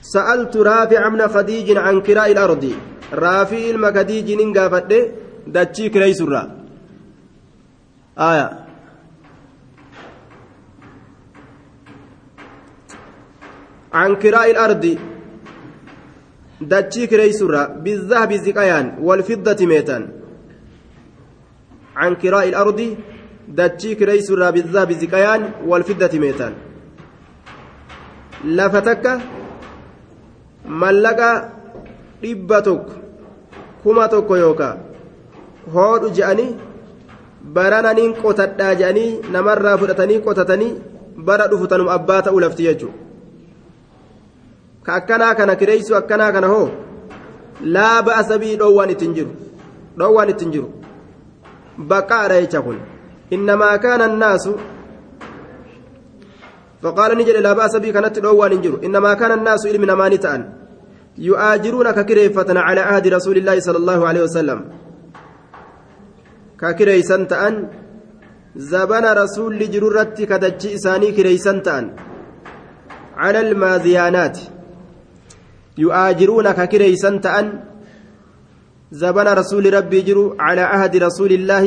سألت 0.01 0.57
رافع 0.57 1.09
من 1.09 1.27
خديج 1.27 1.77
عن 1.77 2.01
كراء 2.01 2.31
الأرض 2.31 2.73
رافع 3.13 3.57
المكديج 3.57 4.31
ننقافد 4.31 4.91
دتشي 5.47 5.89
كريس 5.89 6.21
الرا 6.21 6.60
آية. 8.17 8.65
عن 13.93 14.15
كراء 14.15 14.51
الأرض. 14.51 14.97
دتشي 16.61 17.07
كريس 17.07 17.41
الرا. 17.41 17.67
بالذهب 17.67 18.33
زكيان 18.33 18.97
والفضة 19.01 19.65
ميتان. 19.65 20.09
عن 21.95 22.15
كراء 22.15 22.49
الأرض. 22.49 22.95
دتشي 23.47 23.95
كريس 23.95 24.31
الرا. 24.31 24.49
بالذهب 24.49 24.91
زكيان 24.91 25.51
والفضة 25.65 26.19
ميتان. 26.19 26.53
لفتك 28.45 29.21
mallaqa 30.65 31.51
dhibba 32.21 32.61
tokko 32.61 32.93
kuma 33.83 34.07
tokko 34.07 34.37
yookaa 34.37 34.75
hoodhu 35.73 36.09
barananiin 37.43 38.13
qotadhaa 38.23 38.73
je'anii 38.81 39.21
namarraa 39.35 39.77
fudhatanii 39.77 40.19
qotatanii 40.27 40.73
bara 41.29 41.47
dhufu 41.51 41.67
tanum 41.67 41.89
abbaa 41.97 42.21
ta'uu 42.27 42.41
lafti 42.45 42.67
jechuudha 42.67 42.97
ka 44.83 44.93
akkanaa 44.99 45.35
kana 45.35 45.55
kireessu 45.55 45.95
akkanaa 46.01 46.31
kana 46.35 46.47
hoo 46.53 46.67
laa 47.77 48.01
ba'a 48.09 48.23
sabii 48.33 48.57
dhoowwaan 48.61 48.93
ittiin 48.95 49.15
jiru 49.17 49.31
dhoowwaan 49.99 50.29
ittiin 50.35 50.51
jiru 50.51 50.69
baqqaadha 51.93 52.41
jecha 52.45 52.61
kun 52.67 52.79
innamaa 53.37 53.77
kaana 53.87 54.05
annaasu 54.11 54.53
فقال 56.81 57.17
نجد 57.17 57.35
لا 57.45 57.53
بأس 57.53 57.75
بي 57.75 57.91
كانت 57.91 58.17
الأول 58.17 58.57
نجر 58.57 58.79
إنما 58.85 59.13
كان 59.13 59.31
الناس 59.31 59.65
علم 59.69 59.85
نماني 59.85 60.17
تأن 60.17 60.41
يؤاجرون 61.17 61.91
ككريفة 61.91 62.59
على 62.59 62.81
عهد 62.81 63.07
رسول 63.07 63.37
الله 63.37 63.59
صلى 63.59 63.77
الله 63.77 64.07
عليه 64.07 64.23
وسلم 64.23 64.59
ككريسان 66.61 67.27
تأن 67.27 67.55
زبن 68.55 69.05
رسول 69.21 69.51
لجرورة 69.59 70.03
كدجي 70.29 70.75
إساني 70.75 71.11
كريسان 71.11 71.57
تأن 71.65 71.85
على 73.21 73.39
الماذيانات 73.39 74.37
يؤاجرون 75.77 76.47
ككريسان 76.51 77.21
تأن 77.21 77.47
زبن 78.91 79.27
رسول 79.41 79.73
ربي 79.73 80.01
جرو 80.01 80.35
على 80.39 80.61
عهد 80.61 80.93
رسول 81.07 81.31
الله 81.31 81.65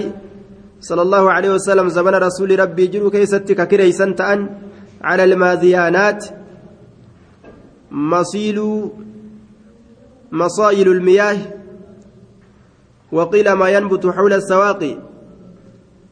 صلى 0.81 1.03
الله 1.03 1.25
عليه 1.33 1.51
وسلم 1.57 1.89
زبن 1.89 2.15
رسول 2.15 2.51
ربي 2.59 2.87
جرو 2.87 3.11
كيستك 3.11 3.69
كريسان 3.69 4.15
تأن 4.15 4.41
على 5.03 5.25
الماذيانات 5.25 6.21
مصيل 7.91 8.59
مصايل 10.33 10.89
المياه 10.89 11.39
وقيل 13.17 13.49
ما 13.53 13.69
ينبت 13.75 14.05
حول 14.07 14.33
السواقي 14.33 14.95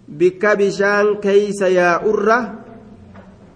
بك 0.09 0.45
بشان 0.61 1.07
كيس 1.25 1.61
يا 1.79 1.91
أرة 2.09 2.41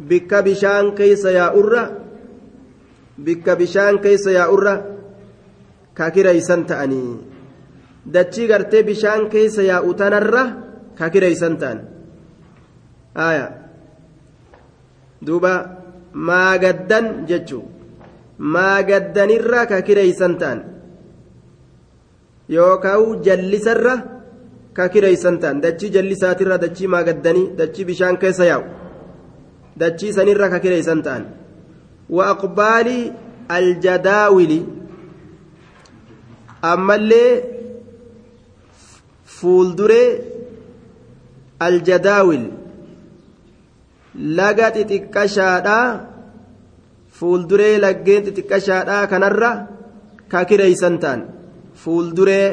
بك 0.01 0.33
بشان 0.47 0.85
كيس 0.99 1.25
يا 1.39 1.47
أرة 1.59 1.85
بك 3.19 3.47
بشان 3.59 3.95
كيس 4.05 4.27
يا 4.27 4.45
أرة. 4.55 4.75
كاكيريسان 5.97 6.67
تأني. 6.67 7.17
دتشي 8.07 8.47
غرتي 8.51 8.83
بشان 8.83 9.29
كيس 9.33 9.59
يا 9.59 9.79
أتنرة 9.91 10.45
كاكيريسان 10.99 11.59
تأن 11.59 11.79
آية. 13.17 13.67
duuba 15.23 15.81
maagaddan 16.13 17.25
jechuun 17.29 17.65
maagaddanirra 18.39 19.65
ka 19.67 19.81
kireeysan 19.81 20.37
ta'an 20.37 20.59
yookaan 22.49 23.23
jallisarra 23.23 23.95
ka 24.73 24.89
kireeysan 24.89 25.39
ta'an. 25.41 25.63
Dachii 25.63 25.91
jallisaatirra 25.97 26.61
dachii 26.61 26.87
maagaddanii 26.95 27.51
dachii 27.59 27.85
bishaan 27.85 28.19
keessa 28.19 28.45
yaa'u. 28.45 28.65
Dachii 29.81 30.13
sanirra 30.13 30.51
ka 30.51 30.59
kireeysan 30.61 31.03
ta'an. 31.03 31.25
Wa 32.11 32.31
aqbaali 32.35 33.13
aljadaawili 33.49 34.61
ammallee 36.63 37.33
fuulduree 39.25 40.09
aljadaawil. 41.61 42.47
laga 44.17 44.71
xixiqqashaadhaa 44.75 46.01
fuulduree 47.19 47.79
laggeen 47.85 48.25
xixiqqashaadhaa 48.27 49.07
kanarra 49.13 49.51
ka 50.29 50.45
kireeysan 50.49 50.99
ta'an 50.99 51.21
fuulduree 51.83 52.47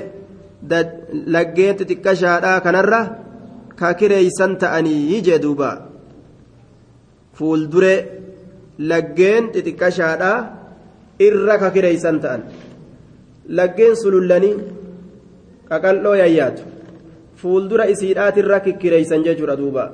laggeen 1.35 1.75
xixiqqashaadhaa 1.79 2.57
kanarra 2.65 3.01
ka 3.79 3.89
kireeysan 3.99 4.51
ta'anii 4.61 5.21
jee 5.27 5.39
duuba 5.45 5.69
fuulduree 7.37 7.99
laggeen 8.91 9.43
xixiqqashaadhaa 9.53 10.37
irra 11.27 11.55
ka 11.63 11.69
kireeysan 11.75 12.17
ta'an 12.23 12.41
laggeen 13.57 13.95
sulullanii 14.03 14.55
qaqal'oo 15.69 16.15
yayyaatu 16.23 16.61
fuuldura 17.41 17.89
isiidhaatirra 17.93 18.57
kikkireeysan 18.65 19.25
jechuudha 19.27 19.57
duuba. 19.61 19.85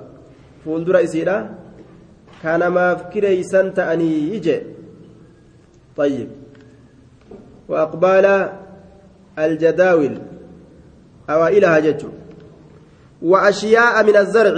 fuuldura 0.64 1.00
isiidha 1.08 1.38
kanamaaf 2.42 3.00
kireeysan 3.12 3.68
ta'anii 3.78 4.20
ije 4.38 4.58
طيب 6.00 6.30
وأقبال 7.70 8.26
الجداول 9.46 10.14
أوائلها 11.30 11.80
جج 11.80 12.02
وأشياء 13.22 14.04
من 14.04 14.16
الزرع 14.16 14.56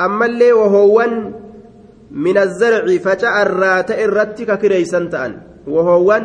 أما 0.00 0.26
اللي 0.26 0.52
وهو 0.52 1.06
من 2.10 2.38
الزرع 2.38 2.86
فجاء 2.98 3.42
الرات 3.42 3.90
الرتك 3.90 4.58
كريسان 4.58 5.10
تأن. 5.10 5.32
وهو 5.66 6.22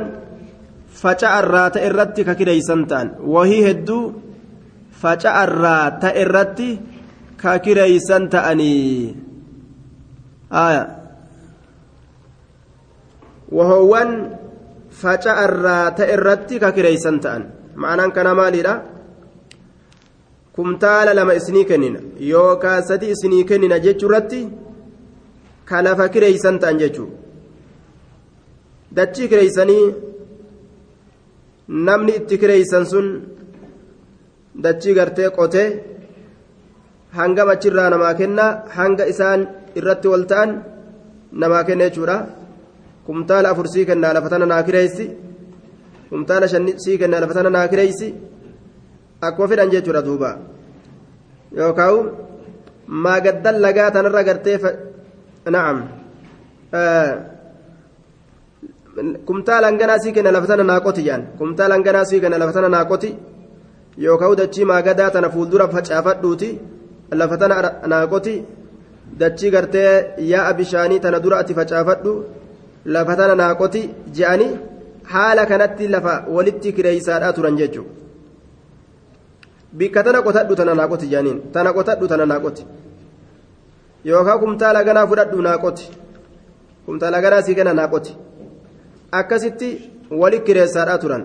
فجاء 0.94 1.40
الرات 1.40 1.78
الرتك 1.78 2.38
كريسان 2.38 2.88
تأن. 2.88 3.08
وهي 3.24 3.72
هدو 3.72 4.14
فجاء 5.02 5.44
الرات 5.44 6.06
الرتك 6.06 6.80
ka 7.40 7.56
kireeysan 7.64 8.28
ta'anii 8.28 9.16
wahoowwan 13.48 14.10
faca'arraa 15.02 15.86
ta'e 15.98 16.14
irratti 16.16 16.60
ka 16.64 16.70
kireeysan 16.76 17.18
ta'an. 17.24 17.44
Ma'anaan 17.82 18.12
kana 18.18 18.32
maaliidha 18.40 18.74
kumtaala 20.56 21.14
lama 21.20 21.34
isinii 21.40 21.66
kennina. 21.70 22.00
Yookaan 22.32 22.84
sadi 22.90 23.12
isinii 23.16 23.44
kennina 23.50 23.80
jechuu 23.86 24.10
irratti 24.10 24.42
ka 25.70 25.78
lafa 25.86 26.06
kireeysan 26.14 26.60
ta'an 26.62 26.78
jechuudha 26.82 27.20
dachii 28.98 29.28
kireeysanii 29.32 29.86
namni 31.88 32.14
itti 32.20 32.36
kireeysan 32.42 32.86
sun 32.92 33.08
dachii 34.64 34.96
gartee 34.98 35.30
qotee 35.38 35.68
hanga 37.18 37.44
achirraa 37.54 37.90
namaa 37.94 38.14
kenna 38.20 38.46
hanga 38.78 39.10
isaan 39.14 39.42
irratti 39.80 40.12
wal 40.14 40.26
ta'an 40.32 40.52
namaa 41.42 41.64
kenna 41.68 41.90
jechuudha 41.90 42.18
kumtaala 43.10 43.50
afur 43.54 43.68
sii 43.74 43.86
kennaa 43.90 44.14
lafa 44.14 44.30
tana 44.34 44.46
naa 44.54 44.64
kireeysi 44.68 45.06
kumtaala 46.10 46.48
shan 46.52 46.66
sii 46.84 46.98
kennaa 47.02 47.22
lafa 47.24 47.34
tana 47.38 47.50
naa 47.58 47.68
kireeysi 47.72 48.08
akkuma 49.28 49.48
fedhan 49.52 49.72
jechuudha 49.74 50.02
duuba 50.08 50.32
yookaan 51.60 52.06
maagaddan 53.06 53.58
lagaa 53.66 53.90
tanarra 53.96 54.22
gartee 54.30 54.58
na'am 55.56 55.78
kumtaala 59.28 59.68
hanganaa 59.70 60.00
sii 60.04 60.14
kenna 60.16 60.32
lafa 60.36 60.48
tana 60.52 60.64
naa 60.72 60.80
qoti 60.86 61.02
jedhan 61.08 61.24
kumtaala 61.40 61.76
hanganaa 61.76 62.06
sii 62.10 62.20
kenna 62.24 62.38
lafa 62.42 62.54
tana 62.58 62.70
naa 62.76 62.86
qoti 62.92 63.10
yookaan 64.06 64.36
dachii 64.42 64.66
maagadaa 64.72 65.10
tana 65.16 65.30
fuuldura 65.36 65.68
facaafadhuuti 65.76 66.50
lafa 67.22 67.48
naa 67.94 68.06
qoti 68.14 68.36
dachii 69.22 69.52
gartee 69.56 69.94
yaa'a 70.32 70.54
bishaanii 70.60 71.00
tana 71.06 71.20
dura 71.24 71.40
ati 71.42 71.54
facaafadhu 71.60 72.14
lafa 72.86 73.16
tana 73.16 73.36
naa 73.36 73.56
qoti 73.56 73.82
je'anii 74.18 74.58
haala 75.14 75.46
kanatti 75.46 75.88
lafa 75.88 76.14
walitti 76.36 76.74
kireeysaadhaa 76.74 77.34
turan 77.34 77.58
jechuudha. 77.58 77.94
bikka 79.74 80.04
tana 80.04 80.22
qotadhu 80.22 80.56
tana 80.56 80.74
naa 80.76 80.88
qoti 80.88 81.08
jedhaniin 81.12 81.40
tana 81.54 81.74
qotadhu 81.74 82.08
tana 82.08 82.26
naa 82.26 82.40
qoti 82.40 82.64
yookaan 84.06 84.40
kumtaala 84.40 84.84
ganaa 84.84 85.08
fudhadhu 85.08 85.42
naa 85.42 85.58
qoti 85.58 85.86
kumtaala 86.86 87.22
ganaa 87.22 87.42
sii 87.42 87.56
kenna 87.56 87.74
naa 87.74 87.88
qoti 87.94 88.12
akkasitti 89.20 89.70
walitti 90.22 90.46
kireessaadhaa 90.46 90.98
turan. 90.98 91.24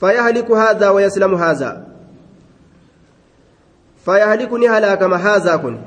فيهلك 0.00 0.50
هذا 0.50 0.88
ويسلم 0.90 1.34
هذا 1.34 1.86
فيهلكني 4.04 4.68
هلاكم 4.68 5.14
هذا 5.14 5.56
كن 5.56 5.78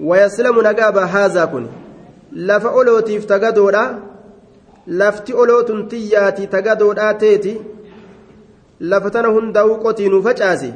ويسلم 0.00 0.60
نقاب 0.60 0.98
هذا 0.98 1.44
كن 1.44 1.66
لف 2.32 2.66
أولوتيف 2.66 3.24
تقدودا 3.24 3.98
lafti 4.86 5.34
olootun 5.34 5.88
xiyyaati 5.90 6.46
tagadoodhaa 6.46 7.14
teeti 7.14 7.60
lafa 8.80 9.10
tana 9.10 9.28
hundaa'uu 9.28 9.78
qotiinuu 9.84 10.22
facaase 10.22 10.70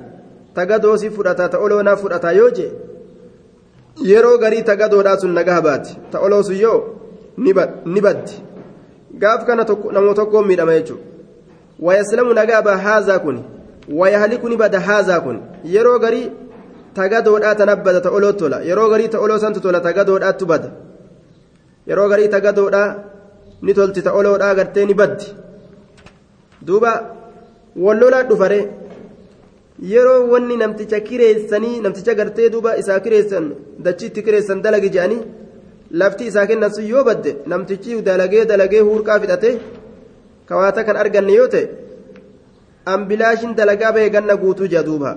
tagadoosi 0.54 1.10
fudhata 1.10 1.48
ta 1.48 1.58
oloonaa 1.58 1.96
fudhata 1.96 2.32
yoo 2.32 2.50
je 2.50 2.66
yeroo 4.10 4.38
garii 4.38 4.62
tagadoodhaa 4.62 5.16
sun 5.16 5.34
nagaa 5.34 5.60
baati 5.62 5.96
ta 6.10 6.20
oloosun 6.20 6.56
yoo 6.56 6.80
ni 7.36 7.54
gaaf 9.18 9.44
kana 9.46 9.66
nama 9.92 10.14
tokkoon 10.14 10.46
miidhama 10.46 10.72
jechuudha 10.72 11.04
wayaslamu 11.80 12.34
nagaa 12.34 12.62
baa 12.62 12.76
haazaa 12.76 13.18
kun 13.18 13.42
wayahaliku 13.92 14.48
ni 14.48 14.56
bada 14.56 14.80
haazaa 14.80 15.20
kun 15.20 15.40
yeroo 15.64 15.98
garii 15.98 16.30
tagadoodhaa 16.98 17.54
tana 17.60 17.76
bada 17.76 18.00
tola 18.40 18.58
yeroo 18.68 18.88
garii 18.92 19.08
ta 19.14 19.18
oloo 19.24 19.38
santu 19.44 19.60
tola 19.60 19.80
tagadoodhaattu 19.86 20.46
bada 20.52 20.68
yeroo 21.88 22.08
garii 22.12 22.28
tagadoodhaa 22.36 22.88
ni 23.62 23.72
tolti 23.78 24.02
ta 24.06 24.12
oloodhaa 24.18 24.54
gartee 24.58 24.84
ni 24.86 24.94
baddi 25.00 25.26
duuba 26.66 26.92
wallolaa 27.86 28.22
dhufare 28.30 28.60
yeroo 29.92 30.20
wanni 30.32 30.56
namticha 30.62 31.00
kireessanii 31.08 31.80
namticha 31.84 32.14
gartee 32.20 32.48
duuba 32.54 32.76
isaa 32.82 33.00
kireessan 33.04 33.46
dachiitti 33.84 34.22
kireessan 34.26 34.62
dalagi 34.64 34.90
jedhanii 34.96 35.22
lafti 36.00 36.26
isaa 36.30 36.46
kennan 36.50 36.74
sun 36.76 36.86
yoo 36.92 37.04
badde 37.10 37.30
namtichi 37.52 38.00
dalagee 38.08 38.44
dalagee 38.52 38.82
huurqaa 38.88 39.20
fixate 39.22 39.50
kawaata 40.48 40.84
kan 40.86 40.96
arganne 41.02 41.32
yoo 41.38 41.48
ta'e 41.54 41.66
ambilaashin 42.94 43.54
dalagaa 43.60 43.92
bahee 43.96 44.10
ganna 44.16 44.36
guutuu 44.42 44.68
duuba 44.88 45.10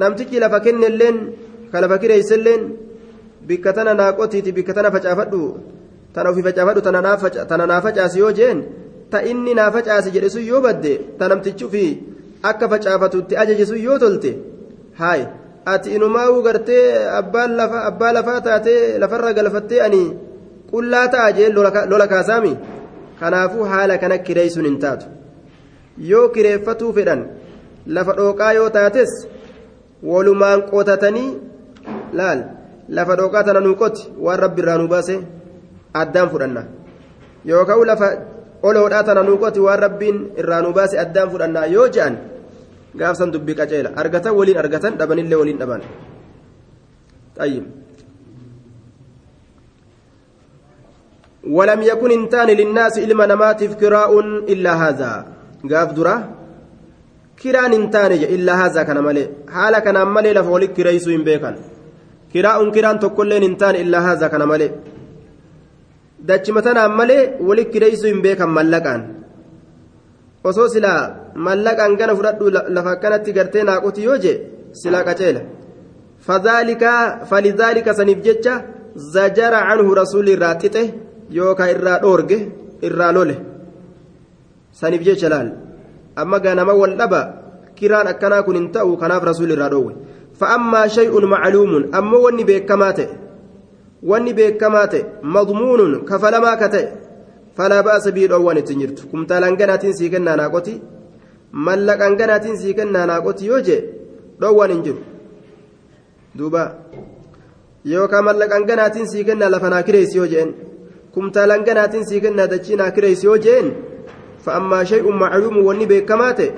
namtichi 0.00 0.40
lafa 0.44 0.58
kennelleen 0.64 1.16
ka 1.72 1.80
lafa 1.82 1.96
kireesselleen 2.02 2.62
bikka 3.48 3.72
tana 3.76 3.92
naaqotiiti 4.00 4.52
bikka 4.56 4.72
tana 4.76 4.90
facaafadhu 4.94 5.40
tana 6.14 6.30
ofii 6.30 6.46
facaafadhu 6.48 6.80
tana 7.50 7.64
naa 7.70 7.80
facaasi 7.86 8.18
yoo 8.22 8.32
jeen 8.38 8.58
ta 9.10 9.18
inni 9.30 9.54
naa 9.58 9.70
facaasi 9.76 10.14
jedhe 10.14 10.28
sun 10.34 10.44
yoo 10.50 10.60
badde 10.66 10.92
ta 11.18 11.28
namtichi 11.30 11.64
ofii 11.68 11.90
akka 12.50 12.68
facaafatutti 12.72 13.38
ajaje 13.42 13.64
sun 13.70 13.80
yoo 13.86 13.98
tolte 14.02 14.30
haay 15.00 15.22
ati 15.72 15.94
inumaa'uu 15.96 16.42
gartee 16.46 16.84
abbaa 17.20 18.12
lafaa 18.16 18.40
taatee 18.46 18.80
lafarra 19.02 19.32
galfattee 19.38 19.80
ani 19.86 20.02
qullaa 20.70 21.06
ta'a 21.14 21.32
jeen 21.38 21.52
lola 21.92 22.06
kaasaami? 22.12 22.52
Kanaafuu 23.20 23.64
haala 23.72 23.98
kana 23.98 24.18
kireeysuun 24.26 24.66
hin 24.68 24.78
taatu. 24.84 25.06
Yoo 26.10 26.28
kireeffatuu 26.34 26.92
fedhan 26.98 27.22
lafa 27.98 28.12
dhooqaa 28.18 28.52
yoo 28.58 28.68
taates 28.76 29.12
walumaan 30.03 30.61
qotatanii 30.71 31.29
laal 32.19 32.39
lafa 32.89 33.13
dhooqaa 33.19 33.43
tana 33.47 33.59
nuu 33.65 33.75
qoti 33.81 34.03
waan 34.25 34.39
rabbi 34.43 34.61
irraa 34.61 34.77
nu 34.81 34.87
baase 34.93 35.15
addaan 36.01 36.29
fudhanna 36.33 36.61
yookaan 37.45 37.87
lafa 37.91 38.07
oloodhaa 38.67 39.03
tana 39.03 39.23
nuu 39.23 39.37
qoti 39.43 39.59
waan 39.59 39.79
rabbiin 39.85 40.17
irraa 40.41 40.61
nu 40.61 40.73
baase 40.77 40.95
addaan 41.03 41.29
fudhanna 41.31 41.65
yoo 41.75 41.87
je'an 41.95 42.15
gaafsan 42.99 43.31
dubbii 43.33 43.55
qaceela 43.59 43.89
argatan 44.01 44.33
waliin 44.39 44.57
argatan 44.63 44.97
dhabanillee 44.99 45.39
waliin 45.41 45.59
dhaban 45.61 45.83
طيب 47.39 47.63
ولم 51.43 51.81
يكن 51.81 52.11
انتان 52.11 52.47
للناس 52.47 52.97
إلما 52.97 53.25
نماتف 53.25 53.75
كراء 53.81 54.19
إلا 54.53 54.73
هذا 54.73 55.11
قاف 55.71 55.89
درا 57.44 57.58
كران 57.58 57.72
انتان 57.72 58.12
إلا 58.12 58.52
هذا 58.66 58.82
كان 58.82 58.98
مالي 58.98 59.24
حالا 59.54 59.78
كان 59.78 60.02
مالي 60.02 60.32
لفولك 60.32 60.72
كريسو 60.76 61.10
بيكان 61.26 61.56
كراء 62.32 62.70
كران 62.74 62.98
تقولين 63.02 63.42
انتان 63.50 63.74
إلا 63.82 63.98
هذا 63.98 64.26
كان 64.28 64.42
مالي 64.42 64.68
dachimatan 66.28 66.78
malee 66.98 67.36
walitti 67.48 67.72
kireessuu 67.72 68.08
hin 68.10 68.22
beekan 68.24 68.50
mallaqaan 68.56 69.02
osoo 70.48 70.68
silaa 70.74 71.00
mallaqaan 71.46 71.96
gana 72.00 72.16
fudhadhu 72.18 72.50
lafa 72.76 72.90
akkanatti 72.96 73.36
gartee 73.36 73.64
naaqoti 73.68 74.06
yoo 74.08 74.16
je 74.24 74.32
silaa 74.80 75.04
qaceela 75.08 75.40
falidaalika 77.30 77.96
saniif 77.98 78.20
jecha 78.26 78.54
zajara 79.14 79.60
canhu 79.68 79.94
rasuulli 80.00 80.32
irraa 80.36 80.54
xixe 80.62 80.82
yookaan 81.38 81.70
irraa 81.74 81.98
dhoorge 82.04 82.38
irraa 82.88 83.12
lole 83.16 83.36
saniif 84.80 85.02
jecha 85.08 85.32
laal 85.34 85.48
amma 86.16 86.38
ganama 86.40 86.74
wal 86.80 86.94
dhaba 87.00 87.20
kiraan 87.78 88.06
akkanaa 88.12 88.42
kun 88.42 88.56
hin 88.58 88.68
ta'u 88.76 88.96
kanaaf 89.02 89.22
rasuulli 89.30 89.54
irraa 89.56 89.70
dhoowwe 89.74 89.92
fa'ammaa 90.40 90.86
shay'un 90.98 91.24
macluumun 91.34 91.84
ammoo 92.00 92.22
wanni 92.26 92.44
beekamaa 92.50 92.92
ta'e 92.98 93.08
wanni 94.12 94.32
beekamaa 94.38 94.86
ta'e 94.94 95.02
madmuunun 95.36 95.92
kafalamaa 96.10 96.56
ka 96.62 96.68
ta'e 96.74 96.86
falaa 97.56 97.82
ba'asa 97.88 98.10
bii 98.16 98.28
dhoowwan 98.32 98.58
ittiin 98.62 98.80
jirtu 98.84 99.02
kumtaalaan 99.12 99.56
ganaatiin 99.60 99.94
sii 100.00 100.10
kennaa 100.14 100.36
naaqoti 103.10 103.46
yoo 103.50 103.60
jee 103.68 103.80
dhoowwan 104.40 104.70
hin 104.74 104.82
jiru 104.86 105.00
duuba 106.38 106.62
yookaan 107.92 108.24
mallaqaan 108.28 108.64
ganaatiin 108.70 109.06
sii 109.12 109.24
kennaa 109.28 109.50
lafa 109.54 109.68
naa 109.74 109.82
kireessi 109.88 110.18
yoo 110.18 110.26
jeen 110.32 110.50
kumtaalaan 111.14 111.64
ganaatiin 111.68 112.04
sii 112.08 112.20
kennaa 112.24 112.46
dachii 112.52 112.76
naa 112.80 112.90
kireessi 112.96 113.26
yoo 113.26 113.38
jeen 113.46 113.66
macluumu 114.46 115.66
wanni 115.68 115.86
beekamaa 115.86 116.32
ta'e 116.40 116.50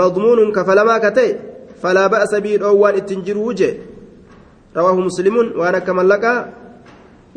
madmuunun 0.00 0.52
kafalamaa 0.52 1.00
ka 1.00 1.10
ta'e 1.10 1.30
falaa 1.82 2.08
ba'asa 2.08 2.40
bii 2.40 2.58
dhoowwan 2.62 2.98
ittiin 3.02 3.22
jiruu 3.26 3.52
jee 3.60 3.74
rawaahu 4.74 5.02
muslimuun 5.08 5.52
waan 5.60 5.74
akka 5.80 5.94
mallaqaa 5.94 6.38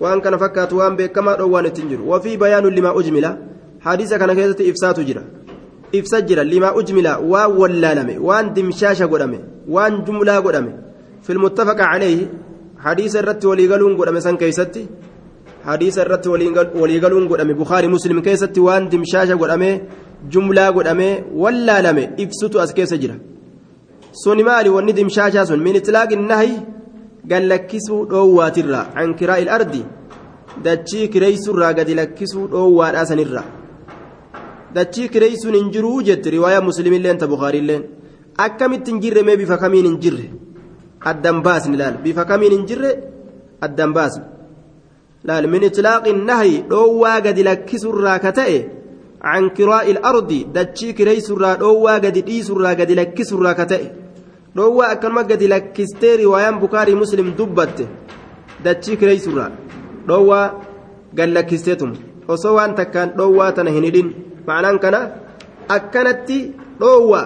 waan 0.03 0.21
kana 0.21 0.37
fakkaatu 0.43 0.77
waan 0.81 0.95
beekamaa 0.99 1.35
dhoowwaan 1.39 1.65
ittiin 1.71 1.89
jiru 1.89 2.09
wafii 2.11 2.37
bayaanu 2.37 2.69
limaa 2.77 2.93
ujmila 3.01 3.31
hadiisa 3.87 4.19
kana 4.19 4.35
keessatti 4.37 4.67
ibsaatu 4.71 5.03
jira 5.09 5.23
ibsa 5.99 6.21
jira 6.21 6.43
limaa 6.53 6.73
ujmila 6.81 7.17
waan 7.33 7.57
wallaalame 7.61 8.15
waan 8.27 8.53
dimshaasha 8.55 9.07
godhame 9.13 9.39
waan 9.77 10.01
jumlaa 10.07 10.41
godhame 10.47 10.71
filmuttafaqa 11.27 11.89
caleeyhi 11.91 12.27
hadiisa 12.85 13.19
irratti 13.23 13.47
waliigaluun 13.51 13.95
godhame 13.99 14.21
san 14.27 14.37
keessatti 14.43 14.87
hadiisa 15.69 16.01
irratti 16.05 16.29
waliigaluun 16.81 17.27
godhame 17.31 17.53
bukaari 17.61 17.87
muslim 17.95 18.21
keessatti 18.27 18.65
waan 18.67 18.89
dimshaasha 18.93 19.35
godhame 19.41 19.69
jumlaa 20.33 20.71
godhame 20.77 21.07
wallaalame 21.43 22.03
ibsutu 22.23 22.61
as 22.63 22.73
keessa 22.77 22.97
jira 23.03 23.15
suni 24.23 24.43
maali 24.49 24.69
wanni 24.75 24.93
dimshaashaa 24.99 25.45
sun 25.49 25.61
min 25.67 25.75
itlaaqi 25.81 26.15
nahi 26.31 26.55
gallakkisuu 27.31 28.01
dhoowwaatirraa 28.11 28.85
an 29.01 29.15
kiraa'il 29.19 29.49
ardi 29.57 29.81
dachii 30.67 31.07
kireeysurraa 31.13 31.73
gadi 31.79 31.97
lakkisuu 32.01 32.45
dhoowwaadhaa 32.53 33.05
sanirra 33.11 33.43
dachii 34.75 35.09
kireeysuun 35.15 35.57
hin 35.59 35.71
jiruu 35.77 35.97
jetti 36.09 36.35
riwaayaa 36.35 36.67
muslimilleen 36.69 37.17
ta 37.23 37.31
bukaariilleen 37.33 37.83
akkamitti 38.45 38.91
hin 38.91 39.01
jirre 39.07 39.23
mee 39.27 39.37
bifa 39.41 39.57
kamiin 39.63 39.89
hin 39.89 39.99
jirre 40.05 40.29
addan 41.11 41.41
baasni 41.49 41.77
laal 41.81 41.99
bifa 42.05 42.25
kamiin 42.31 42.57
hin 42.57 42.65
jirre 42.71 42.95
addan 43.67 43.93
baasni 43.99 44.34
min 45.53 45.63
itlaaqi 45.69 46.13
nahyi 46.29 46.63
dhoowwaa 46.71 47.19
gadi 47.21 47.47
lakkisurraa 47.49 48.19
ka 48.19 48.31
ta'e 48.39 48.57
عن 49.25 49.49
كراء 49.57 49.91
الأرض 49.91 50.31
دتشي 50.53 50.93
كري 50.93 51.19
سرا 51.19 51.53
دوا 51.57 51.97
قد 51.97 52.17
دي 52.29 52.43
سرا 52.43 52.69
قد 52.79 52.91
لك 52.91 53.17
سرا 53.29 53.51
كتئ 53.59 53.83
دوا 54.55 54.91
أكما 54.91 55.21
قد 55.21 55.43
لك 55.43 55.77
ستيري 55.91 56.25
ويان 56.25 56.59
بكاري 56.61 56.93
مسلم 56.95 57.27
دبت 57.39 57.77
دتشي 58.65 58.95
كري 58.95 59.17
سرا 59.17 59.47
دوا 60.07 60.41
قد 61.17 61.29
لك 61.35 61.49
waan 62.27 62.75
takkaan 62.75 63.09
dhoowwaa 63.17 63.51
tana 63.57 63.71
hin 63.71 63.83
hidhin 63.87 64.07
ma'anaan 64.47 64.79
kana 64.83 64.99
akkanatti 65.75 66.37
dhoowwa 66.81 67.19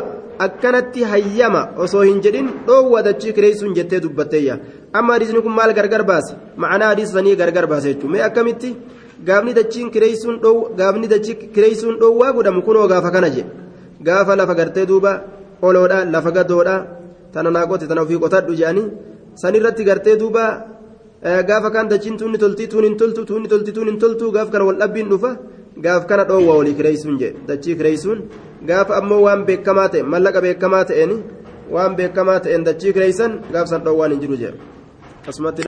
akkanatti 0.45 1.03
hayyama 1.11 1.61
osoo 1.83 2.01
hin 2.01 2.19
jedhin 2.25 2.49
dhoowwa 2.67 3.03
dachii 3.07 3.33
kireessuun 3.37 3.73
jettee 3.77 4.01
dubbatteeyya 4.05 4.57
amma 4.93 5.13
hadiisni 5.15 5.41
kun 5.45 5.53
maal 5.59 5.73
gargar 5.79 6.03
baase 6.11 6.33
ma'anaa 6.63 6.89
hadiisanii 6.93 7.35
gargar 7.41 7.65
baase 7.71 7.87
jechuun 7.93 8.11
mee 8.13 8.21
akkamitti 8.29 8.69
gaafni 9.27 9.53
dachiin 9.59 9.89
kireessuun 9.95 10.37
gaafni 10.79 11.07
dachii 11.13 11.35
kireessuun 11.55 11.95
dhoowwaa 12.01 12.31
godhamu 12.37 12.61
kunoo 12.67 12.87
gaafa 12.93 13.11
kana 13.15 13.29
jedhe 13.35 13.49
gaafa 14.07 14.35
lafa 14.39 14.53
gartee 14.59 14.85
duuba 14.91 15.11
oloodha 15.67 15.97
lafa 16.13 16.31
gadoodha 16.37 16.75
tana 17.33 17.49
naa 17.55 17.65
qote 17.71 17.85
tana 17.89 18.01
ofii 18.05 18.19
qotadhu 18.23 18.53
jedhanii 18.59 18.87
sanirratti 19.41 19.83
gartee 19.89 20.15
duuba 20.21 20.43
gaafa 21.49 21.69
kan 21.75 21.89
dachiin 21.91 22.17
tuunni 22.19 22.37
toltii 22.43 22.67
tuun 22.71 22.83
hin 22.87 22.97
toltu 23.01 23.25
tuunni 23.29 23.47
toltii 23.53 23.73
tuun 23.77 23.87
hin 23.91 23.99
toltu 24.03 24.31
gaaf 24.37 24.49
kana 24.53 24.65
wal 24.69 24.77
dhabbiin 24.81 25.09
dhufa 25.11 25.31
gaaf 25.85 26.05
kana 26.09 26.23
dhoowwa 26.29 26.53
walii 26.59 26.73
kireessuun 26.79 27.19
jedhe 27.21 27.37
dachii 27.49 27.75
kireessuun 27.79 28.19
gaafa 28.69 28.95
ammoo 29.01 29.21
waan 29.27 29.45
beekamaa 29.49 29.87
ta'e 29.93 30.03
mallaqa 30.13 30.41
beekamaa 30.45 30.83
ta'een 30.89 31.13
waan 31.75 31.95
beekamaa 31.99 32.39
ta'een 32.45 32.63
dachii 32.69 32.93
kireessan 32.95 33.39
gaaf 33.53 33.67
san 33.71 33.83
dhoowwaan 33.85 34.11
hin 34.15 34.21
jiru 34.23 34.37
jedhe 34.43 34.57
asumate. 35.27 35.63